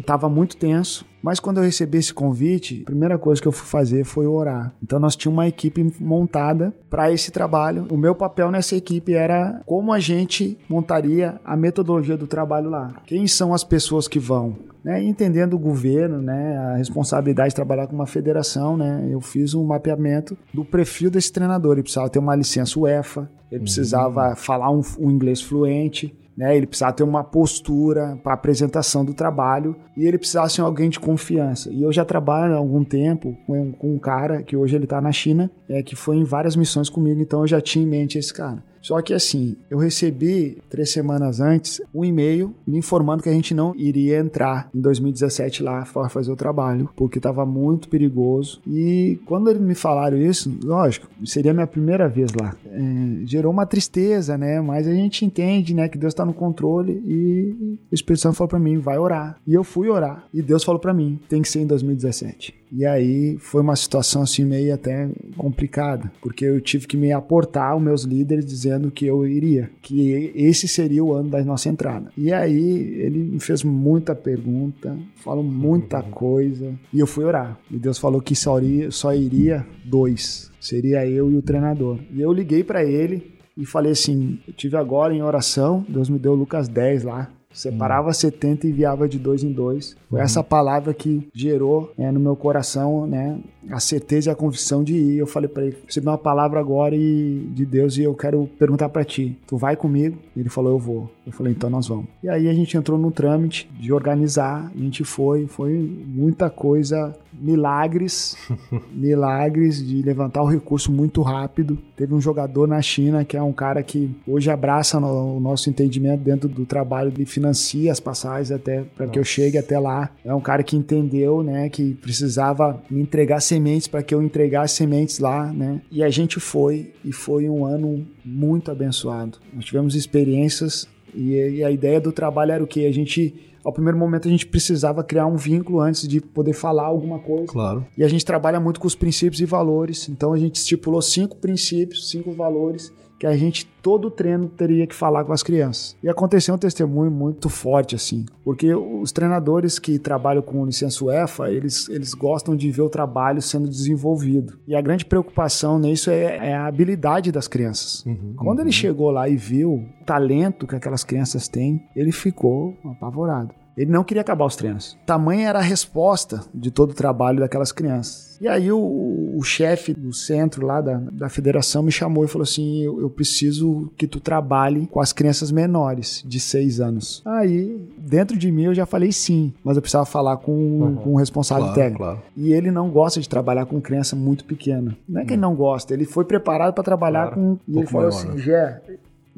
estava 0.00 0.28
muito 0.28 0.56
tenso. 0.56 1.06
Mas 1.22 1.40
quando 1.40 1.58
eu 1.58 1.64
recebi 1.64 1.98
esse 1.98 2.14
convite, 2.14 2.82
a 2.82 2.86
primeira 2.86 3.18
coisa 3.18 3.40
que 3.40 3.48
eu 3.48 3.52
fui 3.52 3.66
fazer 3.66 4.04
foi 4.04 4.26
orar. 4.26 4.72
Então 4.82 4.98
nós 4.98 5.16
tínhamos 5.16 5.38
uma 5.38 5.48
equipe 5.48 5.92
montada 6.00 6.74
para 6.88 7.12
esse 7.12 7.30
trabalho. 7.30 7.86
O 7.90 7.96
meu 7.96 8.14
papel 8.14 8.50
nessa 8.50 8.76
equipe 8.76 9.14
era 9.14 9.60
como 9.66 9.92
a 9.92 9.98
gente 9.98 10.58
montaria 10.68 11.40
a 11.44 11.56
metodologia 11.56 12.16
do 12.16 12.26
trabalho 12.26 12.70
lá. 12.70 12.94
Quem 13.06 13.26
são 13.26 13.52
as 13.52 13.64
pessoas 13.64 14.06
que 14.06 14.18
vão? 14.18 14.56
Né, 14.84 15.02
entendendo 15.02 15.54
o 15.54 15.58
governo, 15.58 16.22
né, 16.22 16.56
a 16.56 16.76
responsabilidade 16.76 17.50
de 17.50 17.56
trabalhar 17.56 17.88
com 17.88 17.96
uma 17.96 18.06
federação, 18.06 18.76
né, 18.76 19.06
eu 19.10 19.20
fiz 19.20 19.52
um 19.52 19.64
mapeamento 19.64 20.38
do 20.54 20.64
perfil 20.64 21.10
desse 21.10 21.32
treinador. 21.32 21.72
Ele 21.72 21.82
precisava 21.82 22.08
ter 22.08 22.20
uma 22.20 22.34
licença 22.34 22.78
UEFA, 22.78 23.28
ele 23.50 23.62
precisava 23.62 24.30
uhum. 24.30 24.36
falar 24.36 24.70
um, 24.70 24.80
um 25.00 25.10
inglês 25.10 25.42
fluente, 25.42 26.14
né? 26.38 26.56
Ele 26.56 26.68
precisava 26.68 26.92
ter 26.92 27.02
uma 27.02 27.24
postura 27.24 28.16
para 28.22 28.32
apresentação 28.32 29.04
do 29.04 29.12
trabalho 29.12 29.74
e 29.96 30.06
ele 30.06 30.16
precisava 30.16 30.48
ser 30.48 30.60
alguém 30.60 30.88
de 30.88 31.00
confiança. 31.00 31.68
E 31.72 31.82
eu 31.82 31.92
já 31.92 32.04
trabalho 32.04 32.54
há 32.54 32.56
algum 32.58 32.84
tempo 32.84 33.36
com, 33.44 33.74
um 33.82 33.98
cara 33.98 34.40
que 34.44 34.56
hoje 34.56 34.76
ele 34.76 34.84
está 34.84 35.00
na 35.00 35.10
China, 35.10 35.50
é, 35.68 35.82
que 35.82 35.96
foi 35.96 36.16
em 36.16 36.22
várias 36.22 36.54
missões 36.54 36.88
comigo, 36.88 37.20
então 37.20 37.40
eu 37.40 37.48
já 37.48 37.60
tinha 37.60 37.84
em 37.84 37.88
mente 37.88 38.16
esse 38.16 38.32
cara. 38.32 38.62
Só 38.80 39.00
que 39.02 39.14
assim, 39.14 39.56
eu 39.70 39.78
recebi 39.78 40.58
três 40.68 40.90
semanas 40.90 41.40
antes 41.40 41.80
um 41.94 42.04
e-mail 42.04 42.54
me 42.66 42.78
informando 42.78 43.22
que 43.22 43.28
a 43.28 43.32
gente 43.32 43.54
não 43.54 43.74
iria 43.76 44.18
entrar 44.18 44.68
em 44.74 44.80
2017 44.80 45.62
lá 45.62 45.86
para 45.92 46.08
fazer 46.08 46.30
o 46.30 46.36
trabalho, 46.36 46.88
porque 46.96 47.18
estava 47.18 47.44
muito 47.44 47.88
perigoso. 47.88 48.60
E 48.66 49.18
quando 49.26 49.50
eles 49.50 49.60
me 49.60 49.74
falaram 49.74 50.16
isso, 50.16 50.52
lógico, 50.64 51.08
seria 51.24 51.50
a 51.50 51.54
minha 51.54 51.66
primeira 51.66 52.08
vez 52.08 52.32
lá. 52.32 52.54
É, 52.66 53.26
gerou 53.26 53.52
uma 53.52 53.66
tristeza, 53.66 54.36
né? 54.38 54.60
Mas 54.60 54.86
a 54.86 54.92
gente 54.92 55.24
entende, 55.24 55.74
né, 55.74 55.88
que 55.88 55.98
Deus 55.98 56.12
está 56.12 56.24
no 56.24 56.34
controle 56.34 57.02
e 57.06 57.78
o 57.90 57.94
Espírito 57.94 58.22
Santo 58.22 58.36
falou 58.36 58.48
para 58.48 58.58
mim, 58.58 58.78
vai 58.78 58.98
orar. 58.98 59.38
E 59.46 59.54
eu 59.54 59.64
fui 59.64 59.88
orar. 59.88 60.24
E 60.32 60.42
Deus 60.42 60.64
falou 60.64 60.80
para 60.80 60.94
mim, 60.94 61.18
tem 61.28 61.42
que 61.42 61.48
ser 61.48 61.60
em 61.60 61.66
2017. 61.66 62.54
E 62.70 62.84
aí 62.84 63.36
foi 63.38 63.62
uma 63.62 63.76
situação 63.76 64.22
assim 64.22 64.44
meio 64.44 64.74
até 64.74 65.08
complicada, 65.36 66.10
porque 66.20 66.44
eu 66.44 66.60
tive 66.60 66.86
que 66.86 66.96
me 66.96 67.12
aportar 67.12 67.72
aos 67.72 67.82
meus 67.82 68.02
líderes 68.04 68.44
dizendo 68.44 68.90
que 68.90 69.06
eu 69.06 69.26
iria, 69.26 69.70
que 69.82 70.32
esse 70.34 70.68
seria 70.68 71.02
o 71.02 71.12
ano 71.12 71.30
da 71.30 71.42
nossa 71.44 71.68
entrada. 71.68 72.10
E 72.16 72.32
aí 72.32 72.60
ele 73.00 73.18
me 73.18 73.40
fez 73.40 73.62
muita 73.62 74.14
pergunta, 74.14 74.96
falou 75.16 75.44
muita 75.44 76.02
coisa, 76.02 76.74
e 76.92 76.98
eu 76.98 77.06
fui 77.06 77.24
orar. 77.24 77.58
E 77.70 77.78
Deus 77.78 77.98
falou 77.98 78.20
que 78.20 78.34
só 78.34 78.60
iria, 78.60 78.90
só 78.90 79.14
iria 79.14 79.66
dois, 79.84 80.50
seria 80.60 81.06
eu 81.06 81.30
e 81.30 81.36
o 81.36 81.42
treinador. 81.42 81.98
E 82.12 82.20
eu 82.20 82.32
liguei 82.32 82.62
para 82.62 82.84
ele 82.84 83.38
e 83.56 83.66
falei 83.66 83.92
assim: 83.92 84.38
eu 84.46 84.54
tive 84.54 84.76
agora 84.76 85.14
em 85.14 85.22
oração, 85.22 85.84
Deus 85.88 86.08
me 86.08 86.18
deu 86.18 86.34
Lucas 86.34 86.68
10 86.68 87.04
lá, 87.04 87.30
Separava 87.58 88.10
hum. 88.10 88.12
70 88.12 88.66
e 88.66 88.70
enviava 88.70 89.08
de 89.08 89.18
dois 89.18 89.42
em 89.42 89.50
dois. 89.50 89.96
Foi 90.08 90.20
uhum. 90.20 90.24
essa 90.24 90.44
palavra 90.44 90.94
que 90.94 91.28
gerou 91.34 91.92
é, 91.98 92.12
no 92.12 92.20
meu 92.20 92.36
coração 92.36 93.04
né, 93.04 93.36
a 93.68 93.80
certeza 93.80 94.30
e 94.30 94.32
a 94.32 94.36
convicção 94.36 94.84
de 94.84 94.94
ir. 94.94 95.18
Eu 95.18 95.26
falei 95.26 95.48
para 95.48 95.64
ele: 95.64 95.76
recebi 95.84 96.06
uma 96.06 96.16
palavra 96.16 96.60
agora 96.60 96.94
e, 96.94 97.50
de 97.52 97.66
Deus 97.66 97.96
e 97.96 98.04
eu 98.04 98.14
quero 98.14 98.48
perguntar 98.58 98.88
para 98.90 99.04
ti: 99.04 99.36
tu 99.44 99.56
vai 99.56 99.74
comigo? 99.74 100.16
Ele 100.36 100.48
falou: 100.48 100.72
eu 100.72 100.78
vou. 100.78 101.10
Eu 101.26 101.32
falei: 101.32 101.52
então 101.52 101.68
nós 101.68 101.88
vamos. 101.88 102.06
E 102.22 102.28
aí 102.28 102.48
a 102.48 102.54
gente 102.54 102.76
entrou 102.76 102.96
no 102.96 103.10
trâmite 103.10 103.68
de 103.78 103.92
organizar, 103.92 104.70
a 104.72 104.78
gente 104.78 105.02
foi, 105.02 105.48
foi 105.48 105.72
muita 106.06 106.48
coisa 106.48 107.12
milagres, 107.40 108.36
milagres 108.92 109.86
de 109.86 110.02
levantar 110.02 110.42
o 110.42 110.46
recurso 110.46 110.90
muito 110.92 111.22
rápido. 111.22 111.78
Teve 111.96 112.14
um 112.14 112.20
jogador 112.20 112.66
na 112.66 112.80
China 112.82 113.24
que 113.24 113.36
é 113.36 113.42
um 113.42 113.52
cara 113.52 113.82
que 113.82 114.10
hoje 114.26 114.50
abraça 114.50 114.98
no, 115.00 115.36
o 115.36 115.40
nosso 115.40 115.70
entendimento 115.70 116.20
dentro 116.20 116.48
do 116.48 116.64
trabalho, 116.64 117.12
ele 117.14 117.24
financia 117.24 117.90
as 117.90 118.00
passagens 118.00 118.50
até 118.50 118.82
para 118.96 119.06
que 119.06 119.18
eu 119.18 119.24
chegue 119.24 119.58
até 119.58 119.78
lá. 119.78 120.10
É 120.24 120.34
um 120.34 120.40
cara 120.40 120.62
que 120.62 120.76
entendeu, 120.76 121.42
né, 121.42 121.68
que 121.68 121.94
precisava 121.94 122.82
me 122.90 123.00
entregar 123.00 123.40
sementes 123.40 123.88
para 123.88 124.02
que 124.02 124.14
eu 124.14 124.22
entregasse 124.22 124.76
sementes 124.76 125.18
lá, 125.18 125.52
né? 125.52 125.80
E 125.90 126.02
a 126.02 126.10
gente 126.10 126.40
foi 126.40 126.92
e 127.04 127.12
foi 127.12 127.48
um 127.48 127.64
ano 127.64 128.06
muito 128.24 128.70
abençoado. 128.70 129.38
Nós 129.52 129.64
tivemos 129.64 129.94
experiências 129.94 130.86
e, 131.14 131.32
e 131.34 131.64
a 131.64 131.70
ideia 131.70 132.00
do 132.00 132.12
trabalho 132.12 132.52
era 132.52 132.62
o 132.62 132.66
que 132.66 132.86
a 132.86 132.92
gente 132.92 133.34
ao 133.68 133.72
primeiro 133.72 133.98
momento 133.98 134.26
a 134.26 134.30
gente 134.30 134.46
precisava 134.46 135.04
criar 135.04 135.26
um 135.26 135.36
vínculo 135.36 135.80
antes 135.80 136.08
de 136.08 136.22
poder 136.22 136.54
falar 136.54 136.86
alguma 136.86 137.18
coisa. 137.18 137.52
Claro. 137.52 137.86
E 137.96 138.02
a 138.02 138.08
gente 138.08 138.24
trabalha 138.24 138.58
muito 138.58 138.80
com 138.80 138.86
os 138.86 138.94
princípios 138.94 139.42
e 139.42 139.44
valores. 139.44 140.08
Então 140.08 140.32
a 140.32 140.38
gente 140.38 140.56
estipulou 140.56 141.02
cinco 141.02 141.36
princípios, 141.36 142.08
cinco 142.08 142.32
valores 142.32 142.90
que 143.18 143.26
a 143.26 143.36
gente 143.36 143.66
todo 143.82 144.06
o 144.08 144.10
treino 144.10 144.48
teria 144.48 144.86
que 144.86 144.94
falar 144.94 145.24
com 145.24 145.32
as 145.32 145.42
crianças. 145.42 145.96
E 146.02 146.08
aconteceu 146.08 146.54
um 146.54 146.58
testemunho 146.58 147.10
muito 147.10 147.48
forte 147.48 147.96
assim, 147.96 148.24
porque 148.44 148.72
os 148.74 149.10
treinadores 149.10 149.78
que 149.78 149.98
trabalham 149.98 150.42
com 150.42 150.64
licença 150.64 151.04
UEFA, 151.04 151.50
eles, 151.50 151.88
eles 151.88 152.14
gostam 152.14 152.54
de 152.54 152.70
ver 152.70 152.82
o 152.82 152.88
trabalho 152.88 153.42
sendo 153.42 153.68
desenvolvido. 153.68 154.58
E 154.66 154.74
a 154.74 154.80
grande 154.80 155.04
preocupação 155.04 155.78
nisso 155.78 156.10
é, 156.10 156.48
é 156.48 156.54
a 156.54 156.66
habilidade 156.66 157.32
das 157.32 157.48
crianças. 157.48 158.04
Uhum, 158.06 158.34
Quando 158.36 158.58
uhum. 158.58 158.64
ele 158.64 158.72
chegou 158.72 159.10
lá 159.10 159.28
e 159.28 159.36
viu 159.36 159.74
o 159.74 160.04
talento 160.04 160.66
que 160.66 160.76
aquelas 160.76 161.02
crianças 161.02 161.48
têm, 161.48 161.82
ele 161.96 162.12
ficou 162.12 162.76
apavorado. 162.84 163.54
Ele 163.78 163.92
não 163.92 164.02
queria 164.02 164.22
acabar 164.22 164.44
os 164.44 164.56
treinos. 164.56 164.98
Tamanha 165.06 165.48
era 165.48 165.60
a 165.60 165.62
resposta 165.62 166.40
de 166.52 166.68
todo 166.68 166.90
o 166.90 166.94
trabalho 166.94 167.38
daquelas 167.38 167.70
crianças. 167.70 168.36
E 168.40 168.48
aí 168.48 168.70
o, 168.72 169.34
o 169.36 169.42
chefe 169.42 169.94
do 169.94 170.12
centro 170.12 170.66
lá 170.66 170.80
da, 170.80 170.94
da 171.12 171.28
federação 171.28 171.82
me 171.82 171.92
chamou 171.92 172.24
e 172.24 172.28
falou 172.28 172.42
assim: 172.42 172.82
eu, 172.82 173.00
eu, 173.00 173.10
preciso 173.10 173.90
que 173.96 174.06
tu 174.06 174.18
trabalhe 174.18 174.86
com 174.88 175.00
as 175.00 175.12
crianças 175.12 175.52
menores, 175.52 176.22
de 176.26 176.40
seis 176.40 176.80
anos. 176.80 177.22
Aí, 177.24 177.80
dentro 177.96 178.36
de 178.36 178.50
mim, 178.50 178.64
eu 178.64 178.74
já 178.74 178.86
falei 178.86 179.12
sim, 179.12 179.52
mas 179.62 179.76
eu 179.76 179.82
precisava 179.82 180.06
falar 180.06 180.36
com, 180.38 180.52
uhum. 180.52 180.96
com 180.96 181.14
o 181.14 181.16
responsável 181.16 181.64
claro, 181.64 181.80
técnico. 181.80 182.04
Claro. 182.04 182.22
E 182.36 182.52
ele 182.52 182.70
não 182.70 182.90
gosta 182.90 183.20
de 183.20 183.28
trabalhar 183.28 183.66
com 183.66 183.80
criança 183.80 184.16
muito 184.16 184.44
pequena. 184.44 184.96
Não 185.08 185.20
é 185.20 185.24
que 185.24 185.34
ele 185.34 185.40
não 185.40 185.54
gosta, 185.54 185.94
ele 185.94 186.04
foi 186.04 186.24
preparado 186.24 186.72
para 186.72 186.84
trabalhar 186.84 187.32
claro. 187.32 187.36
com. 187.36 187.58
E 187.66 187.76
um 187.76 187.78
ele 187.78 187.86
falou 187.86 188.08
maior, 188.08 188.18
assim: 188.18 188.28
né? 188.28 188.38
Gé, 188.38 188.80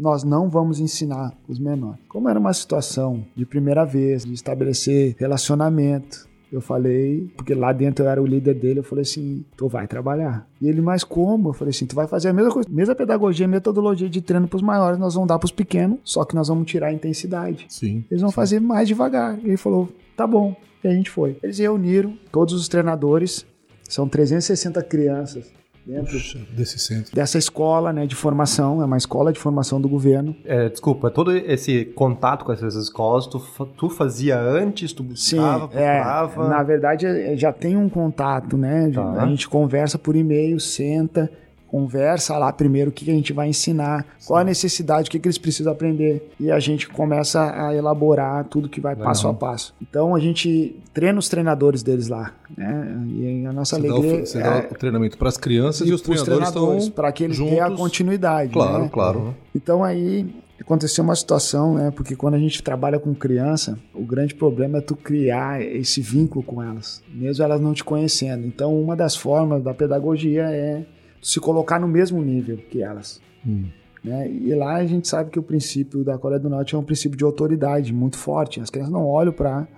nós 0.01 0.25
não 0.25 0.49
vamos 0.49 0.81
ensinar 0.81 1.33
os 1.47 1.59
menores. 1.59 2.01
Como 2.09 2.29
era 2.29 2.39
uma 2.39 2.53
situação 2.53 3.25
de 3.37 3.45
primeira 3.45 3.85
vez, 3.85 4.25
de 4.25 4.33
estabelecer 4.33 5.15
relacionamento, 5.19 6.29
eu 6.51 6.61
falei, 6.61 7.31
porque 7.37 7.55
lá 7.55 7.73
dentro 7.73 8.05
eu 8.05 8.09
era 8.11 8.21
o 8.21 8.27
líder 8.27 8.55
dele, 8.55 8.81
eu 8.81 8.85
falei 8.85 9.03
assim, 9.03 9.45
tu 9.57 9.69
vai 9.69 9.87
trabalhar. 9.87 10.49
E 10.61 10.69
ele, 10.69 10.81
mas 10.81 11.05
como? 11.05 11.51
Eu 11.51 11.53
falei 11.53 11.71
assim, 11.71 11.87
tu 11.87 11.95
vai 11.95 12.09
fazer 12.09 12.31
a 12.31 12.33
mesma 12.33 12.51
coisa, 12.51 12.69
mesma 12.69 12.95
pedagogia, 12.95 13.47
metodologia 13.47 14.09
de 14.09 14.21
treino 14.21 14.49
para 14.49 14.57
os 14.57 14.63
maiores, 14.63 14.99
nós 14.99 15.15
vamos 15.15 15.29
dar 15.29 15.39
para 15.39 15.47
os 15.47 15.53
pequenos, 15.53 15.99
só 16.03 16.25
que 16.25 16.35
nós 16.35 16.49
vamos 16.49 16.67
tirar 16.67 16.89
a 16.89 16.93
intensidade. 16.93 17.67
Sim. 17.69 18.05
Eles 18.11 18.21
vão 18.21 18.31
sim. 18.31 18.35
fazer 18.37 18.59
mais 18.59 18.89
devagar. 18.89 19.39
E 19.39 19.49
ele 19.49 19.57
falou, 19.57 19.89
tá 20.17 20.27
bom. 20.27 20.57
E 20.83 20.89
a 20.89 20.93
gente 20.93 21.11
foi. 21.11 21.37
Eles 21.43 21.59
reuniram 21.59 22.19
todos 22.33 22.55
os 22.55 22.67
treinadores, 22.67 23.47
são 23.89 24.09
360 24.09 24.83
crianças 24.83 25.60
dentro 25.87 26.19
desse 26.53 26.79
centro. 26.79 27.15
dessa 27.15 27.39
escola 27.39 27.93
né, 27.93 28.07
de 28.07 28.15
formação, 28.15 28.83
é 28.83 28.85
uma 28.85 28.97
escola 28.97 29.33
de 29.33 29.39
formação 29.39 29.81
do 29.81 29.89
governo. 29.89 30.35
É, 30.45 30.69
desculpa, 30.69 31.11
todo 31.11 31.33
esse 31.33 31.85
contato 31.85 32.45
com 32.45 32.53
essas 32.53 32.75
escolas, 32.75 33.27
tu, 33.27 33.41
tu 33.77 33.89
fazia 33.89 34.39
antes, 34.39 34.93
tu 34.93 35.03
buscava, 35.03 35.65
Sim, 35.65 35.69
procurava? 35.69 36.45
É, 36.45 36.49
na 36.49 36.63
verdade, 36.63 37.07
é, 37.07 37.37
já 37.37 37.53
tem 37.53 37.77
um 37.77 37.89
contato, 37.89 38.57
né? 38.57 38.91
Tá. 38.95 39.23
A 39.23 39.27
gente 39.27 39.49
conversa 39.49 39.99
por 39.99 40.17
e-mail, 40.17 40.59
senta, 40.61 41.31
conversa 41.71 42.37
lá 42.37 42.53
primeiro 42.53 42.91
o 42.91 42.93
que 42.93 43.09
a 43.09 43.15
gente 43.15 43.33
vai 43.33 43.49
ensinar, 43.49 44.05
Sim. 44.19 44.29
qual 44.29 44.41
a 44.41 44.45
necessidade, 44.45 45.09
o 45.09 45.11
que, 45.11 45.21
que 45.21 45.29
eles 45.29 45.39
precisam 45.39 45.73
aprender. 45.73 46.33
E 46.39 46.51
a 46.51 46.59
gente 46.59 46.89
começa 46.89 47.69
a 47.69 47.75
elaborar 47.75 48.45
tudo 48.45 48.69
que 48.69 48.81
vai 48.81 48.95
Legal. 48.95 49.07
passo 49.07 49.29
a 49.29 49.35
passo. 49.35 49.73
Então 49.81 50.15
a 50.15 50.19
gente 50.19 50.77
treina 50.93 51.19
os 51.19 51.29
treinadores 51.29 51.83
deles 51.83 52.09
lá. 52.09 52.33
Né? 52.57 53.07
E 53.09 53.47
a 53.47 53.53
nossa 53.53 53.77
você 53.79 53.87
alegria. 53.87 54.17
Dá 54.17 54.23
o, 54.23 54.27
você 54.27 54.39
é, 54.39 54.43
dá 54.43 54.69
o 54.71 54.75
treinamento 54.75 55.17
para 55.17 55.29
as 55.29 55.37
crianças 55.37 55.87
e, 55.87 55.91
e 55.91 55.95
os 55.95 56.03
treinadores, 56.03 56.51
treinadores 56.51 56.89
para 56.89 57.13
que 57.13 57.25
eles 57.25 57.39
tenham 57.39 57.67
a 57.67 57.77
continuidade. 57.77 58.53
Claro, 58.53 58.83
né? 58.83 58.91
claro. 58.93 59.35
Então 59.55 59.85
aí 59.85 60.29
aconteceu 60.61 61.05
uma 61.05 61.15
situação, 61.15 61.75
né? 61.75 61.91
Porque 61.91 62.17
quando 62.17 62.35
a 62.35 62.39
gente 62.39 62.63
trabalha 62.63 62.99
com 62.99 63.15
criança, 63.15 63.79
o 63.95 64.05
grande 64.05 64.35
problema 64.35 64.79
é 64.79 64.81
tu 64.81 64.97
criar 64.97 65.63
esse 65.63 66.01
vínculo 66.01 66.45
com 66.45 66.63
elas, 66.63 67.03
mesmo 67.13 67.45
elas 67.45 67.61
não 67.61 67.73
te 67.73 67.83
conhecendo. 67.83 68.47
Então, 68.47 68.79
uma 68.81 68.95
das 68.95 69.17
formas 69.17 69.63
da 69.63 69.73
pedagogia 69.73 70.43
é 70.51 70.85
se 71.21 71.41
colocar 71.41 71.79
no 71.79 71.89
mesmo 71.89 72.23
nível 72.23 72.57
que 72.57 72.83
elas. 72.83 73.21
Hum. 73.47 73.69
Né? 74.03 74.31
E 74.31 74.55
lá 74.55 74.77
a 74.77 74.87
gente 74.87 75.07
sabe 75.09 75.31
que 75.31 75.39
o 75.39 75.43
princípio 75.43 76.03
da 76.03 76.17
Coreia 76.17 76.41
do 76.41 76.49
Norte 76.49 76.75
é 76.75 76.79
um 76.79 76.83
princípio 76.83 77.19
de 77.19 77.25
autoridade 77.25 77.93
muito 77.93 78.17
forte. 78.17 78.61
As 78.61 78.71
crianças 78.71 78.93
não 78.93 79.07
olham 79.07 79.33
para 79.33 79.69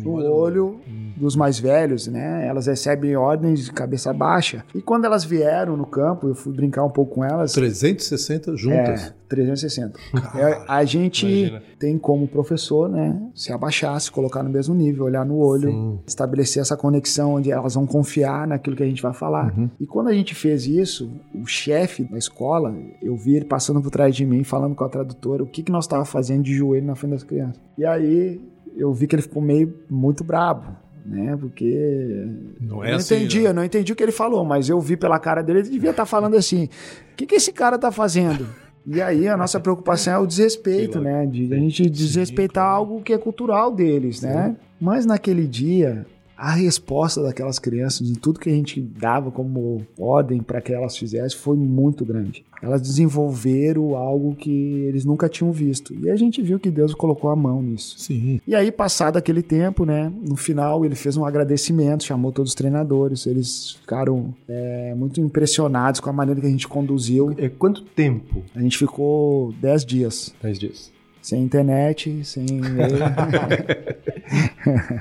no 0.00 0.12
olho 0.12 0.80
dos 1.16 1.36
mais 1.36 1.58
velhos, 1.58 2.06
né? 2.06 2.46
Elas 2.46 2.66
recebem 2.66 3.16
ordens 3.16 3.64
de 3.64 3.72
cabeça 3.72 4.12
baixa. 4.12 4.64
E 4.74 4.80
quando 4.80 5.04
elas 5.04 5.24
vieram 5.24 5.76
no 5.76 5.86
campo, 5.86 6.28
eu 6.28 6.34
fui 6.34 6.52
brincar 6.52 6.84
um 6.84 6.90
pouco 6.90 7.16
com 7.16 7.24
elas. 7.24 7.52
360 7.52 8.56
juntas. 8.56 9.08
É, 9.08 9.14
360. 9.28 9.98
É, 10.34 10.64
a 10.66 10.84
gente 10.84 11.26
Imagina. 11.26 11.62
tem 11.78 11.98
como 11.98 12.26
professor, 12.26 12.88
né, 12.88 13.20
se 13.34 13.52
abaixar, 13.52 14.00
se 14.00 14.10
colocar 14.10 14.42
no 14.42 14.50
mesmo 14.50 14.74
nível, 14.74 15.04
olhar 15.04 15.24
no 15.24 15.36
olho, 15.36 15.70
Sim. 15.70 15.98
estabelecer 16.06 16.60
essa 16.60 16.76
conexão 16.76 17.34
onde 17.34 17.50
elas 17.50 17.74
vão 17.74 17.86
confiar 17.86 18.46
naquilo 18.46 18.76
que 18.76 18.82
a 18.82 18.86
gente 18.86 19.02
vai 19.02 19.12
falar. 19.12 19.54
E 19.80 19.86
quando 19.86 20.08
a 20.08 20.12
gente 20.12 20.34
fez 20.34 20.66
isso, 20.66 21.10
o 21.34 21.46
chefe 21.46 22.04
da 22.04 22.18
escola, 22.18 22.74
eu 23.02 23.16
vi 23.16 23.36
ele 23.36 23.44
passando 23.44 23.80
por 23.80 23.90
trás 23.90 24.14
de 24.14 24.24
mim, 24.24 24.44
falando 24.44 24.74
com 24.74 24.84
a 24.84 24.88
tradutora, 24.88 25.42
o 25.42 25.46
que, 25.46 25.62
que 25.62 25.72
nós 25.72 25.84
estávamos 25.84 26.10
fazendo 26.10 26.42
de 26.42 26.54
joelho 26.54 26.86
na 26.86 26.94
frente 26.94 27.12
das 27.12 27.22
crianças. 27.22 27.60
E 27.76 27.84
aí 27.84 28.51
eu 28.76 28.92
vi 28.92 29.06
que 29.06 29.14
ele 29.14 29.22
ficou 29.22 29.42
meio 29.42 29.72
muito 29.90 30.22
brabo. 30.24 30.80
Né, 31.04 31.36
porque 31.36 32.28
Não 32.60 32.84
é 32.84 32.90
não 32.92 32.98
assim. 32.98 33.16
entendi, 33.16 33.40
né? 33.40 33.48
eu 33.48 33.54
não 33.54 33.64
entendi 33.64 33.92
o 33.92 33.96
que 33.96 34.02
ele 34.04 34.12
falou, 34.12 34.44
mas 34.44 34.68
eu 34.68 34.80
vi 34.80 34.96
pela 34.96 35.18
cara 35.18 35.42
dele, 35.42 35.58
ele 35.58 35.68
devia 35.68 35.90
estar 35.90 36.06
falando 36.06 36.36
assim: 36.36 36.66
o 37.12 37.16
que, 37.16 37.26
que 37.26 37.34
esse 37.34 37.50
cara 37.52 37.76
tá 37.76 37.90
fazendo? 37.90 38.46
E 38.86 39.02
aí 39.02 39.26
a 39.26 39.36
nossa 39.36 39.58
preocupação 39.58 40.14
é 40.14 40.18
o 40.18 40.26
desrespeito, 40.26 41.00
né? 41.00 41.26
De 41.26 41.52
a 41.52 41.56
gente 41.58 41.90
desrespeitar 41.90 42.64
algo 42.64 43.02
que 43.02 43.12
é 43.12 43.18
cultural 43.18 43.72
deles, 43.72 44.22
né? 44.22 44.56
Mas 44.80 45.04
naquele 45.04 45.44
dia, 45.46 46.06
a 46.42 46.50
resposta 46.54 47.22
daquelas 47.22 47.60
crianças, 47.60 48.10
em 48.10 48.14
tudo 48.14 48.40
que 48.40 48.50
a 48.50 48.52
gente 48.52 48.80
dava 48.80 49.30
como 49.30 49.86
ordem 49.96 50.42
para 50.42 50.60
que 50.60 50.72
elas 50.72 50.96
fizessem, 50.96 51.38
foi 51.38 51.56
muito 51.56 52.04
grande. 52.04 52.44
Elas 52.60 52.82
desenvolveram 52.82 53.94
algo 53.94 54.34
que 54.34 54.50
eles 54.50 55.04
nunca 55.04 55.28
tinham 55.28 55.52
visto. 55.52 55.94
E 55.94 56.10
a 56.10 56.16
gente 56.16 56.42
viu 56.42 56.58
que 56.58 56.68
Deus 56.68 56.94
colocou 56.94 57.30
a 57.30 57.36
mão 57.36 57.62
nisso. 57.62 57.94
Sim. 57.96 58.40
E 58.44 58.56
aí, 58.56 58.72
passado 58.72 59.16
aquele 59.16 59.40
tempo, 59.40 59.84
né? 59.84 60.12
No 60.20 60.34
final, 60.34 60.84
ele 60.84 60.96
fez 60.96 61.16
um 61.16 61.24
agradecimento, 61.24 62.02
chamou 62.02 62.32
todos 62.32 62.50
os 62.50 62.56
treinadores. 62.56 63.24
Eles 63.24 63.76
ficaram 63.80 64.34
é, 64.48 64.96
muito 64.96 65.20
impressionados 65.20 66.00
com 66.00 66.10
a 66.10 66.12
maneira 66.12 66.40
que 66.40 66.46
a 66.48 66.50
gente 66.50 66.66
conduziu. 66.66 67.32
É, 67.38 67.48
quanto 67.48 67.82
tempo? 67.82 68.42
A 68.52 68.60
gente 68.60 68.76
ficou 68.78 69.52
10 69.60 69.84
dias 69.84 70.34
Dez 70.42 70.58
dias. 70.58 70.90
sem 71.20 71.40
internet, 71.40 72.24
sem 72.24 72.46
e-mail. 72.50 72.98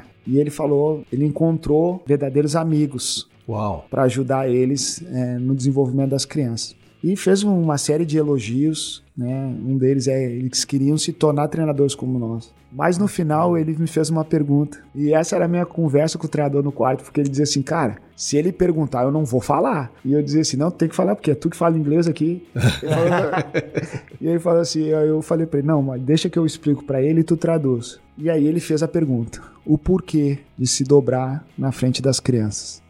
e 0.26 0.38
ele 0.38 0.50
falou, 0.50 1.04
ele 1.12 1.26
encontrou 1.26 2.02
verdadeiros 2.06 2.56
amigos 2.56 3.30
para 3.90 4.04
ajudar 4.04 4.50
eles 4.50 5.04
é, 5.12 5.38
no 5.38 5.56
desenvolvimento 5.56 6.12
das 6.12 6.26
crianças. 6.26 6.76
E 7.04 7.16
fez 7.16 7.44
uma 7.44 7.78
série 7.78 8.06
de 8.06 8.18
elogios, 8.18 9.04
né? 9.22 9.56
Um 9.66 9.78
deles 9.78 10.08
é 10.08 10.24
eles 10.24 10.66
queriam 10.66 10.98
se 10.98 11.14
tornar 11.14 11.48
treinadores 11.48 11.94
como 11.94 12.18
nós. 12.18 12.54
Mas 12.72 12.98
no 12.98 13.08
final 13.08 13.58
ele 13.58 13.76
me 13.78 13.88
fez 13.88 14.10
uma 14.10 14.24
pergunta. 14.24 14.80
E 14.96 15.14
essa 15.14 15.36
era 15.36 15.46
a 15.46 15.48
minha 15.48 15.66
conversa 15.66 16.18
com 16.18 16.26
o 16.26 16.30
treinador 16.30 16.64
no 16.64 16.72
quarto, 16.72 17.04
porque 17.04 17.20
ele 17.20 17.30
dizia 17.30 17.44
assim, 17.44 17.62
cara, 17.62 17.98
se 18.16 18.38
ele 18.38 18.52
perguntar, 18.52 19.04
eu 19.04 19.12
não 19.12 19.26
vou 19.26 19.42
falar. 19.42 19.92
E 20.06 20.14
eu 20.14 20.24
dizia 20.24 20.42
assim, 20.42 20.58
não, 20.58 20.72
tem 20.72 20.88
que 20.88 20.96
falar, 20.96 21.16
porque 21.16 21.32
é 21.32 21.36
tu 21.36 21.50
que 21.50 21.58
fala 21.58 21.78
inglês 21.78 22.08
aqui. 22.08 22.48
E 24.22 24.28
ele 24.28 24.40
falou 24.40 24.62
assim, 24.62 24.94
aí 24.94 25.08
eu 25.08 25.20
falei 25.24 25.48
pra 25.48 25.58
ele, 25.58 25.68
não, 25.68 25.82
mas 25.82 26.00
deixa 26.00 26.30
que 26.30 26.38
eu 26.38 26.46
explico 26.46 26.84
pra 26.84 27.02
ele 27.02 27.22
e 27.22 27.24
tu 27.24 27.36
traduz. 27.36 28.00
E 28.16 28.30
aí 28.30 28.46
ele 28.46 28.60
fez 28.60 28.84
a 28.84 28.88
pergunta, 28.88 29.42
o 29.66 29.80
porquê 29.80 30.38
de 30.56 30.68
se 30.68 30.84
dobrar 30.84 31.44
na 31.58 31.72
frente 31.72 32.04
das 32.04 32.20
crianças. 32.20 32.84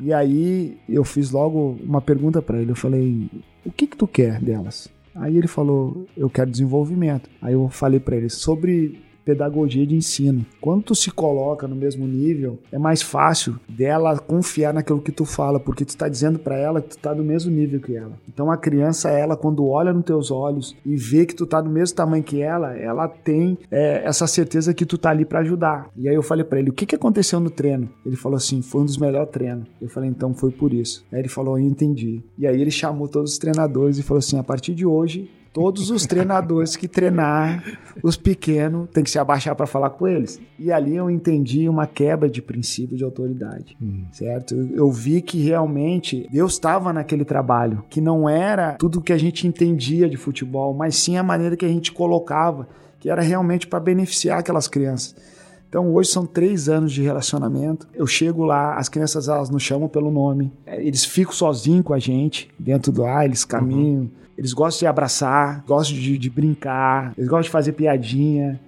E 0.00 0.10
aí 0.10 0.78
eu 0.88 1.04
fiz 1.04 1.30
logo 1.30 1.76
uma 1.84 2.00
pergunta 2.00 2.40
pra 2.40 2.58
ele. 2.58 2.70
Eu 2.72 2.76
falei: 2.76 3.28
"O 3.62 3.70
que 3.70 3.86
que 3.86 3.96
tu 3.96 4.06
quer 4.06 4.40
delas?" 4.40 4.88
Aí 5.14 5.36
ele 5.36 5.48
falou: 5.48 6.06
"Eu 6.16 6.30
quero 6.30 6.50
desenvolvimento". 6.50 7.28
Aí 7.40 7.52
eu 7.54 7.68
falei 7.68 8.00
pra 8.00 8.16
ele 8.16 8.28
sobre 8.28 9.00
pedagogia 9.30 9.86
de 9.86 9.94
ensino. 9.94 10.44
Quando 10.60 10.82
tu 10.82 10.94
se 10.94 11.10
coloca 11.10 11.68
no 11.68 11.76
mesmo 11.76 12.06
nível, 12.06 12.58
é 12.72 12.78
mais 12.78 13.00
fácil 13.00 13.56
dela 13.68 14.18
confiar 14.18 14.74
naquilo 14.74 15.00
que 15.00 15.12
tu 15.12 15.24
fala, 15.24 15.60
porque 15.60 15.84
tu 15.84 15.96
tá 15.96 16.08
dizendo 16.08 16.38
pra 16.38 16.58
ela 16.58 16.82
que 16.82 16.90
tu 16.90 16.98
tá 16.98 17.14
no 17.14 17.22
mesmo 17.22 17.52
nível 17.52 17.80
que 17.80 17.96
ela. 17.96 18.12
Então 18.28 18.50
a 18.50 18.56
criança, 18.56 19.08
ela 19.08 19.36
quando 19.36 19.66
olha 19.66 19.92
nos 19.92 20.04
teus 20.04 20.32
olhos 20.32 20.76
e 20.84 20.96
vê 20.96 21.24
que 21.24 21.34
tu 21.34 21.46
tá 21.46 21.60
do 21.60 21.70
mesmo 21.70 21.94
tamanho 21.94 22.24
que 22.24 22.42
ela, 22.42 22.76
ela 22.76 23.06
tem 23.06 23.56
é, 23.70 24.02
essa 24.04 24.26
certeza 24.26 24.74
que 24.74 24.84
tu 24.84 24.98
tá 24.98 25.10
ali 25.10 25.24
pra 25.24 25.40
ajudar. 25.40 25.88
E 25.96 26.08
aí 26.08 26.14
eu 26.14 26.22
falei 26.22 26.44
pra 26.44 26.58
ele: 26.58 26.70
"O 26.70 26.72
que 26.72 26.86
que 26.86 26.96
aconteceu 26.96 27.38
no 27.38 27.50
treino?" 27.50 27.88
Ele 28.04 28.16
falou 28.16 28.36
assim: 28.36 28.62
"Foi 28.62 28.82
um 28.82 28.86
dos 28.86 28.98
melhores 28.98 29.30
treinos". 29.30 29.68
Eu 29.80 29.88
falei: 29.88 30.10
"Então 30.10 30.34
foi 30.34 30.50
por 30.50 30.72
isso". 30.72 31.04
Aí 31.12 31.20
ele 31.20 31.28
falou: 31.28 31.56
"Eu 31.56 31.64
entendi". 31.64 32.22
E 32.36 32.46
aí 32.48 32.60
ele 32.60 32.70
chamou 32.70 33.06
todos 33.06 33.32
os 33.32 33.38
treinadores 33.38 33.96
e 33.98 34.02
falou 34.02 34.18
assim: 34.18 34.38
"A 34.38 34.42
partir 34.42 34.74
de 34.74 34.84
hoje, 34.84 35.30
Todos 35.52 35.90
os 35.90 36.06
treinadores 36.06 36.76
que 36.76 36.86
treinar 36.86 37.64
os 38.02 38.16
pequenos 38.16 38.88
tem 38.92 39.02
que 39.02 39.10
se 39.10 39.18
abaixar 39.18 39.56
para 39.56 39.66
falar 39.66 39.90
com 39.90 40.06
eles. 40.06 40.40
E 40.58 40.70
ali 40.70 40.94
eu 40.94 41.10
entendi 41.10 41.68
uma 41.68 41.88
quebra 41.88 42.28
de 42.28 42.40
princípio 42.40 42.96
de 42.96 43.02
autoridade, 43.02 43.76
certo? 44.12 44.54
Eu, 44.54 44.90
vi 44.92 45.20
que 45.20 45.42
realmente 45.42 46.28
Deus 46.30 46.52
estava 46.52 46.92
naquele 46.92 47.24
trabalho, 47.24 47.84
que 47.90 48.00
não 48.00 48.28
era 48.28 48.74
tudo 48.74 49.00
que 49.00 49.12
a 49.12 49.18
gente 49.18 49.46
entendia 49.46 50.08
de 50.08 50.16
futebol, 50.16 50.72
mas 50.72 50.94
sim 50.94 51.16
a 51.16 51.22
maneira 51.22 51.56
que 51.56 51.64
a 51.64 51.68
gente 51.68 51.90
colocava, 51.90 52.68
que 53.00 53.10
era 53.10 53.20
realmente 53.22 53.66
para 53.66 53.80
beneficiar 53.80 54.38
aquelas 54.38 54.68
crianças. 54.68 55.16
Então 55.68 55.92
hoje 55.94 56.10
são 56.10 56.26
três 56.26 56.68
anos 56.68 56.92
de 56.92 57.00
relacionamento. 57.00 57.88
Eu 57.94 58.06
chego 58.06 58.44
lá, 58.44 58.76
as 58.76 58.88
crianças 58.88 59.28
elas 59.28 59.50
nos 59.50 59.62
chamam 59.62 59.88
pelo 59.88 60.10
nome. 60.10 60.52
É, 60.66 60.80
Eles 60.84 61.04
ficam 61.04 61.32
sozinhos 61.32 61.84
com 61.84 61.94
a 61.94 61.98
gente 61.98 62.50
dentro 62.58 62.90
do 62.90 63.04
ar, 63.04 63.24
eles 63.24 63.44
caminham. 63.44 64.10
Eles 64.40 64.54
gostam 64.54 64.80
de 64.80 64.86
abraçar, 64.86 65.62
gostam 65.66 65.94
de, 65.98 66.16
de 66.16 66.30
brincar, 66.30 67.12
eles 67.16 67.28
gostam 67.28 67.42
de 67.42 67.50
fazer 67.50 67.72
piadinha. 67.72 68.58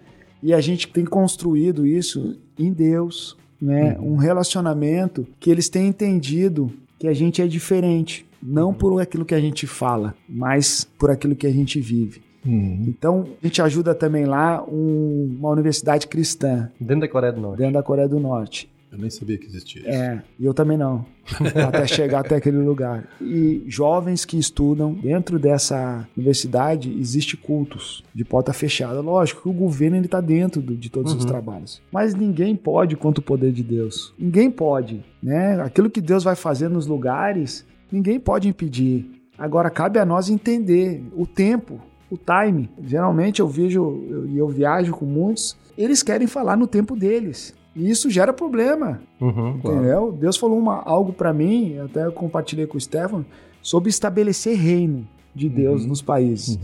E 0.43 0.53
a 0.53 0.61
gente 0.61 0.87
tem 0.87 1.05
construído 1.05 1.87
isso 1.87 2.39
em 2.59 2.71
Deus, 2.73 3.37
né? 3.61 3.97
Um 3.99 4.17
relacionamento 4.17 5.27
que 5.41 5.51
eles 5.51 5.69
têm 5.71 5.87
entendido 5.89 6.71
que 6.99 7.09
a 7.09 7.15
gente 7.15 7.41
é 7.41 7.47
diferente, 7.47 8.27
não 8.43 8.75
por 8.75 9.01
aquilo 9.01 9.25
que 9.25 9.35
a 9.35 9.41
gente 9.41 9.67
fala, 9.67 10.15
mas 10.29 10.87
por 10.99 11.11
aquilo 11.11 11.35
que 11.35 11.47
a 11.47 11.51
gente 11.53 11.81
vive. 11.81 12.21
Uhum. 12.45 12.85
Então, 12.89 13.25
a 13.43 13.47
gente 13.47 13.63
ajuda 13.63 13.95
também 13.95 14.25
lá 14.27 14.63
um- 14.69 15.37
uma 15.39 15.49
universidade 15.51 16.07
cristã 16.09 16.69
Dentro 16.79 17.01
da 17.03 17.09
Coreia 17.09 17.33
do 17.33 17.41
Norte. 17.41 17.59
dentro 17.59 17.75
da 17.75 17.83
Coreia 17.83 18.09
do 18.09 18.19
Norte. 18.21 18.69
Eu 18.93 18.99
nem 18.99 19.09
sabia 19.09 19.39
que 19.39 19.47
existia 19.47 19.81
isso. 19.81 19.89
É, 19.91 20.23
e 20.39 20.45
eu 20.45 20.53
também 20.53 20.77
não. 20.77 21.07
até 21.67 21.87
chegar 21.87 22.21
até 22.21 22.37
aquele 22.37 22.59
lugar. 22.59 23.09
E 23.23 23.65
jovens 23.67 24.27
que 24.27 24.39
estudam 24.39 24.93
dentro 24.93 25.39
dessa 25.39 26.07
universidade, 26.15 26.95
existe 27.01 27.35
cultos 27.37 28.05
de 28.15 28.23
porta 28.23 28.53
fechada. 28.53 29.01
Lógico 29.01 29.43
que 29.43 29.49
o 29.49 29.53
governo 29.53 29.97
ele 29.97 30.05
está 30.05 30.21
dentro 30.21 30.61
de 30.61 30.91
todos 30.91 31.15
os 31.15 31.25
trabalhos. 31.25 31.81
Mas 31.91 32.15
ninguém 32.15 32.55
pode 32.55 32.95
quanto 32.97 33.19
o 33.19 33.23
poder 33.23 33.51
de 33.51 33.63
Deus. 33.63 34.13
Ninguém 34.19 34.51
pode, 34.51 35.03
né? 35.23 35.59
Aquilo 35.63 35.89
que 35.89 36.01
Deus 36.01 36.23
vai 36.23 36.37
fazer 36.37 36.69
nos 36.69 36.87
lugares, 36.87 37.65
ninguém 37.91 38.21
pode 38.21 38.47
impedir. 38.47 39.11
Agora 39.39 39.71
cabe 39.71 39.99
a 39.99 40.05
nós 40.05 40.29
entender 40.29 41.03
o 41.17 41.27
tempo, 41.27 41.81
o 42.11 42.19
time. 42.19 42.69
Geralmente 42.85 43.41
eu 43.41 43.49
vejo 43.49 43.81
eu- 44.07 44.27
e 44.27 44.37
eu 44.37 44.49
viajo 44.49 44.93
com 44.93 45.07
muitos, 45.07 45.57
eles 45.79 46.03
querem 46.03 46.27
falar 46.27 46.57
no 46.59 46.67
tempo 46.67 46.95
deles. 46.95 47.55
E 47.75 47.91
isso 47.91 48.11
gera 48.11 48.33
problema. 48.33 49.01
Uhum. 49.21 49.57
Entendeu? 49.57 50.13
Deus 50.13 50.37
falou 50.37 50.59
uma, 50.59 50.83
algo 50.83 51.13
pra 51.13 51.33
mim, 51.33 51.79
até 51.79 52.05
eu 52.05 52.13
compartilhei 52.13 52.67
com 52.67 52.77
o 52.77 52.81
Stefano, 52.81 53.25
sobre 53.61 53.91
estabelecer 53.91 54.57
reino 54.57 55.07
de 55.35 55.49
Deus 55.49 55.87
nos 55.87 56.03
países. 56.03 56.57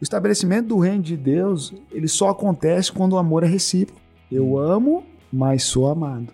O 0.00 0.02
estabelecimento 0.02 0.68
do 0.68 0.78
reino 0.78 1.02
de 1.02 1.16
Deus, 1.16 1.72
ele 1.92 2.08
só 2.08 2.30
acontece 2.30 2.90
quando 2.90 3.12
o 3.12 3.18
amor 3.18 3.44
é 3.44 3.46
recíproco. 3.46 4.00
Eu 4.30 4.58
amo, 4.58 5.04
mas 5.32 5.62
sou 5.64 5.88
amado. 5.88 6.32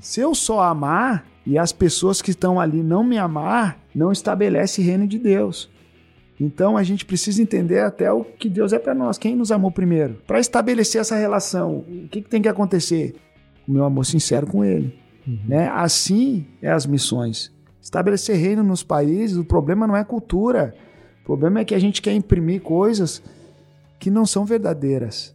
Se 0.00 0.20
eu 0.20 0.34
só 0.34 0.60
amar 0.60 1.26
e 1.46 1.58
as 1.58 1.72
pessoas 1.72 2.20
que 2.20 2.30
estão 2.30 2.60
ali 2.60 2.82
não 2.82 3.02
me 3.02 3.18
amar, 3.18 3.78
não 3.94 4.12
estabelece 4.12 4.82
reino 4.82 5.06
de 5.06 5.18
Deus. 5.18 5.70
Então 6.40 6.76
a 6.76 6.82
gente 6.82 7.04
precisa 7.04 7.40
entender 7.40 7.80
até 7.80 8.10
o 8.12 8.24
que 8.24 8.48
Deus 8.48 8.72
é 8.72 8.78
para 8.78 8.94
nós, 8.94 9.18
quem 9.18 9.36
nos 9.36 9.52
amou 9.52 9.70
primeiro. 9.70 10.20
Para 10.26 10.40
estabelecer 10.40 11.00
essa 11.00 11.16
relação, 11.16 11.78
o 11.78 12.08
que, 12.08 12.22
que 12.22 12.28
tem 12.28 12.42
que 12.42 12.48
acontecer? 12.48 13.14
O 13.66 13.72
meu 13.72 13.84
amor 13.84 14.04
sincero 14.04 14.46
com 14.46 14.64
Ele. 14.64 14.98
Né? 15.46 15.68
Assim 15.68 16.46
é 16.60 16.70
as 16.70 16.86
missões. 16.86 17.52
Estabelecer 17.80 18.36
reino 18.36 18.62
nos 18.62 18.82
países, 18.82 19.36
o 19.36 19.44
problema 19.44 19.86
não 19.86 19.96
é 19.96 20.04
cultura. 20.04 20.74
O 21.22 21.24
problema 21.24 21.60
é 21.60 21.64
que 21.64 21.74
a 21.74 21.78
gente 21.78 22.02
quer 22.02 22.12
imprimir 22.12 22.60
coisas 22.60 23.22
que 23.98 24.10
não 24.10 24.26
são 24.26 24.44
verdadeiras. 24.44 25.34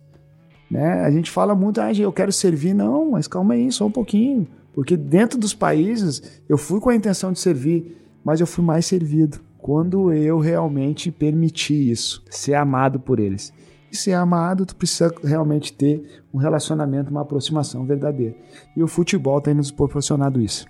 Né? 0.70 1.02
A 1.02 1.12
gente 1.12 1.32
fala 1.32 1.56
muito, 1.56 1.80
ah, 1.80 1.92
eu 1.94 2.12
quero 2.12 2.32
servir. 2.32 2.74
Não, 2.74 3.12
mas 3.12 3.28
calma 3.28 3.54
aí, 3.54 3.72
só 3.72 3.86
um 3.86 3.92
pouquinho. 3.92 4.48
Porque 4.74 4.96
dentro 4.96 5.40
dos 5.40 5.54
países, 5.54 6.42
eu 6.48 6.58
fui 6.58 6.80
com 6.80 6.90
a 6.90 6.96
intenção 6.96 7.32
de 7.32 7.40
servir, 7.40 7.98
mas 8.24 8.40
eu 8.40 8.48
fui 8.48 8.64
mais 8.64 8.86
servido 8.86 9.40
quando 9.58 10.14
eu 10.14 10.40
realmente 10.40 11.12
permiti 11.12 11.92
isso, 11.92 12.24
ser 12.30 12.54
amado 12.54 13.00
por 13.00 13.20
eles. 13.20 13.52
E 13.92 13.96
ser 13.96 14.14
amado, 14.14 14.66
tu 14.66 14.76
precisa 14.76 15.14
realmente 15.24 15.72
ter 15.74 16.22
um 16.34 16.38
relacionamento, 16.38 17.10
uma 17.10 17.22
aproximação 17.22 17.86
verdadeira. 17.86 18.36
E 18.76 18.84
o 18.84 18.88
futebol 18.88 19.40
tem 19.40 19.54
nos 19.54 19.72
proporcionado 19.72 20.42
isso. 20.42 20.66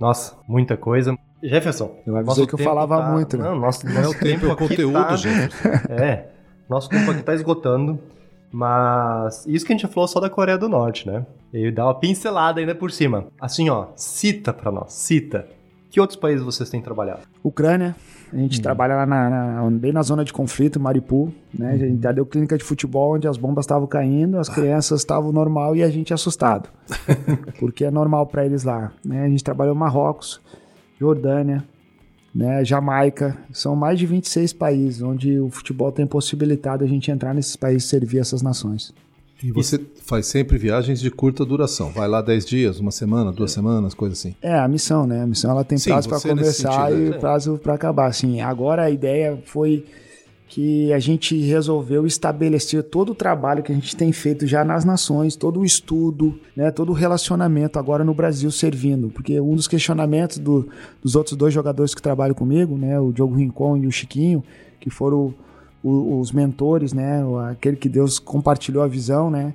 Nossa, 0.00 0.34
muita 0.46 0.76
coisa. 0.76 1.16
Jefferson. 1.42 1.94
Eu 2.06 2.16
avisei 2.16 2.46
que 2.46 2.54
eu 2.54 2.58
falava 2.58 2.98
tá- 2.98 3.10
muito, 3.10 3.36
né? 3.38 3.44
Não, 3.44 3.58
nosso, 3.58 3.86
Não 3.86 4.00
é 4.00 4.08
o 4.08 4.14
tempo, 4.18 4.46
é 4.46 4.52
o 4.52 4.56
conteúdo, 4.56 4.92
tá- 4.94 5.16
gente. 5.16 5.54
É. 5.88 6.28
Nosso 6.68 6.88
tempo 6.88 7.10
aqui 7.10 7.22
tá 7.22 7.34
esgotando. 7.34 7.98
Mas 8.50 9.44
isso 9.46 9.64
que 9.64 9.72
a 9.72 9.74
gente 9.76 9.82
já 9.82 9.88
falou 9.88 10.08
só 10.08 10.20
da 10.20 10.30
Coreia 10.30 10.56
do 10.58 10.68
Norte, 10.68 11.06
né? 11.06 11.26
E 11.52 11.70
dá 11.70 11.84
uma 11.86 11.94
pincelada 11.94 12.60
ainda 12.60 12.74
por 12.74 12.90
cima. 12.90 13.26
Assim, 13.40 13.68
ó, 13.70 13.88
cita 13.94 14.52
pra 14.52 14.72
nós, 14.72 14.92
cita. 14.92 15.46
Que 15.90 16.00
outros 16.00 16.18
países 16.18 16.44
vocês 16.44 16.68
têm 16.68 16.80
trabalhado? 16.82 17.20
Ucrânia. 17.42 17.94
A 18.32 18.36
gente 18.36 18.58
Hum. 18.58 18.62
trabalha 18.62 18.94
lá 18.96 19.06
na, 19.06 19.30
na- 19.62 19.70
bem 19.70 19.92
na 19.92 20.02
zona 20.02 20.24
de 20.24 20.32
conflito, 20.32 20.78
Mariupol, 20.78 21.32
né? 21.52 21.70
A 21.70 21.72
Uhum. 21.72 21.78
gente 21.78 22.02
já 22.02 22.12
deu 22.12 22.26
clínica 22.26 22.58
de 22.58 22.64
futebol 22.64 23.14
onde 23.14 23.26
as 23.26 23.36
bombas 23.36 23.64
estavam 23.64 23.86
caindo, 23.86 24.38
as 24.38 24.48
crianças 24.48 25.00
estavam 25.00 25.32
normal 25.32 25.74
e 25.74 25.82
a 25.82 25.88
gente 25.90 26.12
assustado. 26.12 26.68
porque 27.58 27.84
é 27.84 27.90
normal 27.90 28.26
para 28.26 28.44
eles 28.44 28.64
lá, 28.64 28.92
né? 29.04 29.24
A 29.24 29.28
gente 29.28 29.42
trabalhou 29.42 29.74
em 29.74 29.78
Marrocos, 29.78 30.40
Jordânia, 31.00 31.64
né, 32.34 32.64
Jamaica, 32.64 33.36
são 33.52 33.74
mais 33.74 33.98
de 33.98 34.06
26 34.06 34.52
países 34.52 35.00
onde 35.02 35.40
o 35.40 35.48
futebol 35.50 35.90
tem 35.90 36.06
possibilitado 36.06 36.84
a 36.84 36.86
gente 36.86 37.10
entrar 37.10 37.32
nesses 37.34 37.56
países 37.56 37.84
e 37.84 37.88
servir 37.88 38.18
essas 38.18 38.42
nações. 38.42 38.92
E 39.42 39.52
você 39.52 39.80
faz 40.04 40.26
sempre 40.26 40.58
viagens 40.58 40.98
de 41.00 41.10
curta 41.10 41.44
duração. 41.44 41.90
Vai 41.92 42.08
lá 42.08 42.20
10 42.20 42.44
dias, 42.44 42.80
uma 42.80 42.90
semana, 42.90 43.30
duas 43.30 43.52
semanas, 43.52 43.94
coisa 43.94 44.12
assim. 44.14 44.34
É, 44.42 44.58
a 44.58 44.66
missão, 44.66 45.06
né? 45.06 45.22
A 45.22 45.26
missão 45.26 45.50
ela 45.50 45.62
tem 45.64 45.78
Sim, 45.78 45.90
prazo 45.90 46.08
para 46.08 46.20
começar 46.20 46.86
sentido, 46.88 47.02
e 47.02 47.08
é. 47.10 47.18
prazo 47.18 47.58
para 47.62 47.74
acabar. 47.74 48.06
Assim, 48.06 48.40
agora 48.40 48.82
a 48.82 48.90
ideia 48.90 49.38
foi 49.44 49.84
que 50.48 50.90
a 50.94 50.98
gente 50.98 51.38
resolveu 51.42 52.06
estabelecer 52.06 52.82
todo 52.82 53.10
o 53.12 53.14
trabalho 53.14 53.62
que 53.62 53.70
a 53.70 53.74
gente 53.74 53.94
tem 53.94 54.10
feito 54.12 54.46
já 54.46 54.64
nas 54.64 54.82
nações, 54.82 55.36
todo 55.36 55.60
o 55.60 55.64
estudo, 55.64 56.40
né, 56.56 56.70
todo 56.70 56.88
o 56.88 56.94
relacionamento 56.94 57.78
agora 57.78 58.02
no 58.02 58.14
Brasil 58.14 58.50
servindo, 58.50 59.10
porque 59.10 59.38
um 59.40 59.54
dos 59.54 59.68
questionamentos 59.68 60.38
do- 60.38 60.66
dos 61.02 61.14
outros 61.14 61.36
dois 61.36 61.52
jogadores 61.52 61.94
que 61.94 62.00
trabalham 62.00 62.34
comigo, 62.34 62.78
né, 62.78 62.98
o 62.98 63.12
Diogo 63.12 63.34
Rincon 63.36 63.76
e 63.76 63.86
o 63.86 63.92
Chiquinho, 63.92 64.42
que 64.80 64.88
foram 64.88 65.34
o- 65.82 66.18
os 66.20 66.32
mentores, 66.32 66.92
né, 66.92 67.24
o- 67.24 67.38
aquele 67.38 67.76
que 67.76 67.88
Deus 67.88 68.18
compartilhou 68.18 68.82
a 68.82 68.88
visão, 68.88 69.30
né, 69.30 69.54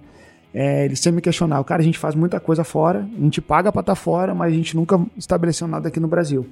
é, 0.54 0.86
eles 0.86 1.00
sempre 1.00 1.16
me 1.18 1.22
questionavam, 1.22 1.64
cara, 1.64 1.82
a 1.82 1.86
gente 1.86 1.98
faz 1.98 2.16
muita 2.16 2.40
coisa 2.40 2.64
fora, 2.64 3.08
a 3.18 3.22
gente 3.22 3.42
paga 3.42 3.72
pra 3.72 3.82
estar 3.82 3.96
fora, 3.96 4.34
mas 4.36 4.54
a 4.54 4.56
gente 4.56 4.76
nunca 4.76 5.00
estabeleceu 5.18 5.68
nada 5.68 5.88
aqui 5.88 6.00
no 6.00 6.08
Brasil. 6.08 6.46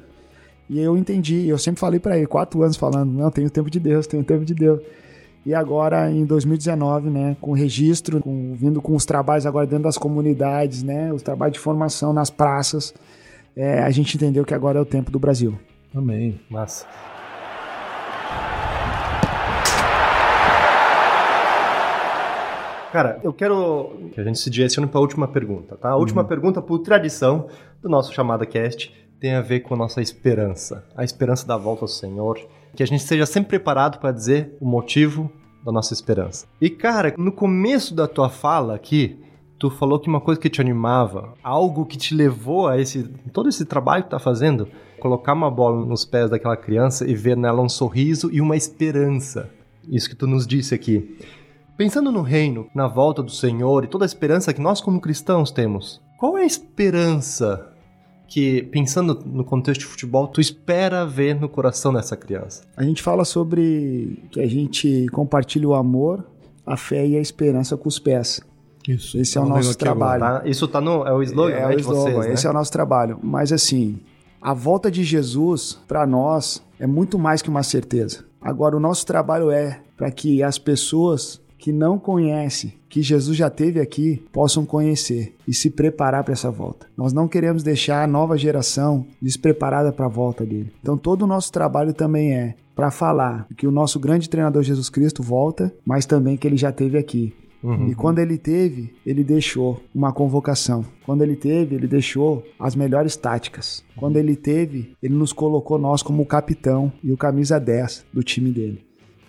E 0.69 0.79
eu 0.79 0.97
entendi, 0.97 1.47
eu 1.47 1.57
sempre 1.57 1.79
falei 1.79 1.99
pra 1.99 2.17
ele, 2.17 2.25
quatro 2.27 2.61
anos 2.63 2.77
falando, 2.77 3.11
não, 3.11 3.29
tenho 3.29 3.49
tempo 3.49 3.69
de 3.69 3.79
Deus, 3.79 4.07
tenho 4.07 4.23
tempo 4.23 4.45
de 4.45 4.53
Deus. 4.53 4.79
E 5.45 5.53
agora, 5.53 6.09
em 6.11 6.23
2019, 6.23 7.09
né, 7.09 7.35
com 7.41 7.51
registro, 7.51 8.21
com- 8.21 8.53
vindo 8.55 8.81
com 8.81 8.95
os 8.95 9.05
trabalhos 9.05 9.45
agora 9.45 9.65
dentro 9.65 9.83
das 9.85 9.97
comunidades, 9.97 10.83
né, 10.83 11.11
os 11.11 11.21
trabalhos 11.23 11.53
de 11.53 11.59
formação 11.59 12.13
nas 12.13 12.29
praças, 12.29 12.93
é, 13.55 13.79
a 13.79 13.89
gente 13.89 14.15
entendeu 14.15 14.45
que 14.45 14.53
agora 14.53 14.77
é 14.79 14.81
o 14.81 14.85
tempo 14.85 15.11
do 15.11 15.19
Brasil. 15.19 15.57
Amém. 15.93 16.39
Massa. 16.49 16.85
Cara, 22.91 23.21
eu 23.23 23.31
quero 23.31 24.09
que 24.11 24.19
a 24.19 24.23
gente 24.23 24.37
se 24.37 24.49
direcione 24.49 24.85
para 24.85 24.99
a 24.99 25.01
última 25.01 25.25
pergunta, 25.25 25.77
tá? 25.77 25.91
A 25.91 25.95
última 25.95 26.25
pergunta, 26.25 26.61
por 26.61 26.79
tradição 26.79 27.47
do 27.81 27.87
nosso 27.87 28.13
Chamada 28.13 28.45
Cast, 28.45 28.93
tem 29.17 29.33
a 29.33 29.41
ver 29.41 29.61
com 29.61 29.73
a 29.73 29.77
nossa 29.77 30.01
esperança. 30.01 30.83
A 30.95 31.03
esperança 31.03 31.47
da 31.47 31.55
volta 31.55 31.85
ao 31.85 31.87
Senhor. 31.87 32.37
Que 32.75 32.83
a 32.83 32.85
gente 32.85 32.99
esteja 32.99 33.25
sempre 33.25 33.49
preparado 33.49 33.97
para 33.97 34.11
dizer 34.11 34.57
o 34.59 34.65
motivo 34.65 35.31
da 35.63 35.71
nossa 35.71 35.93
esperança. 35.93 36.45
E, 36.59 36.69
cara, 36.69 37.13
no 37.17 37.31
começo 37.31 37.95
da 37.95 38.07
tua 38.07 38.29
fala 38.29 38.75
aqui, 38.75 39.17
tu 39.57 39.69
falou 39.69 39.97
que 39.97 40.09
uma 40.09 40.19
coisa 40.19 40.41
que 40.41 40.49
te 40.49 40.59
animava, 40.59 41.33
algo 41.41 41.85
que 41.85 41.97
te 41.97 42.13
levou 42.13 42.67
a 42.67 42.77
esse 42.77 43.03
todo 43.31 43.47
esse 43.47 43.63
trabalho 43.63 44.03
que 44.03 44.09
tá 44.09 44.19
fazendo, 44.19 44.67
colocar 44.99 45.31
uma 45.33 45.49
bola 45.49 45.85
nos 45.85 46.03
pés 46.03 46.29
daquela 46.29 46.57
criança 46.57 47.09
e 47.09 47.15
ver 47.15 47.37
nela 47.37 47.61
um 47.61 47.69
sorriso 47.69 48.29
e 48.33 48.41
uma 48.41 48.57
esperança. 48.57 49.49
Isso 49.87 50.09
que 50.09 50.15
tu 50.15 50.27
nos 50.27 50.45
disse 50.45 50.75
aqui. 50.75 51.17
Pensando 51.77 52.11
no 52.11 52.21
reino, 52.21 52.67
na 52.75 52.87
volta 52.87 53.23
do 53.23 53.31
Senhor 53.31 53.83
e 53.83 53.87
toda 53.87 54.05
a 54.05 54.07
esperança 54.07 54.53
que 54.53 54.61
nós 54.61 54.81
como 54.81 55.01
cristãos 55.01 55.51
temos, 55.51 56.01
qual 56.17 56.37
é 56.37 56.43
a 56.43 56.45
esperança 56.45 57.67
que, 58.27 58.63
pensando 58.63 59.19
no 59.25 59.43
contexto 59.43 59.81
de 59.81 59.87
futebol, 59.87 60.27
tu 60.27 60.39
espera 60.39 61.05
ver 61.05 61.39
no 61.39 61.49
coração 61.49 61.91
dessa 61.91 62.15
criança? 62.15 62.63
A 62.77 62.83
gente 62.83 63.01
fala 63.01 63.25
sobre 63.25 64.23
que 64.31 64.39
a 64.39 64.47
gente 64.47 65.07
compartilha 65.11 65.67
o 65.67 65.73
amor, 65.73 66.25
a 66.65 66.77
fé 66.77 67.05
e 67.05 67.17
a 67.17 67.19
esperança 67.19 67.75
com 67.75 67.89
os 67.89 67.99
pés. 67.99 68.39
Isso. 68.87 69.17
Esse 69.17 69.37
é 69.37 69.41
o 69.41 69.43
Tava 69.43 69.55
nosso 69.57 69.77
trabalho. 69.77 70.21
Tá? 70.21 70.41
Isso 70.45 70.67
tá 70.67 70.79
no 70.79 71.05
é 71.05 71.13
o 71.13 71.21
slogan, 71.23 71.53
é 71.53 71.59
né, 71.59 71.67
o 71.67 71.75
de 71.75 71.81
slogan, 71.81 72.01
vocês, 72.01 72.27
né? 72.27 72.33
esse 72.33 72.47
é 72.47 72.49
o 72.49 72.53
nosso 72.53 72.71
trabalho. 72.71 73.19
Mas 73.21 73.51
assim, 73.51 73.99
a 74.41 74.53
volta 74.53 74.89
de 74.89 75.03
Jesus 75.03 75.79
para 75.87 76.05
nós 76.05 76.63
é 76.79 76.87
muito 76.87 77.19
mais 77.19 77.41
que 77.41 77.49
uma 77.49 77.63
certeza. 77.63 78.25
Agora 78.39 78.77
o 78.77 78.79
nosso 78.79 79.05
trabalho 79.05 79.51
é 79.51 79.81
para 79.97 80.09
que 80.09 80.41
as 80.41 80.57
pessoas 80.57 81.40
que 81.61 81.71
não 81.71 81.99
conhecem 81.99 82.73
que 82.89 83.03
Jesus 83.03 83.37
já 83.37 83.49
teve 83.49 83.79
aqui 83.79 84.21
possam 84.33 84.65
conhecer 84.65 85.35
e 85.47 85.53
se 85.53 85.69
preparar 85.69 86.23
para 86.23 86.33
essa 86.33 86.49
volta. 86.49 86.87
Nós 86.97 87.13
não 87.13 87.27
queremos 87.27 87.61
deixar 87.61 88.03
a 88.03 88.07
nova 88.07 88.35
geração 88.35 89.05
despreparada 89.21 89.93
para 89.93 90.07
a 90.07 90.09
volta 90.09 90.43
dele. 90.43 90.73
Então 90.81 90.97
todo 90.97 91.21
o 91.21 91.27
nosso 91.27 91.51
trabalho 91.51 91.93
também 91.93 92.33
é 92.33 92.55
para 92.75 92.89
falar 92.89 93.47
que 93.55 93.67
o 93.67 93.71
nosso 93.71 93.99
grande 93.99 94.27
treinador 94.27 94.63
Jesus 94.63 94.89
Cristo 94.89 95.21
volta, 95.21 95.71
mas 95.85 96.07
também 96.07 96.35
que 96.35 96.47
ele 96.47 96.57
já 96.57 96.71
teve 96.71 96.97
aqui. 96.97 97.31
E 97.91 97.93
quando 97.93 98.17
ele 98.17 98.39
teve, 98.39 98.91
ele 99.05 99.23
deixou 99.23 99.79
uma 99.93 100.11
convocação. 100.11 100.83
Quando 101.05 101.21
ele 101.21 101.35
teve, 101.35 101.75
ele 101.75 101.87
deixou 101.87 102.43
as 102.59 102.75
melhores 102.75 103.15
táticas. 103.15 103.83
Quando 103.95 104.17
ele 104.17 104.35
teve, 104.35 104.95
ele 105.01 105.13
nos 105.13 105.31
colocou 105.31 105.77
nós 105.77 106.01
como 106.01 106.23
o 106.23 106.25
capitão 106.25 106.91
e 107.03 107.11
o 107.11 107.17
camisa 107.17 107.59
10 107.59 108.07
do 108.11 108.23
time 108.23 108.49
dele. 108.49 108.83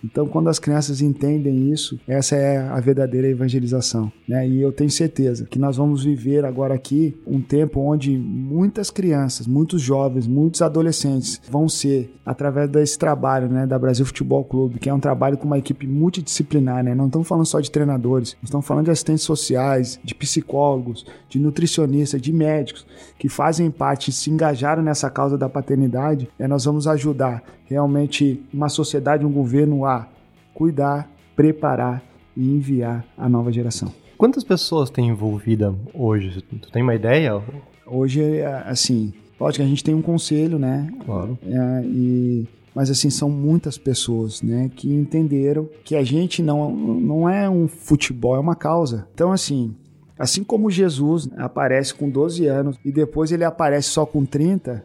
Então, 0.04 0.26
quando 0.26 0.48
as 0.48 0.58
crianças 0.58 1.00
entendem 1.00 1.70
isso, 1.70 1.98
essa 2.06 2.34
é 2.36 2.58
a 2.58 2.80
verdadeira 2.80 3.28
evangelização. 3.28 4.12
Né? 4.28 4.48
E 4.48 4.60
eu 4.60 4.72
tenho 4.72 4.90
certeza 4.90 5.46
que 5.46 5.58
nós 5.58 5.76
vamos 5.76 6.04
viver 6.04 6.44
agora 6.44 6.74
aqui 6.74 7.16
um 7.26 7.40
tempo 7.40 7.80
onde 7.80 8.16
muitas 8.16 8.90
crianças, 8.90 9.46
muitos 9.46 9.80
jovens, 9.80 10.26
muitos 10.26 10.62
adolescentes 10.62 11.40
vão 11.50 11.68
ser, 11.68 12.12
através 12.24 12.68
desse 12.68 12.98
trabalho 12.98 13.48
né, 13.48 13.66
da 13.66 13.78
Brasil 13.78 14.04
Futebol 14.04 14.44
Clube, 14.44 14.78
que 14.78 14.88
é 14.88 14.94
um 14.94 15.00
trabalho 15.00 15.38
com 15.38 15.46
uma 15.46 15.58
equipe 15.58 15.86
multidisciplinar, 15.86 16.82
né? 16.82 16.94
não 16.94 17.06
estamos 17.06 17.28
falando 17.28 17.46
só 17.46 17.60
de 17.60 17.70
treinadores, 17.70 18.36
estamos 18.42 18.66
falando 18.66 18.86
de 18.86 18.90
assistentes 18.90 19.24
sociais, 19.24 20.00
de 20.02 20.14
psicólogos, 20.14 21.06
de 21.28 21.38
nutricionistas, 21.38 22.20
de 22.20 22.32
médicos, 22.32 22.86
que 23.18 23.28
fazem 23.28 23.70
parte, 23.70 24.10
se 24.12 24.30
engajaram 24.30 24.82
nessa 24.82 25.08
causa 25.10 25.38
da 25.38 25.48
paternidade, 25.48 26.28
é, 26.38 26.48
nós 26.48 26.64
vamos 26.64 26.86
ajudar 26.88 27.42
realmente 27.72 28.40
uma 28.52 28.68
sociedade, 28.68 29.26
um 29.26 29.32
governo 29.32 29.84
a 29.84 30.06
cuidar, 30.54 31.10
preparar 31.34 32.02
e 32.36 32.48
enviar 32.48 33.04
a 33.16 33.28
nova 33.28 33.52
geração. 33.52 33.92
Quantas 34.16 34.44
pessoas 34.44 34.88
tem 34.88 35.08
envolvida 35.08 35.74
hoje? 35.92 36.42
Tu 36.42 36.70
tem 36.70 36.82
uma 36.82 36.94
ideia? 36.94 37.42
Hoje, 37.86 38.22
é, 38.22 38.46
assim, 38.66 39.12
lógico 39.40 39.62
que 39.62 39.66
a 39.66 39.68
gente 39.68 39.82
tem 39.82 39.94
um 39.94 40.02
conselho, 40.02 40.58
né? 40.58 40.92
Claro. 41.04 41.36
É, 41.44 41.82
e, 41.84 42.46
mas 42.74 42.90
assim, 42.90 43.10
são 43.10 43.28
muitas 43.28 43.76
pessoas, 43.76 44.40
né, 44.42 44.70
que 44.74 44.92
entenderam 44.92 45.68
que 45.84 45.96
a 45.96 46.04
gente 46.04 46.42
não, 46.42 46.70
não 46.70 47.28
é 47.28 47.48
um 47.48 47.66
futebol, 47.68 48.36
é 48.36 48.38
uma 48.38 48.54
causa. 48.54 49.06
Então, 49.12 49.32
assim, 49.32 49.74
assim 50.18 50.44
como 50.44 50.70
Jesus 50.70 51.28
aparece 51.36 51.94
com 51.94 52.08
12 52.08 52.46
anos 52.46 52.78
e 52.84 52.92
depois 52.92 53.32
ele 53.32 53.44
aparece 53.44 53.88
só 53.88 54.06
com 54.06 54.24
30, 54.24 54.84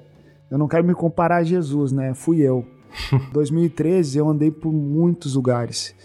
eu 0.49 0.57
não 0.57 0.67
quero 0.67 0.83
me 0.83 0.93
comparar 0.93 1.38
a 1.38 1.43
Jesus, 1.43 1.91
né? 1.91 2.13
Fui 2.13 2.41
eu. 2.41 2.65
2013 3.33 4.17
eu 4.17 4.29
andei 4.29 4.51
por 4.51 4.71
muitos 4.71 5.35
lugares. 5.35 5.95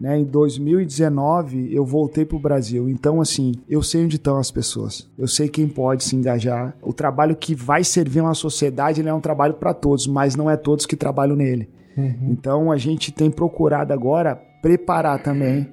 Né? 0.00 0.18
Em 0.18 0.24
2019 0.24 1.72
eu 1.72 1.84
voltei 1.84 2.24
para 2.24 2.36
o 2.36 2.40
Brasil. 2.40 2.88
Então, 2.88 3.20
assim, 3.20 3.54
eu 3.68 3.82
sei 3.82 4.04
onde 4.04 4.16
estão 4.16 4.36
as 4.36 4.50
pessoas. 4.50 5.08
Eu 5.16 5.28
sei 5.28 5.48
quem 5.48 5.68
pode 5.68 6.04
se 6.04 6.16
engajar. 6.16 6.76
O 6.82 6.92
trabalho 6.92 7.36
que 7.36 7.54
vai 7.54 7.84
servir 7.84 8.20
uma 8.20 8.34
sociedade 8.34 9.06
é 9.06 9.14
um 9.14 9.20
trabalho 9.20 9.54
para 9.54 9.72
todos, 9.72 10.06
mas 10.06 10.34
não 10.34 10.50
é 10.50 10.56
todos 10.56 10.86
que 10.86 10.96
trabalham 10.96 11.36
nele. 11.36 11.70
Então, 12.22 12.72
a 12.72 12.76
gente 12.76 13.12
tem 13.12 13.30
procurado 13.30 13.92
agora 13.92 14.34
preparar 14.60 15.22
também 15.22 15.68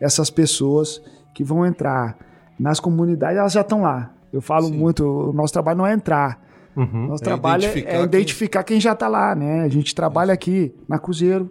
essas 0.00 0.30
pessoas 0.30 1.02
que 1.34 1.42
vão 1.42 1.66
entrar 1.66 2.16
nas 2.58 2.78
comunidades. 2.78 3.38
Elas 3.38 3.52
já 3.52 3.62
estão 3.62 3.82
lá. 3.82 4.12
Eu 4.32 4.40
falo 4.40 4.66
Sim. 4.66 4.78
muito, 4.78 5.04
o 5.04 5.32
nosso 5.32 5.52
trabalho 5.52 5.78
não 5.78 5.86
é 5.86 5.92
entrar. 5.92 6.43
Uhum. 6.76 7.06
Nosso 7.08 7.22
É 7.22 7.26
trabalho 7.26 7.62
identificar 7.64 7.90
é 7.90 7.94
quem- 7.96 8.04
identificar 8.04 8.62
quem 8.64 8.80
já 8.80 8.92
está 8.92 9.08
lá, 9.08 9.34
né? 9.34 9.62
A 9.62 9.68
gente 9.68 9.94
trabalha 9.94 10.32
aqui 10.34 10.72
na 10.88 10.98
Cruzeiro, 10.98 11.50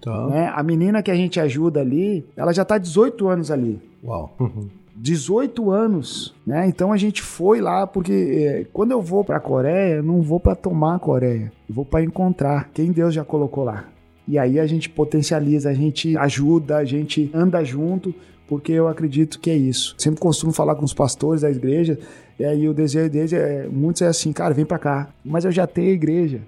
Tá. 0.00 0.26
né? 0.28 0.52
A 0.54 0.62
menina 0.62 1.02
que 1.02 1.10
a 1.10 1.14
gente 1.14 1.38
ajuda 1.40 1.80
ali, 1.80 2.24
ela 2.36 2.52
já 2.52 2.62
está 2.62 2.78
18 2.78 3.28
anos 3.28 3.50
ali. 3.50 3.80
Uau. 4.04 4.34
18 4.94 5.70
anos, 5.70 6.34
né? 6.46 6.66
Então 6.66 6.92
a 6.92 6.96
gente 6.96 7.20
foi 7.22 7.60
lá 7.60 7.86
porque 7.86 8.12
é, 8.12 8.66
quando 8.72 8.92
eu 8.92 9.02
vou 9.02 9.22
para 9.22 9.36
a 9.36 9.40
Coreia, 9.40 9.96
eu 9.96 10.02
não 10.02 10.22
vou 10.22 10.40
para 10.40 10.54
tomar 10.54 10.94
a 10.96 10.98
Coreia, 10.98 11.52
eu 11.68 11.74
vou 11.74 11.84
para 11.84 12.02
encontrar 12.02 12.70
quem 12.72 12.92
Deus 12.92 13.12
já 13.12 13.24
colocou 13.24 13.64
lá. 13.64 13.84
E 14.26 14.38
aí 14.38 14.58
a 14.58 14.66
gente 14.66 14.88
potencializa, 14.88 15.68
a 15.70 15.74
gente 15.74 16.16
ajuda, 16.16 16.78
a 16.78 16.84
gente 16.84 17.30
anda 17.34 17.62
junto, 17.62 18.14
porque 18.48 18.72
eu 18.72 18.88
acredito 18.88 19.38
que 19.38 19.50
é 19.50 19.56
isso. 19.56 19.94
Sempre 19.98 20.18
costumo 20.20 20.52
falar 20.52 20.74
com 20.76 20.84
os 20.84 20.94
pastores 20.94 21.42
da 21.42 21.50
igreja, 21.50 21.98
e 22.38 22.44
aí 22.44 22.68
o 22.68 22.74
desejo 22.74 23.10
deles 23.10 23.32
é, 23.32 23.66
muitos 23.66 24.02
é 24.02 24.06
assim, 24.06 24.32
cara, 24.32 24.52
vem 24.52 24.64
para 24.64 24.78
cá. 24.78 25.08
Mas 25.24 25.44
eu 25.44 25.52
já 25.52 25.66
tenho 25.66 25.88
a 25.88 25.92
igreja. 25.92 26.40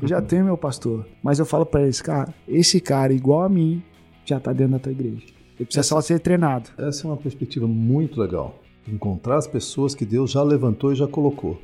Eu 0.00 0.08
já 0.08 0.22
tenho 0.22 0.44
meu 0.44 0.56
pastor. 0.56 1.06
Mas 1.22 1.38
eu 1.38 1.46
falo 1.46 1.66
para 1.66 1.82
eles, 1.82 2.00
cara, 2.00 2.32
esse 2.46 2.80
cara 2.80 3.12
igual 3.12 3.42
a 3.42 3.48
mim 3.48 3.82
já 4.24 4.38
tá 4.38 4.52
dentro 4.52 4.72
da 4.72 4.78
tua 4.78 4.92
igreja. 4.92 5.24
Ele 5.58 5.64
precisa 5.64 5.82
só 5.82 6.00
ser 6.00 6.20
treinado. 6.20 6.70
Essa 6.78 7.06
é 7.06 7.10
uma 7.10 7.16
perspectiva 7.16 7.66
muito 7.66 8.20
legal. 8.20 8.62
Encontrar 8.86 9.36
as 9.36 9.46
pessoas 9.46 9.94
que 9.94 10.04
Deus 10.04 10.30
já 10.30 10.42
levantou 10.42 10.92
e 10.92 10.96
já 10.96 11.08
colocou. 11.08 11.60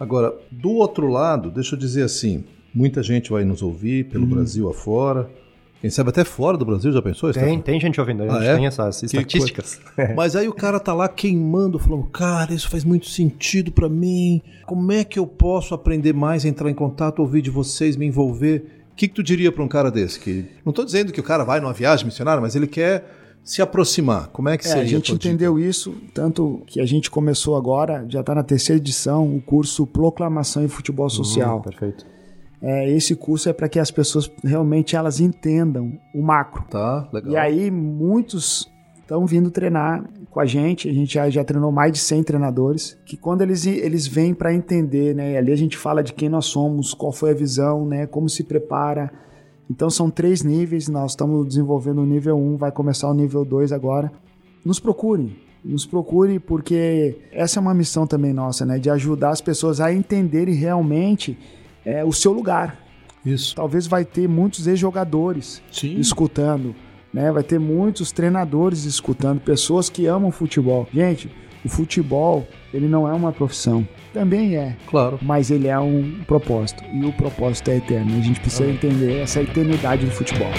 Agora, 0.00 0.34
do 0.50 0.70
outro 0.70 1.08
lado, 1.08 1.50
deixa 1.50 1.74
eu 1.74 1.78
dizer 1.78 2.04
assim: 2.04 2.44
muita 2.74 3.02
gente 3.02 3.30
vai 3.30 3.44
nos 3.44 3.62
ouvir 3.62 4.08
pelo 4.08 4.26
Brasil 4.26 4.70
afora. 4.70 5.28
Quem 5.82 5.90
sabe 5.90 6.08
até 6.10 6.24
fora 6.24 6.56
do 6.56 6.64
Brasil, 6.64 6.90
já 6.92 7.02
pensou? 7.02 7.30
Tem, 7.32 7.60
tem 7.60 7.78
gente 7.80 8.00
ouvindo, 8.00 8.22
a 8.22 8.28
gente 8.28 8.38
Ah, 8.38 8.44
é? 8.44 8.54
tem 8.54 8.66
essas 8.66 9.02
estatísticas. 9.02 9.80
Mas 10.16 10.34
aí 10.36 10.48
o 10.48 10.54
cara 10.54 10.78
tá 10.80 10.94
lá 10.94 11.08
queimando, 11.08 11.78
falando, 11.78 12.04
cara, 12.04 12.54
isso 12.54 12.70
faz 12.70 12.84
muito 12.84 13.06
sentido 13.08 13.70
pra 13.72 13.88
mim. 13.88 14.40
Como 14.64 14.90
é 14.92 15.02
que 15.02 15.18
eu 15.18 15.26
posso 15.26 15.74
aprender 15.74 16.14
mais, 16.14 16.44
entrar 16.44 16.70
em 16.70 16.74
contato, 16.74 17.18
ouvir 17.18 17.42
de 17.42 17.50
vocês, 17.50 17.96
me 17.96 18.06
envolver? 18.06 18.64
O 18.92 18.94
que, 18.94 19.08
que 19.08 19.14
tu 19.14 19.22
diria 19.22 19.50
pra 19.50 19.62
um 19.64 19.68
cara 19.68 19.90
desse? 19.90 20.20
Que 20.20 20.46
não 20.64 20.72
tô 20.72 20.84
dizendo 20.84 21.12
que 21.12 21.18
o 21.20 21.22
cara 21.24 21.42
vai 21.44 21.58
numa 21.60 21.72
viagem 21.72 22.06
missionária, 22.06 22.40
mas 22.40 22.54
ele 22.54 22.68
quer 22.68 23.04
se 23.42 23.60
aproximar. 23.60 24.28
Como 24.28 24.48
é 24.48 24.56
que 24.56 24.64
É, 24.64 24.68
seria? 24.68 24.82
a 24.82 24.86
gente 24.86 25.06
tua 25.06 25.18
dica? 25.18 25.28
entendeu 25.28 25.58
isso, 25.58 25.96
tanto 26.14 26.62
que 26.64 26.80
a 26.80 26.86
gente 26.86 27.10
começou 27.10 27.56
agora, 27.56 28.06
já 28.08 28.20
está 28.20 28.36
na 28.36 28.44
terceira 28.44 28.78
edição, 28.80 29.34
o 29.34 29.42
curso 29.42 29.84
Proclamação 29.84 30.62
em 30.64 30.68
Futebol 30.68 31.10
Social. 31.10 31.60
Perfeito. 31.60 32.06
É, 32.62 32.88
esse 32.90 33.16
curso 33.16 33.48
é 33.48 33.52
para 33.52 33.68
que 33.68 33.80
as 33.80 33.90
pessoas 33.90 34.30
realmente 34.44 34.94
elas 34.94 35.18
entendam 35.18 35.98
o 36.14 36.22
macro. 36.22 36.64
Tá, 36.70 37.08
legal. 37.12 37.32
E 37.32 37.36
aí 37.36 37.70
muitos 37.70 38.70
estão 39.00 39.26
vindo 39.26 39.50
treinar 39.50 40.04
com 40.30 40.40
a 40.40 40.46
gente, 40.46 40.88
a 40.88 40.92
gente 40.92 41.14
já, 41.14 41.28
já 41.28 41.44
treinou 41.44 41.70
mais 41.70 41.92
de 41.92 41.98
100 41.98 42.22
treinadores, 42.22 42.96
que 43.04 43.16
quando 43.16 43.42
eles, 43.42 43.66
eles 43.66 44.06
vêm 44.06 44.32
para 44.32 44.54
entender, 44.54 45.14
né, 45.14 45.32
e 45.32 45.36
ali 45.36 45.52
a 45.52 45.56
gente 45.56 45.76
fala 45.76 46.02
de 46.02 46.14
quem 46.14 46.28
nós 46.28 46.46
somos, 46.46 46.94
qual 46.94 47.12
foi 47.12 47.32
a 47.32 47.34
visão, 47.34 47.84
né, 47.84 48.06
como 48.06 48.28
se 48.28 48.42
prepara. 48.42 49.12
Então 49.68 49.90
são 49.90 50.08
três 50.08 50.42
níveis, 50.42 50.88
nós 50.88 51.12
estamos 51.12 51.46
desenvolvendo 51.46 52.00
o 52.00 52.06
nível 52.06 52.38
1, 52.38 52.56
vai 52.56 52.72
começar 52.72 53.10
o 53.10 53.14
nível 53.14 53.44
2 53.44 53.72
agora. 53.72 54.10
Nos 54.64 54.80
procurem, 54.80 55.36
nos 55.62 55.84
procure 55.84 56.38
porque 56.38 57.18
essa 57.30 57.58
é 57.58 57.60
uma 57.60 57.74
missão 57.74 58.06
também 58.06 58.32
nossa, 58.32 58.64
né, 58.64 58.78
de 58.78 58.88
ajudar 58.88 59.30
as 59.30 59.40
pessoas 59.42 59.80
a 59.80 59.92
entenderem 59.92 60.54
realmente 60.54 61.36
é, 61.84 62.04
o 62.04 62.12
seu 62.12 62.32
lugar. 62.32 62.78
Isso. 63.24 63.54
Talvez 63.54 63.86
vai 63.86 64.04
ter 64.04 64.28
muitos 64.28 64.66
ex-jogadores 64.66 65.62
escutando, 66.00 66.74
né? 67.12 67.30
Vai 67.30 67.42
ter 67.42 67.58
muitos 67.60 68.10
treinadores 68.10 68.84
escutando, 68.84 69.40
pessoas 69.40 69.88
que 69.88 70.06
amam 70.06 70.30
futebol. 70.32 70.88
Gente, 70.92 71.30
o 71.64 71.68
futebol, 71.68 72.46
ele 72.74 72.88
não 72.88 73.08
é 73.08 73.12
uma 73.12 73.30
profissão. 73.32 73.86
Também 74.12 74.56
é, 74.56 74.76
Claro. 74.88 75.18
mas 75.22 75.50
ele 75.50 75.68
é 75.68 75.78
um 75.78 76.20
propósito. 76.26 76.82
E 76.92 77.04
o 77.06 77.12
propósito 77.12 77.70
é 77.70 77.76
eterno. 77.76 78.16
A 78.18 78.20
gente 78.20 78.40
precisa 78.40 78.68
entender 78.68 79.20
essa 79.20 79.40
eternidade 79.40 80.04
do 80.04 80.10
futebol. 80.10 80.50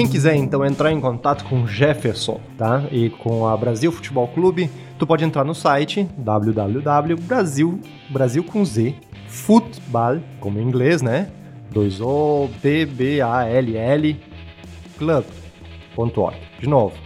Quem 0.00 0.08
quiser 0.08 0.34
então 0.34 0.64
entrar 0.64 0.90
em 0.90 0.98
contato 0.98 1.44
com 1.44 1.66
Jefferson, 1.66 2.40
tá? 2.56 2.84
E 2.90 3.10
com 3.10 3.46
a 3.46 3.54
Brasil 3.54 3.92
Futebol 3.92 4.26
Clube, 4.28 4.70
tu 4.98 5.06
pode 5.06 5.22
entrar 5.22 5.44
no 5.44 5.54
site 5.54 6.08
www.brasil 6.16 7.78
Brasil 8.08 8.42
com 8.42 8.64
Z 8.64 8.94
futebol, 9.28 10.18
como 10.40 10.58
em 10.58 10.62
inglês, 10.62 11.02
né? 11.02 11.30
2 11.72 12.00
O 12.00 12.48
B 12.62 12.86
B 12.86 13.20
A 13.20 13.44
L 13.44 13.76
L 13.76 14.18
club.org. 14.96 16.38
De 16.58 16.66
novo, 16.66 16.96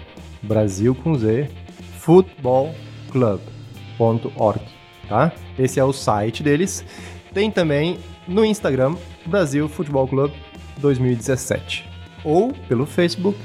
Brasil 0.41 0.95
com 0.95 1.17
Z 1.17 1.51
futbolclub.org, 1.99 4.61
tá? 5.09 5.33
Esse 5.59 5.81
é 5.81 5.85
o 5.85 5.93
site 5.93 6.45
deles. 6.45 6.85
Tem 7.33 7.51
também 7.51 7.99
no 8.29 8.45
Instagram 8.45 8.95
Brasil 9.27 9.69
Futebol 9.69 10.07
Club 10.07 10.31
2017 10.79 11.94
ou 12.25 12.53
pelo 12.69 12.87
Facebook 12.87 13.39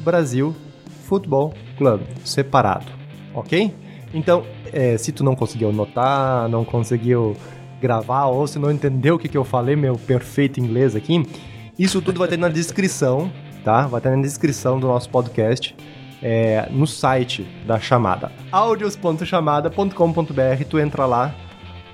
Brasil 0.00 0.54
Futebol 1.04 1.54
Club, 1.78 2.02
separado, 2.24 2.86
ok? 3.34 3.74
Então, 4.12 4.44
é, 4.72 4.96
se 4.96 5.12
tu 5.12 5.22
não 5.24 5.34
conseguiu 5.34 5.72
notar, 5.72 6.48
não 6.48 6.64
conseguiu 6.64 7.36
gravar, 7.80 8.26
ou 8.26 8.46
se 8.46 8.58
não 8.58 8.70
entendeu 8.70 9.16
o 9.16 9.18
que, 9.18 9.28
que 9.28 9.36
eu 9.36 9.44
falei, 9.44 9.76
meu 9.76 9.96
perfeito 9.96 10.60
inglês 10.60 10.96
aqui, 10.96 11.26
isso 11.78 12.00
tudo 12.00 12.18
vai 12.18 12.28
ter 12.28 12.38
na 12.38 12.48
descrição, 12.48 13.30
tá? 13.64 13.86
Vai 13.86 14.00
ter 14.00 14.10
na 14.10 14.22
descrição 14.22 14.78
do 14.78 14.86
nosso 14.86 15.10
podcast, 15.10 15.74
é, 16.22 16.68
no 16.70 16.86
site 16.86 17.46
da 17.66 17.78
chamada, 17.78 18.32
audios.chamada.com.br, 18.50 20.64
tu 20.68 20.78
entra 20.78 21.04
lá, 21.04 21.34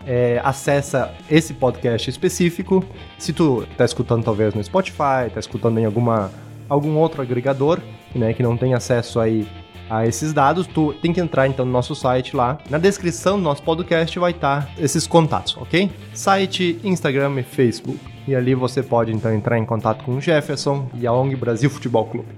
é, 0.06 0.40
acessa 0.44 1.12
esse 1.30 1.54
podcast 1.54 2.08
específico. 2.08 2.84
Se 3.18 3.32
tu 3.32 3.66
tá 3.76 3.84
escutando 3.84 4.24
talvez 4.24 4.54
no 4.54 4.62
Spotify, 4.62 5.30
tá 5.32 5.38
escutando 5.38 5.78
em 5.78 5.84
alguma, 5.84 6.30
algum 6.68 6.96
outro 6.96 7.22
agregador, 7.22 7.80
né, 8.14 8.32
que 8.32 8.42
não 8.42 8.56
tem 8.56 8.74
acesso 8.74 9.20
aí 9.20 9.46
a 9.88 10.06
esses 10.06 10.32
dados, 10.32 10.68
tu 10.68 10.94
tem 10.94 11.12
que 11.12 11.20
entrar 11.20 11.48
então 11.48 11.66
no 11.66 11.72
nosso 11.72 11.96
site 11.96 12.36
lá. 12.36 12.58
Na 12.70 12.78
descrição 12.78 13.36
do 13.36 13.42
nosso 13.42 13.62
podcast 13.62 14.16
vai 14.18 14.30
estar 14.30 14.70
esses 14.78 15.04
contatos, 15.04 15.56
ok? 15.56 15.90
Site, 16.14 16.78
Instagram 16.84 17.40
e 17.40 17.42
Facebook. 17.42 17.98
E 18.28 18.34
ali 18.34 18.54
você 18.54 18.82
pode 18.84 19.12
então 19.12 19.34
entrar 19.34 19.58
em 19.58 19.66
contato 19.66 20.04
com 20.04 20.12
o 20.12 20.20
Jefferson 20.20 20.88
e 20.94 21.06
a 21.06 21.12
ONG 21.12 21.34
Brasil 21.34 21.68
Futebol 21.68 22.06
Clube. 22.06 22.28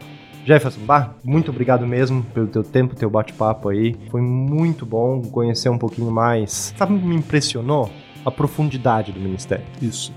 Jefferson, 0.44 0.80
bah, 0.80 1.14
muito 1.22 1.50
obrigado 1.50 1.86
mesmo 1.86 2.22
pelo 2.22 2.48
teu 2.48 2.64
tempo, 2.64 2.96
teu 2.96 3.08
bate-papo 3.08 3.68
aí. 3.68 3.94
Foi 4.10 4.20
muito 4.20 4.84
bom 4.84 5.22
conhecer 5.22 5.68
um 5.68 5.78
pouquinho 5.78 6.10
mais. 6.10 6.74
Sabe 6.76 6.94
o 6.94 6.98
que 6.98 7.04
me 7.04 7.14
impressionou? 7.14 7.90
A 8.24 8.30
profundidade 8.30 9.12
do 9.12 9.20
ministério. 9.20 9.64
Isso. 9.80 10.12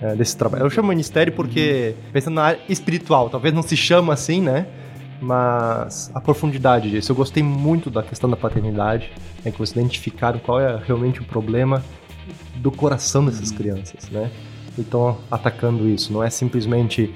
é, 0.00 0.14
desse 0.14 0.36
trabalho. 0.36 0.64
Eu 0.64 0.70
chamo 0.70 0.88
ministério 0.88 1.32
porque, 1.32 1.94
pensando 2.12 2.34
na 2.34 2.42
área 2.44 2.60
espiritual, 2.68 3.30
talvez 3.30 3.54
não 3.54 3.62
se 3.62 3.76
chama 3.76 4.12
assim, 4.12 4.40
né? 4.40 4.66
Mas 5.20 6.10
a 6.14 6.20
profundidade 6.20 6.90
disso. 6.90 7.10
Eu 7.10 7.16
gostei 7.16 7.42
muito 7.42 7.90
da 7.90 8.02
questão 8.02 8.28
da 8.28 8.36
paternidade, 8.36 9.10
né, 9.44 9.50
que 9.50 9.58
vocês 9.58 9.72
identificaram 9.76 10.38
qual 10.38 10.60
é 10.60 10.78
realmente 10.84 11.20
o 11.20 11.24
problema 11.24 11.82
do 12.56 12.70
coração 12.70 13.24
dessas 13.24 13.50
crianças, 13.50 14.10
né? 14.10 14.30
Então, 14.78 15.16
atacando 15.30 15.88
isso. 15.88 16.12
Não 16.12 16.22
é 16.22 16.28
simplesmente 16.28 17.14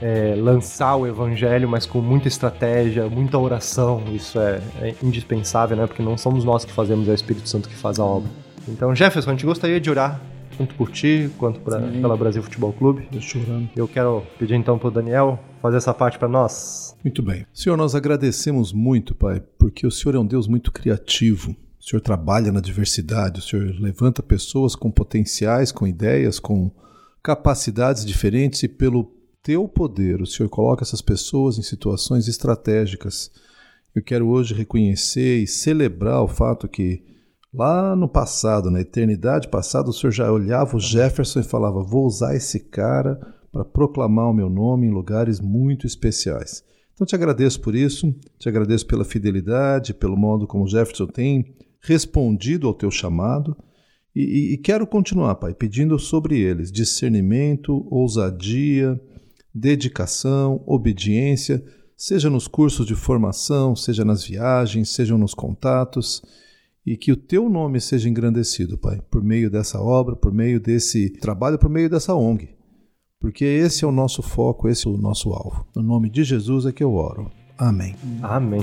é, 0.00 0.34
lançar 0.36 0.96
o 0.96 1.06
evangelho, 1.06 1.68
mas 1.68 1.86
com 1.86 2.00
muita 2.00 2.28
estratégia, 2.28 3.08
muita 3.08 3.38
oração. 3.38 4.02
Isso 4.12 4.38
é, 4.40 4.60
é 4.80 4.94
indispensável, 5.02 5.76
né? 5.76 5.86
Porque 5.86 6.02
não 6.02 6.16
somos 6.16 6.44
nós 6.44 6.64
que 6.64 6.72
fazemos, 6.72 7.08
é 7.08 7.12
o 7.12 7.14
Espírito 7.14 7.48
Santo 7.48 7.68
que 7.68 7.74
faz 7.74 7.98
a 7.98 8.04
obra. 8.04 8.30
Então, 8.66 8.94
Jefferson, 8.94 9.30
a 9.30 9.32
gente 9.32 9.46
gostaria 9.46 9.80
de 9.80 9.90
orar 9.90 10.20
tanto 10.58 10.74
por 10.74 10.90
ti 10.90 11.30
quanto 11.38 11.60
pra, 11.60 11.78
pela 11.80 12.16
Brasil 12.16 12.42
Futebol 12.42 12.72
Clube. 12.72 13.08
Tô 13.12 13.20
chorando. 13.20 13.70
Eu 13.76 13.86
quero 13.86 14.24
pedir 14.38 14.56
então 14.56 14.76
pro 14.76 14.90
Daniel 14.90 15.38
fazer 15.62 15.76
essa 15.76 15.94
parte 15.94 16.18
para 16.18 16.28
nós. 16.28 16.96
Muito 17.02 17.22
bem. 17.22 17.46
Senhor, 17.52 17.76
nós 17.76 17.94
agradecemos 17.94 18.72
muito, 18.72 19.14
Pai, 19.14 19.40
porque 19.56 19.86
o 19.86 19.90
Senhor 19.90 20.16
é 20.16 20.18
um 20.18 20.26
Deus 20.26 20.48
muito 20.48 20.72
criativo. 20.72 21.54
O 21.80 21.84
Senhor 21.84 22.00
trabalha 22.00 22.50
na 22.50 22.60
diversidade, 22.60 23.38
o 23.38 23.42
Senhor 23.42 23.72
levanta 23.80 24.22
pessoas 24.22 24.74
com 24.74 24.90
potenciais, 24.90 25.70
com 25.70 25.86
ideias, 25.86 26.40
com 26.40 26.70
capacidades 27.22 28.04
diferentes 28.04 28.62
e 28.64 28.68
pelo 28.68 29.04
teu 29.42 29.68
poder, 29.68 30.20
o 30.20 30.26
Senhor 30.26 30.48
coloca 30.48 30.82
essas 30.82 31.00
pessoas 31.00 31.58
em 31.58 31.62
situações 31.62 32.28
estratégicas. 32.28 33.30
Eu 33.94 34.02
quero 34.02 34.28
hoje 34.28 34.54
reconhecer 34.54 35.42
e 35.42 35.46
celebrar 35.46 36.22
o 36.22 36.28
fato 36.28 36.68
que 36.68 37.02
lá 37.52 37.96
no 37.96 38.08
passado, 38.08 38.70
na 38.70 38.80
eternidade 38.80 39.48
passada, 39.48 39.90
o 39.90 39.92
Senhor 39.92 40.12
já 40.12 40.30
olhava 40.30 40.76
o 40.76 40.80
Jefferson 40.80 41.40
e 41.40 41.44
falava: 41.44 41.82
"Vou 41.82 42.06
usar 42.06 42.34
esse 42.36 42.60
cara 42.60 43.18
para 43.50 43.64
proclamar 43.64 44.30
o 44.30 44.34
meu 44.34 44.50
nome 44.50 44.86
em 44.86 44.92
lugares 44.92 45.40
muito 45.40 45.86
especiais". 45.86 46.62
Então 46.98 47.06
te 47.06 47.14
agradeço 47.14 47.60
por 47.60 47.74
isso, 47.74 48.12
te 48.38 48.48
agradeço 48.48 48.86
pela 48.86 49.04
fidelidade, 49.04 49.94
pelo 49.94 50.16
modo 50.16 50.46
como 50.46 50.64
o 50.64 50.68
Jefferson 50.68 51.06
tem 51.06 51.54
respondido 51.80 52.66
ao 52.66 52.74
teu 52.74 52.90
chamado. 52.90 53.56
E, 54.14 54.20
e, 54.20 54.54
e 54.54 54.58
quero 54.58 54.84
continuar, 54.84 55.36
Pai, 55.36 55.54
pedindo 55.54 55.96
sobre 55.96 56.40
eles 56.40 56.72
discernimento, 56.72 57.86
ousadia, 57.88 59.00
dedicação, 59.58 60.62
obediência, 60.66 61.62
seja 61.96 62.30
nos 62.30 62.46
cursos 62.46 62.86
de 62.86 62.94
formação, 62.94 63.74
seja 63.74 64.04
nas 64.04 64.24
viagens, 64.24 64.90
sejam 64.90 65.18
nos 65.18 65.34
contatos, 65.34 66.22
e 66.86 66.96
que 66.96 67.12
o 67.12 67.16
teu 67.16 67.48
nome 67.50 67.80
seja 67.80 68.08
engrandecido, 68.08 68.78
Pai, 68.78 69.00
por 69.10 69.22
meio 69.22 69.50
dessa 69.50 69.80
obra, 69.80 70.16
por 70.16 70.32
meio 70.32 70.58
desse 70.58 71.10
trabalho, 71.10 71.58
por 71.58 71.68
meio 71.68 71.90
dessa 71.90 72.14
ONG. 72.14 72.48
Porque 73.20 73.44
esse 73.44 73.84
é 73.84 73.88
o 73.88 73.92
nosso 73.92 74.22
foco, 74.22 74.68
esse 74.68 74.86
é 74.86 74.90
o 74.90 74.96
nosso 74.96 75.30
alvo. 75.30 75.66
No 75.74 75.82
nome 75.82 76.08
de 76.08 76.22
Jesus 76.22 76.66
é 76.66 76.72
que 76.72 76.84
eu 76.84 76.94
oro. 76.94 77.30
Amém. 77.58 77.96
Amém. 78.22 78.60